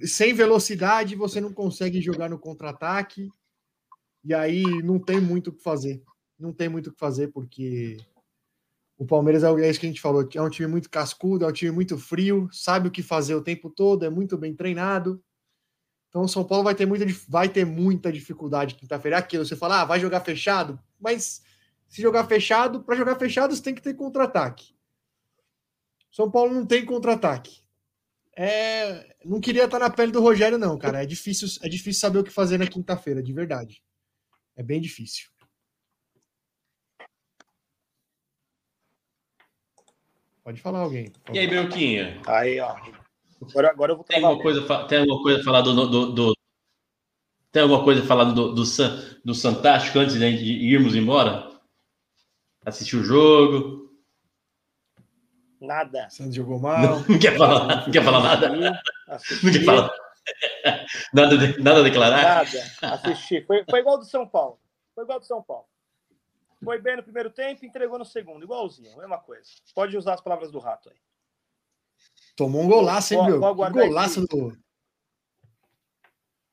sem 0.03 0.35
velocidade 0.35 1.15
você 1.15 1.41
não 1.41 1.53
consegue 1.53 2.01
jogar 2.01 2.29
no 2.29 2.39
contra-ataque 2.39 3.29
e 4.25 4.35
aí 4.35 4.65
não 4.83 4.99
tem 4.99 5.21
muito 5.21 5.51
o 5.51 5.53
que 5.53 5.63
fazer. 5.63 6.03
Não 6.39 6.53
tem 6.53 6.69
muito 6.69 6.89
o 6.89 6.93
que 6.93 6.99
fazer 6.99 7.29
porque 7.29 7.97
o 8.99 9.07
Palmeiras 9.07 9.45
é, 9.45 9.49
é 9.49 9.71
isso 9.71 9.79
que 9.79 9.87
a 9.87 9.89
gente 9.89 10.01
falou, 10.01 10.29
é 10.35 10.43
um 10.43 10.51
time 10.51 10.69
muito 10.69 10.91
cascudo, 10.91 11.45
é 11.45 11.49
um 11.49 11.53
time 11.53 11.71
muito 11.71 11.97
frio, 11.97 12.49
sabe 12.51 12.89
o 12.89 12.91
que 12.91 13.03
fazer 13.03 13.37
o 13.37 13.43
tempo 13.43 13.71
todo, 13.71 14.05
é 14.05 14.11
muito 14.11 14.37
bem 14.37 14.55
treinado. 14.55 15.23
Então 16.09 16.23
o 16.23 16.29
São 16.29 16.45
Paulo 16.45 16.65
vai 16.65 16.75
ter 16.75 16.87
muita, 16.87 17.05
vai 17.29 17.49
ter 17.49 17.65
muita 17.65 18.11
dificuldade 18.11 18.75
quinta-feira. 18.75 19.17
É 19.17 19.21
aquilo, 19.21 19.45
você 19.45 19.57
fala, 19.57 19.83
ah, 19.83 19.85
vai 19.85 20.01
jogar 20.01 20.21
fechado, 20.21 20.79
mas 20.99 21.43
se 21.87 22.03
jogar 22.03 22.27
fechado, 22.27 22.83
para 22.83 22.97
jogar 22.97 23.17
fechado 23.17 23.55
você 23.55 23.63
tem 23.63 23.75
que 23.75 23.83
ter 23.83 23.95
contra-ataque. 23.95 24.75
São 26.11 26.31
Paulo 26.31 26.55
não 26.55 26.67
tem 26.67 26.85
contra-ataque. 26.85 27.63
É, 28.37 29.17
não 29.25 29.41
queria 29.41 29.65
estar 29.65 29.79
na 29.79 29.91
pele 29.91 30.13
do 30.13 30.21
Rogério, 30.21 30.59
não, 30.59 30.79
cara. 30.79 31.03
É 31.03 31.07
difícil, 31.07 31.49
é 31.63 31.69
difícil 31.69 32.01
saber 32.01 32.19
o 32.21 32.25
que 32.25 32.31
fazer 32.31 32.57
na 32.57 32.67
quinta-feira, 32.67 33.23
de 33.23 33.33
verdade. 33.33 33.83
É 34.57 34.63
bem 34.63 34.81
difícil. 34.81 35.29
Pode 40.43 40.61
falar 40.61 40.79
alguém. 40.79 41.13
E 41.33 41.39
aí, 41.39 41.47
Belquinha? 41.47 42.23
Aí, 42.27 42.59
ó. 42.61 42.77
Agora, 43.41 43.71
agora 43.71 43.93
eu 43.93 43.97
vou 43.97 44.05
tem 44.05 44.25
alguma, 44.25 44.43
coisa, 44.43 44.87
tem 44.87 44.99
alguma 44.99 45.23
coisa 45.23 45.41
a 45.41 45.45
falar 45.45 45.61
do, 45.61 45.87
do, 45.87 46.13
do, 46.13 46.37
Tem 47.53 47.63
alguma 47.63 47.85
coisa 47.85 48.03
a 48.03 48.07
falar 48.07 48.25
do, 48.25 48.53
do, 48.53 48.65
do 49.25 49.35
Santástico 49.35 49.99
antes 49.99 50.19
de 50.19 50.25
irmos 50.25 50.95
embora? 50.97 51.49
Assistir 52.65 52.97
o 52.97 53.05
jogo? 53.05 53.89
Nada. 55.61 56.09
Santos 56.11 56.35
jogou 56.35 56.59
mal. 56.59 56.81
Não, 56.81 57.19
quer 57.19 57.37
falar, 57.37 57.85
não 57.87 57.93
quer 57.93 58.05
falar 58.05 58.21
nada? 58.21 58.83
Assisti. 59.09 59.45
Não 59.47 59.53
quer 59.53 59.65
falar. 59.65 59.91
Nada, 61.15 61.37
nada 61.59 61.81
a 61.81 61.83
declarar? 61.83 62.23
Nada. 62.23 62.95
Assisti. 62.95 63.43
Foi, 63.43 63.65
foi 63.69 63.81
igual 63.81 63.99
do 63.99 64.05
São 64.05 64.29
Paulo. 64.29 64.61
Foi 64.95 65.05
igual 65.05 65.19
do 65.19 65.25
São 65.25 65.43
Paulo. 65.43 65.65
Foi 66.63 66.79
bem 66.81 66.97
no 66.97 67.03
primeiro 67.03 67.31
tempo, 67.31 67.65
entregou 67.65 67.99
no 67.99 68.05
segundo. 68.05 68.45
Igualzinho, 68.45 68.97
mesma 68.97 69.19
coisa. 69.19 69.49
Pode 69.75 69.97
usar 69.97 70.15
as 70.15 70.21
palavras 70.21 70.51
do 70.51 70.59
rato 70.59 70.91
aí. 70.91 70.97
Tomou 72.39 72.63
um 72.63 72.69
golaço, 72.69 73.15
hein, 73.15 73.27
meu? 73.27 73.41
Golaço 73.41 74.25
do. 74.25 74.57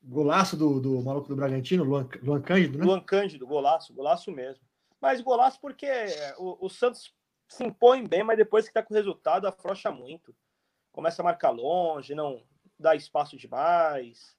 Golaço 0.02 0.56
do, 0.56 0.80
do 0.80 1.00
maluco 1.00 1.28
do 1.28 1.36
Bragantino, 1.36 1.84
Luan, 1.84 2.08
Luan 2.22 2.42
Cândido, 2.42 2.78
né? 2.78 2.84
Luan 2.84 3.00
Cândido, 3.00 3.46
golaço, 3.46 3.94
golaço 3.94 4.32
mesmo. 4.32 4.60
Mas 5.00 5.20
golaço 5.20 5.60
porque 5.60 5.86
o, 6.38 6.66
o 6.66 6.68
Santos 6.68 7.14
se 7.48 7.64
impõe 7.64 8.04
bem, 8.04 8.24
mas 8.24 8.36
depois 8.36 8.66
que 8.66 8.74
tá 8.74 8.82
com 8.82 8.92
o 8.92 8.96
resultado, 8.96 9.46
afrouxa 9.46 9.92
muito. 9.92 10.34
Começa 10.90 11.22
a 11.22 11.24
marcar 11.24 11.50
longe, 11.50 12.16
não 12.16 12.42
dá 12.76 12.96
espaço 12.96 13.36
demais. 13.36 14.36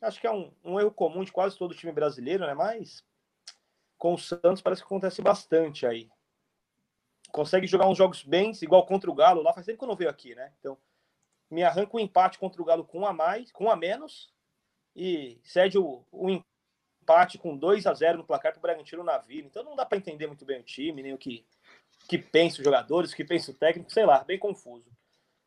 Acho 0.00 0.18
que 0.18 0.26
é 0.26 0.32
um, 0.32 0.50
um 0.64 0.80
erro 0.80 0.90
comum 0.90 1.22
de 1.22 1.32
quase 1.32 1.58
todo 1.58 1.74
time 1.74 1.92
brasileiro, 1.92 2.46
né? 2.46 2.54
Mas 2.54 3.04
com 3.98 4.14
o 4.14 4.18
Santos 4.18 4.62
parece 4.62 4.80
que 4.80 4.86
acontece 4.86 5.20
bastante 5.20 5.84
aí 5.84 6.08
consegue 7.32 7.66
jogar 7.66 7.88
uns 7.88 7.98
jogos 7.98 8.22
bem, 8.22 8.52
igual 8.62 8.86
contra 8.86 9.10
o 9.10 9.14
Galo 9.14 9.42
lá, 9.42 9.52
faz 9.52 9.66
tempo 9.66 9.78
que 9.78 9.84
eu 9.84 9.88
não 9.88 9.96
veio 9.96 10.10
aqui, 10.10 10.34
né? 10.34 10.52
Então, 10.58 10.76
me 11.50 11.62
arranca 11.62 11.96
um 11.96 12.00
empate 12.00 12.38
contra 12.38 12.60
o 12.60 12.64
Galo 12.64 12.84
com 12.84 13.00
um 13.00 13.06
a 13.06 13.12
mais, 13.12 13.50
com 13.52 13.64
um 13.64 13.70
a 13.70 13.76
menos, 13.76 14.32
e 14.94 15.40
cede 15.44 15.78
o, 15.78 16.04
o 16.10 16.30
empate 16.30 17.38
com 17.38 17.56
2 17.56 17.86
a 17.86 17.94
0 17.94 18.18
no 18.18 18.24
placar 18.24 18.52
para 18.52 18.58
o 18.58 18.62
Bragantino 18.62 19.04
na 19.04 19.18
Vila. 19.18 19.46
Então 19.46 19.64
não 19.64 19.76
dá 19.76 19.86
para 19.86 19.98
entender 19.98 20.26
muito 20.26 20.44
bem 20.44 20.60
o 20.60 20.64
time, 20.64 21.02
nem 21.02 21.14
o 21.14 21.18
que, 21.18 21.46
que 22.08 22.18
pensa 22.18 22.58
os 22.58 22.64
jogadores, 22.64 23.12
o 23.12 23.16
que 23.16 23.24
pensa 23.24 23.50
o 23.50 23.54
técnico, 23.54 23.92
sei 23.92 24.04
lá, 24.04 24.22
bem 24.24 24.38
confuso. 24.38 24.90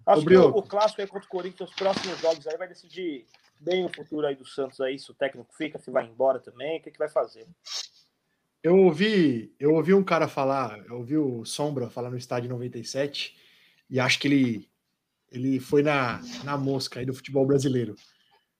Acho 0.06 0.26
que 0.26 0.36
o, 0.36 0.48
o, 0.50 0.64
clássico 0.64 1.02
aí 1.02 1.08
contra 1.08 1.28
o 1.28 1.30
Corinthians, 1.30 1.70
os 1.70 1.76
próximos 1.76 2.20
jogos 2.20 2.48
aí 2.48 2.58
vai 2.58 2.68
decidir 2.68 3.28
bem 3.60 3.86
o 3.86 3.94
futuro 3.94 4.26
aí 4.26 4.36
do 4.36 4.46
Santos 4.46 4.82
aí, 4.82 4.98
se 4.98 5.12
o 5.12 5.14
técnico 5.14 5.54
fica, 5.54 5.78
se 5.78 5.92
vai 5.92 6.06
embora 6.06 6.40
também, 6.40 6.80
o 6.80 6.82
que, 6.82 6.90
que 6.90 6.98
vai 6.98 7.10
fazer. 7.10 7.48
Eu 8.64 8.78
ouvi, 8.78 9.54
eu 9.60 9.74
ouvi 9.74 9.94
um 9.94 10.04
cara 10.04 10.28
falar, 10.28 10.86
eu 10.86 10.98
ouvi 10.98 11.18
o 11.18 11.44
Sombra 11.44 11.90
falar 11.90 12.12
no 12.12 12.18
estádio 12.18 12.50
97, 12.50 13.36
e 13.90 14.00
acho 14.00 14.20
que 14.20 14.28
ele, 14.28 14.70
ele 15.32 15.60
foi 15.60 15.82
na, 15.82 16.22
na 16.44 16.58
mosca 16.58 17.00
aí 17.00 17.06
do 17.06 17.14
futebol 17.14 17.46
brasileiro. 17.46 17.96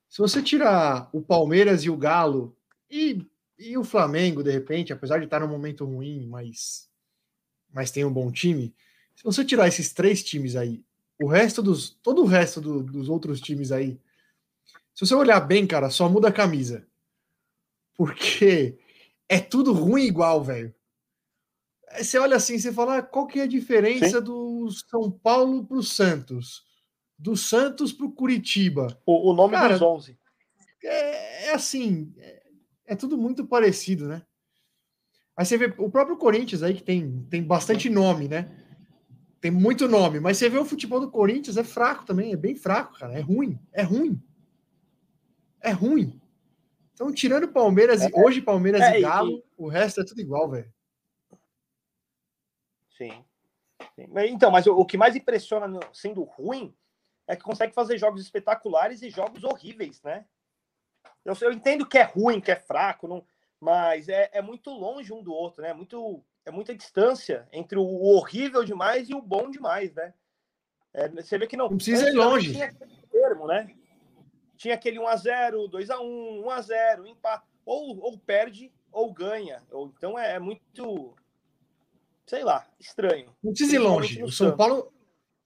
Se 0.08 0.18
você 0.18 0.42
tirar 0.42 1.08
o 1.12 1.22
Palmeiras 1.22 1.84
e 1.84 1.90
o 1.90 1.96
Galo 1.96 2.56
e, 2.90 3.24
e 3.56 3.78
o 3.78 3.84
Flamengo, 3.84 4.42
de 4.42 4.50
repente, 4.50 4.92
apesar 4.92 5.18
de 5.18 5.24
estar 5.24 5.40
num 5.40 5.48
momento 5.48 5.84
ruim, 5.84 6.26
mas, 6.26 6.88
mas 7.72 7.92
tem 7.92 8.04
um 8.04 8.12
bom 8.12 8.30
time, 8.32 8.74
se 9.14 9.22
você 9.22 9.44
tirar 9.44 9.68
esses 9.68 9.92
três 9.92 10.22
times 10.22 10.56
aí, 10.56 10.82
o 11.22 11.26
resto 11.26 11.62
dos. 11.62 11.90
todo 12.02 12.22
o 12.22 12.26
resto 12.26 12.60
do, 12.60 12.82
dos 12.82 13.08
outros 13.08 13.40
times 13.40 13.70
aí, 13.70 14.00
se 14.94 15.06
você 15.06 15.14
olhar 15.14 15.40
bem, 15.40 15.64
cara, 15.66 15.88
só 15.90 16.08
muda 16.08 16.28
a 16.28 16.32
camisa. 16.32 16.84
Porque 17.94 18.78
é 19.32 19.40
tudo 19.40 19.72
ruim 19.72 20.04
igual, 20.04 20.44
velho. 20.44 20.74
Você 21.96 22.18
olha 22.18 22.36
assim, 22.36 22.58
você 22.58 22.70
fala, 22.70 22.98
ah, 22.98 23.02
qual 23.02 23.26
que 23.26 23.40
é 23.40 23.44
a 23.44 23.46
diferença 23.46 24.18
Sim. 24.18 24.24
do 24.24 24.68
São 24.70 25.10
Paulo 25.10 25.64
para 25.64 25.78
o 25.78 25.82
Santos? 25.82 26.62
Do 27.18 27.34
Santos 27.34 27.94
para 27.94 28.04
o 28.04 28.12
Curitiba? 28.12 29.00
O 29.06 29.32
nome 29.32 29.54
Cara, 29.54 29.72
dos 29.72 29.80
11. 29.80 30.18
É, 30.84 31.46
é 31.46 31.54
assim, 31.54 32.12
é, 32.18 32.42
é, 32.88 32.94
tudo 32.94 33.16
muito 33.16 33.46
parecido, 33.46 34.06
né? 34.06 34.22
Aí 35.34 35.46
você 35.46 35.56
vê 35.56 35.72
o 35.78 35.90
próprio 35.90 36.18
Corinthians 36.18 36.62
aí, 36.62 36.74
que 36.74 36.82
tem, 36.82 37.26
tem 37.30 37.42
bastante 37.42 37.88
nome, 37.88 38.28
né? 38.28 38.54
Tem 39.40 39.50
muito 39.50 39.88
nome, 39.88 40.20
mas 40.20 40.36
você 40.36 40.50
vê 40.50 40.58
o 40.58 40.64
futebol 40.66 41.00
do 41.00 41.10
Corinthians, 41.10 41.56
é 41.56 41.64
fraco 41.64 42.04
também, 42.04 42.34
é 42.34 42.36
bem 42.36 42.54
fraco, 42.54 42.98
cara. 42.98 43.14
É 43.14 43.20
ruim, 43.20 43.58
é 43.72 43.82
ruim. 43.82 44.22
É 45.58 45.70
ruim. 45.70 46.21
Então, 46.94 47.12
tirando 47.12 47.48
Palmeiras, 47.48 48.02
é, 48.02 48.10
hoje 48.14 48.40
Palmeiras 48.40 48.80
é, 48.82 48.98
e 48.98 49.02
Galo, 49.02 49.38
e... 49.38 49.44
o 49.56 49.68
resto 49.68 50.00
é 50.00 50.04
tudo 50.04 50.20
igual, 50.20 50.50
velho. 50.50 50.72
Sim. 52.96 53.24
Sim. 53.94 54.08
Então, 54.28 54.50
mas 54.50 54.66
o, 54.66 54.76
o, 54.76 54.86
que 54.86 54.96
mais 54.96 55.16
impressiona 55.16 55.80
sendo 55.92 56.22
ruim 56.22 56.74
é 57.26 57.34
que 57.34 57.42
consegue 57.42 57.74
fazer 57.74 57.98
jogos 57.98 58.22
espetaculares 58.22 59.02
e 59.02 59.10
jogos 59.10 59.42
horríveis, 59.44 60.02
né? 60.02 60.24
Eu, 61.24 61.34
eu 61.40 61.52
entendo 61.52 61.86
que 61.86 61.98
é 61.98 62.02
ruim, 62.02 62.40
que 62.40 62.50
é 62.50 62.56
fraco, 62.56 63.08
não, 63.08 63.24
mas 63.60 64.08
é, 64.08 64.30
é 64.32 64.42
muito 64.42 64.70
longe 64.70 65.12
um 65.12 65.22
do 65.22 65.32
outro, 65.32 65.62
né? 65.62 65.72
Muito, 65.72 66.22
é 66.44 66.50
muita 66.50 66.74
distância 66.74 67.48
entre 67.52 67.78
o 67.78 67.84
horrível 67.84 68.64
demais 68.64 69.08
e 69.08 69.14
o 69.14 69.22
bom 69.22 69.50
demais, 69.50 69.94
né? 69.94 70.12
É, 70.92 71.08
você 71.08 71.38
vê 71.38 71.46
que 71.46 71.56
não, 71.56 71.68
não 71.68 71.76
precisa 71.76 72.08
ir 72.08 72.12
longe. 72.12 72.52
Termo, 73.10 73.46
né? 73.46 73.74
Tinha 74.62 74.74
aquele 74.76 74.98
1x0, 74.98 75.68
2x1, 75.68 76.44
1x0, 76.44 77.06
empate. 77.06 77.44
Ou, 77.66 77.98
ou 77.98 78.16
perde 78.16 78.72
ou 78.92 79.12
ganha. 79.12 79.60
Ou, 79.72 79.92
então 79.96 80.16
é, 80.16 80.34
é 80.34 80.38
muito, 80.38 81.14
sei 82.24 82.44
lá, 82.44 82.64
estranho. 82.78 83.34
Não 83.42 83.52
precisa 83.52 83.74
ir 83.74 83.80
longe. 83.80 84.22
O 84.22 84.30
São 84.30 84.56
Paulo, 84.56 84.92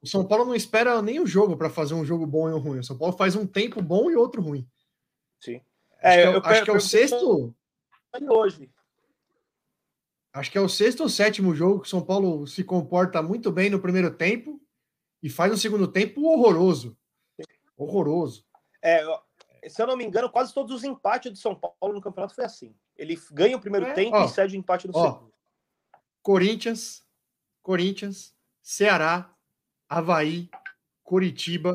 o 0.03 0.07
São 0.07 0.27
Paulo 0.27 0.45
não 0.45 0.55
espera 0.55 1.01
nem 1.01 1.19
o 1.19 1.27
jogo 1.27 1.57
para 1.57 1.71
fazer 1.71 1.95
um 1.95 2.05
jogo 2.05 2.27
bom 2.27 2.49
e 2.51 2.53
um 2.53 2.59
ruim. 2.59 2.81
O 2.81 2.85
São 2.85 2.99
Paulo 2.99 3.17
faz 3.17 3.35
um 3.35 3.47
tempo 3.47 3.81
bom 3.81 4.11
e 4.11 4.17
outro 4.17 4.43
ruim. 4.43 4.69
Sim. 5.41 5.63
Acho, 6.03 6.19
é, 6.19 6.23
que, 6.23 6.29
é, 6.29 6.37
eu, 6.37 6.43
acho 6.45 6.65
que 6.65 6.71
é 6.71 6.75
o 6.75 6.81
sexto. 6.81 7.55
Hoje. 8.29 8.71
Acho 10.33 10.51
que 10.51 10.59
é 10.59 10.61
o 10.61 10.69
sexto 10.69 11.03
ou 11.03 11.09
sétimo 11.09 11.55
jogo 11.55 11.81
que 11.81 11.87
o 11.87 11.91
São 11.91 12.03
Paulo 12.03 12.47
se 12.47 12.63
comporta 12.63 13.23
muito 13.23 13.51
bem 13.51 13.71
no 13.71 13.81
primeiro 13.81 14.15
tempo 14.15 14.61
e 15.23 15.31
faz 15.31 15.51
um 15.53 15.57
segundo 15.57 15.89
tempo 15.89 16.23
horroroso. 16.23 16.97
Horroroso. 17.79 18.47
É, 18.83 19.05
se 19.69 19.83
eu 19.83 19.87
não 19.87 19.97
me 19.97 20.05
engano, 20.05 20.31
quase 20.31 20.53
todos 20.53 20.75
os 20.75 20.85
empates 20.85 21.33
do 21.33 21.39
São 21.39 21.55
Paulo 21.55 21.95
no 21.95 22.01
campeonato 22.01 22.35
foi 22.35 22.45
assim. 22.45 22.75
Ele 22.97 23.19
ganha 23.33 23.57
o 23.57 23.61
primeiro 23.61 23.87
é, 23.87 23.93
tempo 23.93 24.17
ó, 24.17 24.25
e 24.25 24.29
cede 24.29 24.57
o 24.57 24.59
empate 24.59 24.87
no 24.87 24.97
ó, 24.97 25.13
segundo. 25.13 25.33
Corinthians, 26.23 27.05
Corinthians, 27.63 28.35
Ceará, 28.63 29.31
Havaí, 29.89 30.49
Curitiba 31.03 31.75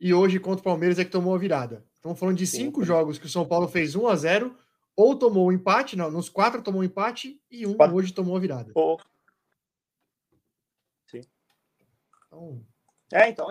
e 0.00 0.12
hoje 0.12 0.40
contra 0.40 0.60
o 0.60 0.64
Palmeiras 0.64 0.98
é 0.98 1.04
que 1.04 1.10
tomou 1.10 1.34
a 1.34 1.38
virada. 1.38 1.84
Estamos 1.94 2.18
falando 2.18 2.36
de 2.36 2.46
cinco 2.46 2.80
Sim. 2.80 2.86
jogos 2.86 3.18
que 3.18 3.26
o 3.26 3.30
São 3.30 3.46
Paulo 3.46 3.68
fez 3.68 3.94
1 3.94 4.08
a 4.08 4.16
0 4.16 4.58
ou 4.96 5.16
tomou 5.16 5.46
o 5.46 5.48
um 5.48 5.52
empate, 5.52 5.96
não, 5.96 6.10
nos 6.10 6.28
quatro 6.28 6.62
tomou 6.62 6.80
um 6.80 6.84
empate 6.84 7.40
e 7.50 7.66
um 7.66 7.74
quatro. 7.74 7.96
hoje 7.96 8.12
tomou 8.12 8.36
a 8.36 8.40
virada. 8.40 8.70
Oh. 8.74 8.98
Sim. 11.06 11.22
Então, 12.26 12.64
é, 13.14 13.28
então, 13.28 13.46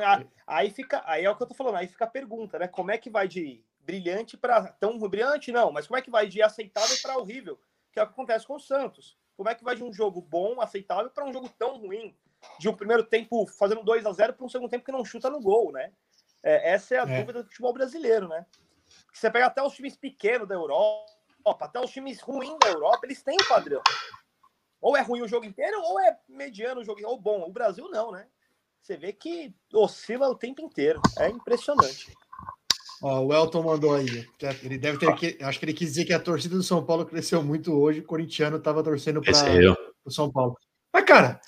aí 0.46 0.70
fica, 0.70 1.02
aí 1.06 1.24
é 1.24 1.30
o 1.30 1.36
que 1.36 1.44
eu 1.44 1.48
tô 1.48 1.54
falando, 1.54 1.78
aí 1.78 1.88
fica 1.88 2.04
a 2.04 2.10
pergunta, 2.10 2.60
né? 2.60 2.68
Como 2.68 2.92
é 2.92 2.98
que 2.98 3.10
vai 3.10 3.30
de 3.30 3.64
brilhante 3.80 4.36
para 4.36 4.68
tão 4.74 5.00
brilhante 5.00 5.54
não, 5.54 5.72
mas 5.72 5.88
como 5.88 5.98
é 5.98 6.02
que 6.02 6.12
vai 6.12 6.28
de 6.28 6.42
aceitável 6.42 6.98
para 7.02 7.18
horrível? 7.18 7.58
Que 7.92 8.00
é 8.00 8.04
o 8.04 8.08
que 8.08 8.14
acontece 8.14 8.46
com 8.46 8.56
o 8.56 8.60
Santos. 8.60 9.18
Como 9.38 9.50
é 9.50 9.56
que 9.56 9.64
vai 9.64 9.76
de 9.76 9.84
um 9.84 9.94
jogo 9.94 10.22
bom, 10.22 10.60
aceitável 10.60 11.10
para 11.10 11.26
um 11.26 11.32
jogo 11.32 11.50
tão 11.58 11.78
ruim? 11.78 12.14
De 12.60 12.68
um 12.68 12.76
primeiro 12.76 13.06
tempo 13.06 13.48
fazendo 13.48 13.84
2 13.84 14.06
a 14.06 14.12
0 14.12 14.34
para 14.34 14.46
um 14.46 14.50
segundo 14.50 14.70
tempo 14.70 14.84
que 14.84 14.92
não 14.92 15.06
chuta 15.06 15.30
no 15.30 15.40
gol, 15.40 15.72
né? 15.72 15.94
É, 16.44 16.74
essa 16.74 16.96
é 16.96 17.00
a 17.00 17.04
é. 17.04 17.20
dúvida 17.20 17.42
do 17.42 17.48
futebol 17.48 17.72
brasileiro, 17.72 18.28
né? 18.28 18.46
Você 19.14 19.32
pega 19.32 19.46
até 19.46 19.64
os 19.64 19.74
times 19.74 19.96
pequenos 19.96 20.46
da 20.46 20.56
Europa, 20.56 21.08
até 21.62 21.80
os 21.80 21.90
times 21.90 22.20
ruins 22.20 22.58
da 22.60 22.68
Europa, 22.68 23.06
eles 23.06 23.24
têm 23.24 23.38
o 23.40 23.48
padrão. 23.48 23.82
Ou 24.82 24.98
é 24.98 25.02
ruim 25.02 25.22
o 25.22 25.28
jogo 25.28 25.46
inteiro, 25.46 25.82
ou 25.82 25.98
é 26.02 26.20
mediano 26.28 26.82
o 26.82 26.84
jogo, 26.84 27.00
ou 27.06 27.18
bom. 27.18 27.44
O 27.44 27.52
Brasil 27.52 27.90
não, 27.90 28.12
né? 28.12 28.28
Você 28.84 28.98
vê 28.98 29.14
que 29.14 29.54
oscila 29.74 30.28
o 30.28 30.36
tempo 30.36 30.62
inteiro. 30.62 31.02
É 31.18 31.30
impressionante. 31.30 32.12
Ó, 33.02 33.22
o 33.22 33.34
Elton 33.34 33.64
mandou 33.64 33.94
aí. 33.94 34.28
Ele 34.62 34.78
deve 34.78 34.98
ter. 34.98 35.16
Que, 35.16 35.42
acho 35.42 35.58
que 35.58 35.64
ele 35.64 35.74
quis 35.74 35.88
dizer 35.94 36.04
que 36.04 36.12
a 36.12 36.20
torcida 36.20 36.54
do 36.58 36.64
São 36.64 36.84
Paulo 36.84 37.06
cresceu 37.06 37.42
muito 37.42 37.72
hoje. 37.72 38.02
O 38.02 38.06
corintiano 38.06 38.58
estava 38.58 38.84
torcendo 38.84 39.22
para 39.22 39.32
o 40.04 40.12
São 40.12 40.30
Paulo. 40.30 40.58
Mas, 40.92 41.06
cara, 41.06 41.40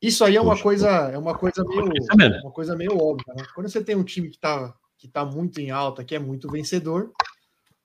isso 0.00 0.22
aí 0.26 0.36
é 0.36 0.40
uma 0.40 0.60
coisa, 0.60 0.90
é 1.10 1.16
uma 1.16 1.34
coisa 1.34 1.64
meio, 1.64 1.84
uma 2.42 2.52
coisa 2.52 2.76
meio 2.76 3.02
óbvia. 3.02 3.32
Né? 3.34 3.46
Quando 3.54 3.66
você 3.70 3.82
tem 3.82 3.96
um 3.96 4.04
time 4.04 4.28
que 4.28 4.36
está 4.36 4.74
que 4.98 5.08
tá 5.08 5.24
muito 5.24 5.60
em 5.60 5.70
alta, 5.70 6.04
que 6.04 6.14
é 6.14 6.18
muito 6.18 6.50
vencedor, 6.50 7.12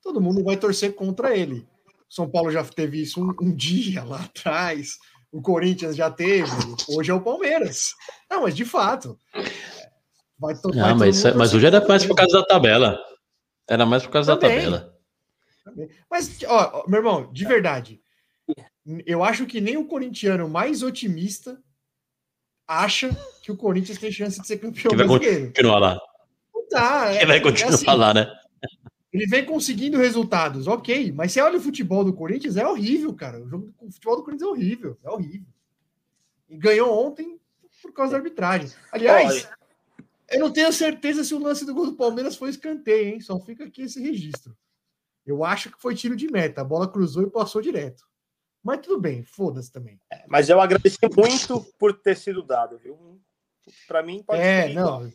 todo 0.01 0.21
mundo 0.21 0.43
vai 0.43 0.57
torcer 0.57 0.93
contra 0.93 1.35
ele. 1.35 1.65
O 2.09 2.13
São 2.13 2.29
Paulo 2.29 2.51
já 2.51 2.65
teve 2.65 3.01
isso 3.01 3.23
um, 3.23 3.33
um 3.41 3.55
dia 3.55 4.03
lá 4.03 4.23
atrás. 4.23 4.97
O 5.31 5.41
Corinthians 5.41 5.95
já 5.95 6.09
teve, 6.09 6.49
hoje 6.89 7.11
é 7.11 7.13
o 7.13 7.21
Palmeiras. 7.21 7.93
Não, 8.29 8.43
mas 8.43 8.55
de 8.55 8.65
fato. 8.65 9.17
Vai 10.39 10.55
to, 10.55 10.69
não, 10.69 10.83
vai 10.83 10.93
mas, 10.95 11.23
mas 11.35 11.53
hoje 11.53 11.67
era 11.67 11.85
mais 11.87 12.05
por 12.05 12.15
causa 12.15 12.39
da 12.39 12.45
tabela. 12.45 12.99
Era 13.67 13.85
mais 13.85 14.03
por 14.03 14.11
causa 14.11 14.35
Também. 14.35 14.57
da 14.57 14.63
tabela. 14.63 14.99
Também. 15.63 15.89
Mas, 16.09 16.39
ó, 16.47 16.85
meu 16.87 16.99
irmão, 16.99 17.31
de 17.31 17.45
verdade, 17.45 18.01
eu 19.05 19.23
acho 19.23 19.45
que 19.45 19.61
nem 19.61 19.77
o 19.77 19.85
corintiano 19.85 20.49
mais 20.49 20.81
otimista 20.81 21.61
acha 22.67 23.15
que 23.43 23.51
o 23.51 23.57
Corinthians 23.57 23.97
tem 23.97 24.11
chance 24.11 24.39
de 24.41 24.47
ser 24.47 24.57
campeão 24.57 24.89
que 24.89 24.95
vai 24.95 25.07
brasileiro. 25.07 25.47
continuar 25.47 25.79
lá. 25.79 25.99
tá, 26.69 27.11
é, 27.13 27.25
vai 27.25 27.37
é 27.37 27.39
continuar 27.39 27.71
é 27.71 27.75
assim, 27.75 27.85
lá, 27.85 28.13
né? 28.13 28.31
Ele 29.11 29.25
vem 29.25 29.43
conseguindo 29.43 29.97
resultados, 29.97 30.67
ok, 30.67 31.11
mas 31.11 31.31
você 31.31 31.41
olha 31.41 31.57
o 31.57 31.61
futebol 31.61 32.05
do 32.05 32.13
Corinthians, 32.13 32.57
é 32.57 32.67
horrível, 32.67 33.11
cara. 33.13 33.43
O 33.43 33.49
jogo 33.49 33.73
o 33.89 33.93
futebol 33.93 34.17
do 34.17 34.23
Corinthians 34.23 34.49
é 34.49 34.51
horrível, 34.51 34.97
é 35.03 35.09
horrível. 35.09 35.47
E 36.49 36.57
ganhou 36.57 37.05
ontem 37.05 37.39
por 37.81 37.93
causa 37.93 38.11
da 38.11 38.17
arbitragem. 38.17 38.69
Aliás, 38.91 39.49
eu 40.29 40.39
não 40.39 40.51
tenho 40.51 40.71
certeza 40.71 41.23
se 41.23 41.33
o 41.33 41.39
lance 41.39 41.65
do 41.65 41.73
gol 41.73 41.87
do 41.87 41.95
Palmeiras 41.95 42.35
foi 42.35 42.49
escanteio, 42.49 43.13
hein? 43.13 43.21
Só 43.21 43.39
fica 43.39 43.65
aqui 43.65 43.83
esse 43.83 44.01
registro. 44.01 44.55
Eu 45.25 45.43
acho 45.43 45.71
que 45.71 45.81
foi 45.81 45.95
tiro 45.95 46.15
de 46.15 46.31
meta. 46.31 46.61
A 46.61 46.65
bola 46.65 46.91
cruzou 46.91 47.23
e 47.23 47.29
passou 47.29 47.61
direto. 47.61 48.03
Mas 48.63 48.81
tudo 48.81 48.99
bem, 48.99 49.23
foda-se 49.23 49.71
também. 49.71 49.99
É, 50.11 50.25
mas 50.27 50.49
eu 50.49 50.59
agradeci 50.59 50.97
muito 51.15 51.63
por 51.77 51.93
ter 51.93 52.17
sido 52.17 52.43
dado, 52.43 52.77
viu? 52.77 53.21
Para 53.87 54.03
mim, 54.03 54.23
pode 54.23 54.41
É, 54.41 54.67
ser 54.67 54.73
não. 54.73 55.11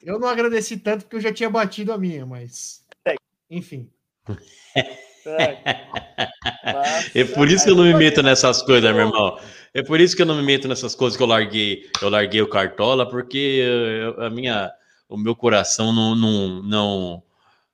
Eu 0.00 0.18
não 0.18 0.28
agradeci 0.28 0.76
tanto 0.76 1.04
porque 1.04 1.16
eu 1.16 1.20
já 1.20 1.32
tinha 1.32 1.48
batido 1.48 1.92
a 1.92 1.98
minha, 1.98 2.26
mas. 2.26 2.84
É. 3.04 3.14
Enfim. 3.48 3.90
É. 5.26 5.58
Mas, 6.64 7.16
é 7.16 7.24
por 7.24 7.48
isso 7.48 7.64
que 7.64 7.70
eu 7.70 7.76
não 7.76 7.84
me 7.84 7.94
meto 7.94 8.22
nessas 8.22 8.62
coisas, 8.62 8.94
meu 8.94 9.06
irmão. 9.06 9.38
É 9.74 9.82
por 9.82 10.00
isso 10.00 10.14
que 10.14 10.22
eu 10.22 10.26
não 10.26 10.36
me 10.36 10.42
meto 10.42 10.68
nessas 10.68 10.94
coisas 10.94 11.16
que 11.16 11.22
eu 11.22 11.26
larguei. 11.26 11.90
Eu 12.00 12.10
larguei 12.10 12.42
o 12.42 12.48
Cartola, 12.48 13.08
porque 13.08 13.38
eu, 13.38 14.22
a 14.22 14.30
minha, 14.30 14.70
o 15.08 15.16
meu 15.16 15.34
coração 15.34 15.92
não, 15.92 16.14
não, 16.14 16.62
não, 16.62 17.22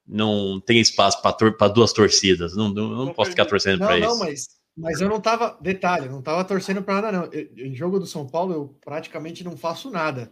não 0.07 0.61
tem 0.61 0.80
espaço 0.80 1.20
para 1.20 1.68
duas 1.68 1.92
torcidas. 1.92 2.57
Não, 2.57 2.68
não, 2.68 2.88
não 2.88 3.12
posso 3.12 3.30
ficar 3.30 3.46
torcendo 3.46 3.78
para 3.78 3.99
isso. 3.99 4.09
Não, 4.09 4.18
mas 4.18 4.59
mas 4.78 5.01
eu 5.01 5.09
não 5.09 5.20
tava, 5.20 5.59
detalhe, 5.61 6.07
eu 6.07 6.12
não 6.12 6.22
tava 6.22 6.44
torcendo 6.44 6.80
para 6.82 7.03
nada, 7.03 7.12
não. 7.12 7.24
Eu, 7.32 7.49
em 7.57 7.74
jogo 7.74 7.99
do 7.99 8.07
São 8.07 8.24
Paulo, 8.24 8.55
eu 8.55 8.78
praticamente 8.80 9.42
não 9.42 9.57
faço 9.57 9.90
nada. 9.90 10.30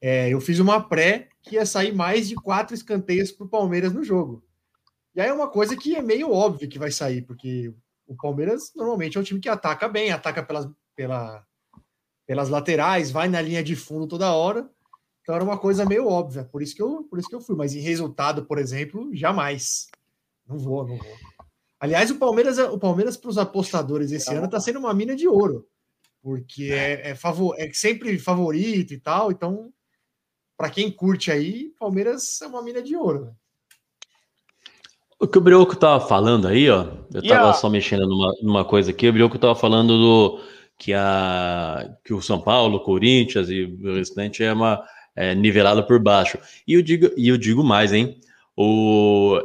É, 0.00 0.32
eu 0.32 0.40
fiz 0.40 0.58
uma 0.58 0.80
pré 0.80 1.28
que 1.42 1.56
ia 1.56 1.66
sair 1.66 1.94
mais 1.94 2.26
de 2.26 2.34
quatro 2.36 2.74
escanteios 2.74 3.30
para 3.30 3.46
o 3.46 3.50
Palmeiras 3.50 3.92
no 3.92 4.02
jogo. 4.02 4.42
E 5.16 5.20
aí 5.20 5.28
é 5.30 5.32
uma 5.32 5.48
coisa 5.48 5.74
que 5.74 5.96
é 5.96 6.02
meio 6.02 6.30
óbvio 6.30 6.68
que 6.68 6.78
vai 6.78 6.92
sair, 6.92 7.22
porque 7.22 7.72
o 8.06 8.14
Palmeiras 8.14 8.70
normalmente 8.76 9.16
é 9.16 9.20
um 9.20 9.24
time 9.24 9.40
que 9.40 9.48
ataca 9.48 9.88
bem, 9.88 10.12
ataca 10.12 10.42
pelas, 10.42 10.68
pela, 10.94 11.42
pelas 12.26 12.50
laterais, 12.50 13.10
vai 13.10 13.26
na 13.26 13.40
linha 13.40 13.64
de 13.64 13.74
fundo 13.74 14.06
toda 14.06 14.34
hora. 14.34 14.70
Então 15.22 15.34
era 15.34 15.42
uma 15.42 15.56
coisa 15.58 15.86
meio 15.86 16.06
óbvia, 16.06 16.44
por 16.44 16.62
isso 16.62 16.76
que 16.76 16.82
eu, 16.82 17.02
por 17.04 17.18
isso 17.18 17.30
que 17.30 17.34
eu 17.34 17.40
fui. 17.40 17.56
Mas 17.56 17.74
em 17.74 17.80
resultado, 17.80 18.44
por 18.44 18.58
exemplo, 18.58 19.08
jamais. 19.14 19.86
Não 20.46 20.58
vou, 20.58 20.86
não 20.86 20.98
vou. 20.98 21.16
Aliás, 21.80 22.10
o 22.10 22.18
Palmeiras, 22.18 22.58
o 22.58 22.78
Palmeiras 22.78 23.16
para 23.16 23.30
os 23.30 23.38
apostadores 23.38 24.12
esse 24.12 24.32
ano 24.34 24.44
está 24.44 24.60
sendo 24.60 24.78
uma 24.78 24.92
mina 24.92 25.16
de 25.16 25.26
ouro, 25.26 25.66
porque 26.22 26.64
é, 26.64 27.10
é, 27.10 27.14
favor, 27.14 27.54
é 27.58 27.72
sempre 27.72 28.18
favorito 28.18 28.92
e 28.92 29.00
tal. 29.00 29.32
Então, 29.32 29.72
para 30.58 30.68
quem 30.68 30.90
curte 30.90 31.32
aí, 31.32 31.70
Palmeiras 31.78 32.40
é 32.42 32.46
uma 32.46 32.62
mina 32.62 32.82
de 32.82 32.94
ouro. 32.94 33.24
Né? 33.24 33.32
O 35.18 35.26
que 35.26 35.38
o 35.38 35.40
Brioco 35.40 35.72
estava 35.72 36.04
falando 36.06 36.46
aí, 36.46 36.68
ó, 36.68 36.84
eu 37.12 37.20
estava 37.20 37.26
yeah. 37.26 37.52
só 37.54 37.70
mexendo 37.70 38.06
numa, 38.06 38.34
numa 38.42 38.64
coisa 38.64 38.90
aqui, 38.90 39.08
o 39.08 39.12
Brioco 39.12 39.36
estava 39.36 39.54
falando 39.54 39.96
do 39.98 40.40
que, 40.78 40.92
a, 40.92 41.88
que 42.04 42.12
o 42.12 42.20
São 42.20 42.40
Paulo, 42.40 42.80
Corinthians 42.80 43.48
e 43.48 43.64
o 43.64 43.94
restante 43.94 44.44
é 44.44 44.52
uma 44.52 44.82
é, 45.14 45.34
nivelado 45.34 45.82
por 45.84 45.98
baixo. 45.98 46.38
E 46.68 46.74
eu 46.74 46.82
digo, 46.82 47.10
e 47.16 47.28
eu 47.28 47.38
digo 47.38 47.64
mais, 47.64 47.92
hein? 47.92 48.20
O, 48.54 49.40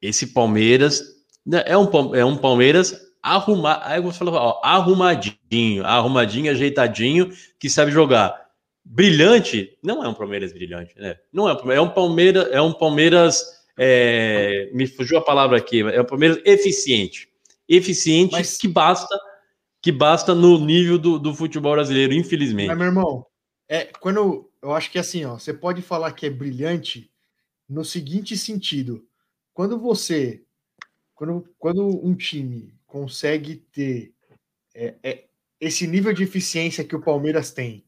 esse 0.00 0.28
Palmeiras 0.28 1.02
né, 1.44 1.64
é 1.66 1.76
um, 1.76 2.14
é 2.14 2.24
um 2.24 2.36
Palmeiras 2.36 3.08
arrumar, 3.22 3.80
aí 3.84 4.00
você 4.00 4.18
falou, 4.18 4.34
ó, 4.34 4.60
arrumadinho, 4.62 5.84
arrumadinho, 5.84 6.50
ajeitadinho, 6.50 7.30
que 7.58 7.68
sabe 7.68 7.90
jogar. 7.90 8.48
Brilhante, 8.84 9.76
não 9.82 10.02
é 10.02 10.08
um 10.08 10.14
Palmeiras 10.14 10.52
brilhante, 10.52 10.94
né? 10.96 11.16
Não 11.32 11.48
é, 11.48 11.56
é 11.74 11.80
um 11.80 11.90
Palmeiras, 11.90 12.48
é 12.50 12.62
um 12.62 12.72
Palmeiras, 12.72 13.44
é, 13.78 14.70
me 14.72 14.86
fugiu 14.86 15.18
a 15.18 15.24
palavra 15.24 15.56
aqui, 15.56 15.80
é 15.80 16.00
um 16.00 16.04
Palmeiras 16.04 16.40
eficiente, 16.44 17.28
eficiente 17.68 18.32
Mas... 18.32 18.58
que 18.58 18.66
basta, 18.66 19.16
que 19.80 19.92
basta 19.92 20.34
no 20.34 20.58
nível 20.58 20.98
do, 20.98 21.18
do 21.18 21.34
futebol 21.34 21.72
brasileiro, 21.72 22.12
infelizmente. 22.12 22.66
Mas, 22.66 22.76
meu 22.76 22.86
irmão, 22.88 23.24
é 23.68 23.84
quando 23.84 24.50
eu 24.60 24.72
acho 24.72 24.90
que 24.90 24.98
assim, 24.98 25.24
ó, 25.24 25.38
você 25.38 25.54
pode 25.54 25.80
falar 25.80 26.12
que 26.12 26.26
é 26.26 26.30
brilhante 26.30 27.10
no 27.68 27.84
seguinte 27.84 28.36
sentido: 28.36 29.06
quando 29.54 29.78
você 29.78 30.42
quando, 31.14 31.48
quando 31.58 31.84
um 32.06 32.14
time 32.14 32.72
consegue 32.86 33.56
ter 33.72 34.12
é, 34.74 34.94
é, 35.02 35.24
esse 35.60 35.86
nível 35.86 36.12
de 36.12 36.22
eficiência 36.22 36.84
que 36.84 36.94
o 36.94 37.02
Palmeiras 37.02 37.50
tem 37.50 37.84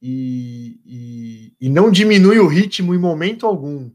e, 0.00 0.80
e, 0.84 1.52
e, 1.60 1.68
não 1.68 1.90
diminui 1.90 2.38
o 2.38 2.46
ritmo 2.46 2.94
em 2.94 2.98
momento 2.98 3.46
algum 3.46 3.90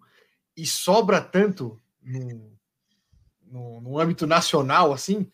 e 0.61 0.65
sobra 0.65 1.21
tanto 1.21 1.79
no, 2.03 2.51
no, 3.49 3.81
no 3.81 3.99
âmbito 3.99 4.27
nacional 4.27 4.91
assim, 4.91 5.29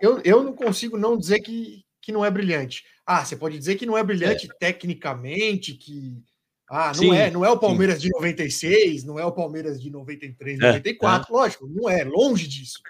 eu, 0.00 0.20
eu 0.24 0.42
não 0.42 0.52
consigo 0.52 0.96
não 0.96 1.16
dizer 1.16 1.40
que, 1.40 1.84
que 2.00 2.12
não 2.12 2.24
é 2.24 2.30
brilhante. 2.30 2.84
Ah, 3.06 3.24
você 3.24 3.36
pode 3.36 3.58
dizer 3.58 3.76
que 3.76 3.86
não 3.86 3.96
é 3.96 4.02
brilhante 4.02 4.48
é. 4.50 4.54
tecnicamente, 4.54 5.74
que 5.74 6.22
ah, 6.68 6.88
não 6.88 6.94
sim, 6.94 7.14
é, 7.14 7.30
não 7.30 7.44
é 7.44 7.50
o 7.50 7.58
Palmeiras 7.58 7.96
sim. 7.96 8.08
de 8.08 8.10
96, 8.10 9.04
não 9.04 9.18
é 9.18 9.24
o 9.24 9.32
Palmeiras 9.32 9.80
de 9.80 9.90
93, 9.90 10.58
é, 10.58 10.62
94, 10.62 11.28
é. 11.28 11.36
lógico, 11.36 11.66
não 11.66 11.88
é, 11.88 12.04
longe 12.04 12.46
disso. 12.46 12.80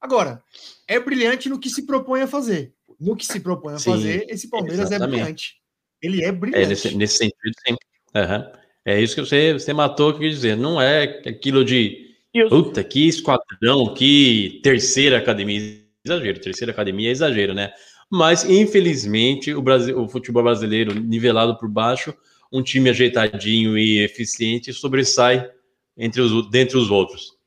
Agora, 0.00 0.42
é 0.86 1.00
brilhante 1.00 1.48
no 1.48 1.58
que 1.58 1.70
se 1.70 1.84
propõe 1.84 2.22
a 2.22 2.26
fazer. 2.26 2.72
No 3.00 3.16
que 3.16 3.26
se 3.26 3.40
propõe 3.40 3.74
a 3.74 3.78
sim, 3.78 3.90
fazer, 3.90 4.26
esse 4.28 4.48
Palmeiras 4.48 4.92
é 4.92 4.94
exatamente. 4.94 5.14
é 5.14 5.22
brilhante. 5.22 5.62
Ele 6.00 6.24
é 6.24 6.30
brilhante. 6.30 6.64
É, 6.64 6.68
nesse, 6.68 6.94
nesse 6.94 7.16
sentido, 7.16 7.54
sim. 7.66 7.76
Uhum. 8.14 8.63
É 8.84 9.00
isso 9.00 9.14
que 9.14 9.20
você, 9.20 9.52
você 9.54 9.72
matou, 9.72 10.12
que 10.12 10.20
quer 10.20 10.28
dizer. 10.28 10.56
Não 10.56 10.80
é 10.80 11.04
aquilo 11.26 11.64
de 11.64 12.14
puta, 12.48 12.84
que 12.84 13.08
esquadrão, 13.08 13.94
que 13.94 14.60
terceira 14.62 15.18
academia. 15.18 15.82
Exagero, 16.04 16.38
terceira 16.38 16.72
academia 16.72 17.08
é 17.08 17.12
exagero, 17.12 17.54
né? 17.54 17.72
Mas, 18.10 18.44
infelizmente, 18.44 19.54
o, 19.54 19.62
Brasil, 19.62 19.98
o 19.98 20.06
futebol 20.06 20.42
brasileiro, 20.42 20.94
nivelado 20.94 21.56
por 21.56 21.68
baixo, 21.68 22.14
um 22.52 22.62
time 22.62 22.90
ajeitadinho 22.90 23.78
e 23.78 24.04
eficiente 24.04 24.72
sobressai 24.72 25.50
entre 25.96 26.20
os, 26.20 26.50
dentre 26.50 26.76
os 26.76 26.90
outros. 26.90 27.38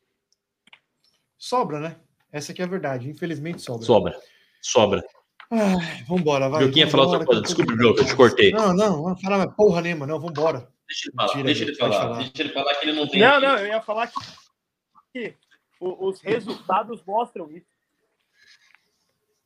Sobra, 1.38 1.80
né? 1.80 1.98
Essa 2.32 2.52
aqui 2.52 2.62
é 2.64 2.66
a 2.66 2.68
verdade. 2.68 3.10
Infelizmente 3.10 3.62
sobra. 3.62 3.86
Sobra. 3.86 4.16
Sobra. 4.60 5.04
Ah, 5.52 5.78
vambora, 6.08 6.50
vai. 6.50 6.64
Eu 6.64 6.72
ia 6.72 6.90
falar 6.90 7.06
outra 7.06 7.26
coisa. 7.26 7.42
Desculpa, 7.42 7.74
Bruno, 7.74 7.96
que 7.96 8.02
eu 8.02 8.06
te 8.06 8.16
cortei. 8.16 8.52
Não, 8.52 8.74
não, 8.74 9.08
não 9.10 9.18
fala 9.18 9.48
porra 9.48 9.82
nenhuma, 9.82 10.06
não, 10.08 10.20
vambora. 10.20 10.68
Deixa 10.88 11.10
ele 11.10 11.16
falar, 11.16 11.44
deixa 11.44 11.64
ele 11.64 11.76
falar. 11.76 12.00
falar. 12.00 12.18
Deixa 12.18 12.32
ele 12.40 12.54
falar 12.54 12.76
que 12.76 12.86
ele 12.86 12.94
não 12.94 13.08
tem. 13.08 13.20
Não, 13.20 13.42
não, 13.42 13.58
eu 13.58 13.68
ia 13.68 13.82
falar 13.82 14.08
que, 14.08 14.20
que 15.14 15.36
os 15.80 16.22
resultados 16.22 17.04
mostram 17.06 17.52
isso. 17.52 17.68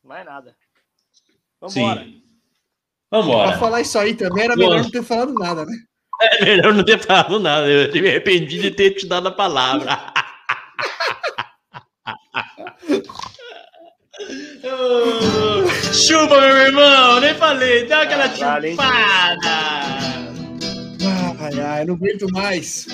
Não 0.04 0.16
é 0.16 0.24
nada. 0.24 0.56
Vambora. 1.60 2.04
Sim. 2.04 2.22
Vambora. 3.10 3.50
Pra 3.50 3.58
falar 3.58 3.80
isso 3.80 3.98
aí 3.98 4.14
também 4.14 4.44
era 4.44 4.56
melhor 4.56 4.82
não 4.82 4.90
ter 4.90 5.02
falado 5.02 5.34
nada, 5.34 5.66
né? 5.66 5.76
É 6.20 6.44
melhor 6.44 6.72
não 6.72 6.84
ter 6.84 7.00
falado 7.00 7.40
nada. 7.40 7.68
Eu 7.68 7.92
me 7.92 8.08
arrependi 8.08 8.60
de 8.60 8.70
ter 8.70 8.92
te 8.92 9.06
dado 9.06 9.28
a 9.28 9.32
palavra. 9.32 10.12
Chupa, 15.92 16.40
meu 16.40 16.56
irmão! 16.56 17.20
Nem 17.20 17.34
falei, 17.34 17.86
dá 17.86 18.02
aquela 18.02 18.24
ah, 18.24 18.60
chupada! 18.60 20.21
Ai, 21.42 21.60
ai, 21.60 21.84
não 21.84 21.94
aguento 21.94 22.26
mais. 22.30 22.86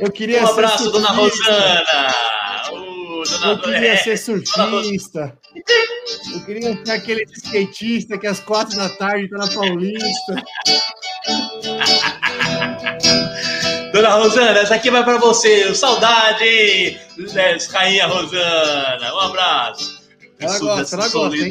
Eu 0.00 0.10
queria 0.10 0.42
Um 0.42 0.46
abraço, 0.46 0.90
dona 0.90 1.14
surfista. 1.14 1.52
Rosana. 1.52 2.14
Ô, 2.70 3.22
dona 3.22 3.46
Eu 3.46 3.58
queria 3.58 3.96
ser 3.98 4.16
surfista. 4.16 5.38
Eu 6.32 6.40
queria 6.46 6.84
ser 6.84 6.92
aquele 6.92 7.24
skatista 7.24 8.16
que 8.16 8.26
às 8.26 8.40
quatro 8.40 8.74
da 8.74 8.88
tarde 8.88 9.28
tá 9.28 9.36
na 9.36 9.48
Paulista. 9.48 10.42
Dona 13.92 14.14
Rosana, 14.14 14.60
essa 14.60 14.76
aqui 14.76 14.90
vai 14.90 15.04
pra 15.04 15.18
você. 15.18 15.74
Saudade, 15.74 16.98
né, 17.34 17.58
Rainha 17.70 18.06
Rosana. 18.06 19.14
Um 19.14 19.20
abraço. 19.20 20.00
Ela 20.38 20.58
gosta, 20.58 20.96
ela 20.96 21.08
gosta, 21.08 21.36
hein? 21.36 21.50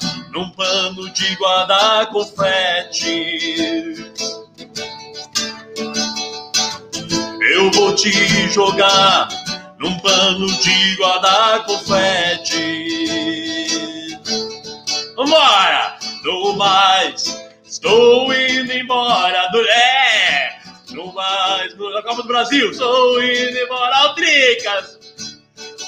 num 0.31 0.49
pano 0.51 1.09
de 1.11 1.35
guardar 1.35 2.07
confete. 2.07 3.33
Eu 7.53 7.71
vou 7.71 7.93
te 7.95 8.11
jogar 8.49 9.27
num 9.77 9.99
pano 9.99 10.47
de 10.47 10.95
guardar 10.95 11.65
confete. 11.65 12.97
Vambora! 15.15 15.97
No 16.23 16.53
mais, 16.53 17.51
estou 17.65 18.33
indo 18.33 18.71
embora. 18.71 19.49
Do... 19.51 19.59
É! 19.61 20.59
No 20.91 21.11
mais, 21.13 21.77
na 21.77 22.01
Copa 22.03 22.21
do 22.21 22.27
Brasil, 22.27 22.71
estou 22.71 23.21
indo 23.21 23.57
embora. 23.57 24.13
Tricas! 24.13 24.99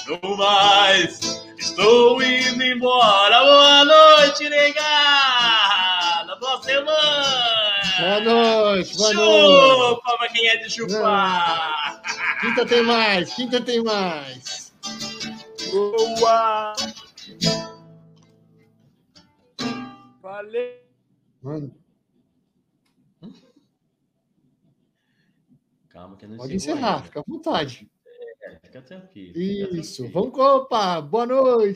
No 0.06 0.36
mais, 0.36 1.33
estou 1.64 2.22
indo 2.22 2.62
embora. 2.62 3.40
Boa 3.40 3.84
noite, 3.84 4.48
negada! 4.48 6.36
Boa 6.38 6.62
semana! 6.62 7.84
Boa 8.00 8.20
noite, 8.20 8.96
boa 8.96 9.12
noite. 9.14 9.94
Chupa 9.96 10.18
pra 10.18 10.28
quem 10.28 10.46
é 10.48 10.56
de 10.58 10.70
chupar! 10.70 12.02
Quinta 12.40 12.66
tem 12.66 12.82
mais, 12.82 13.32
quinta 13.34 13.60
tem 13.60 13.82
mais. 13.82 14.74
Boa! 15.72 16.74
Valeu! 20.20 20.84
Mano, 21.42 21.74
Calma 25.90 26.16
que 26.16 26.26
não 26.26 26.36
pode 26.38 26.56
encerrar, 26.56 26.94
ainda. 26.96 27.04
fica 27.04 27.20
à 27.20 27.24
vontade. 27.26 27.88
É, 28.44 28.58
fica 28.62 28.82
tranquilo. 28.82 29.42
fica 29.46 29.68
Isso, 29.74 30.02
tranquilo. 30.02 30.12
vamos 30.12 30.38
opa, 30.38 31.00
boa 31.00 31.26
noite. 31.26 31.72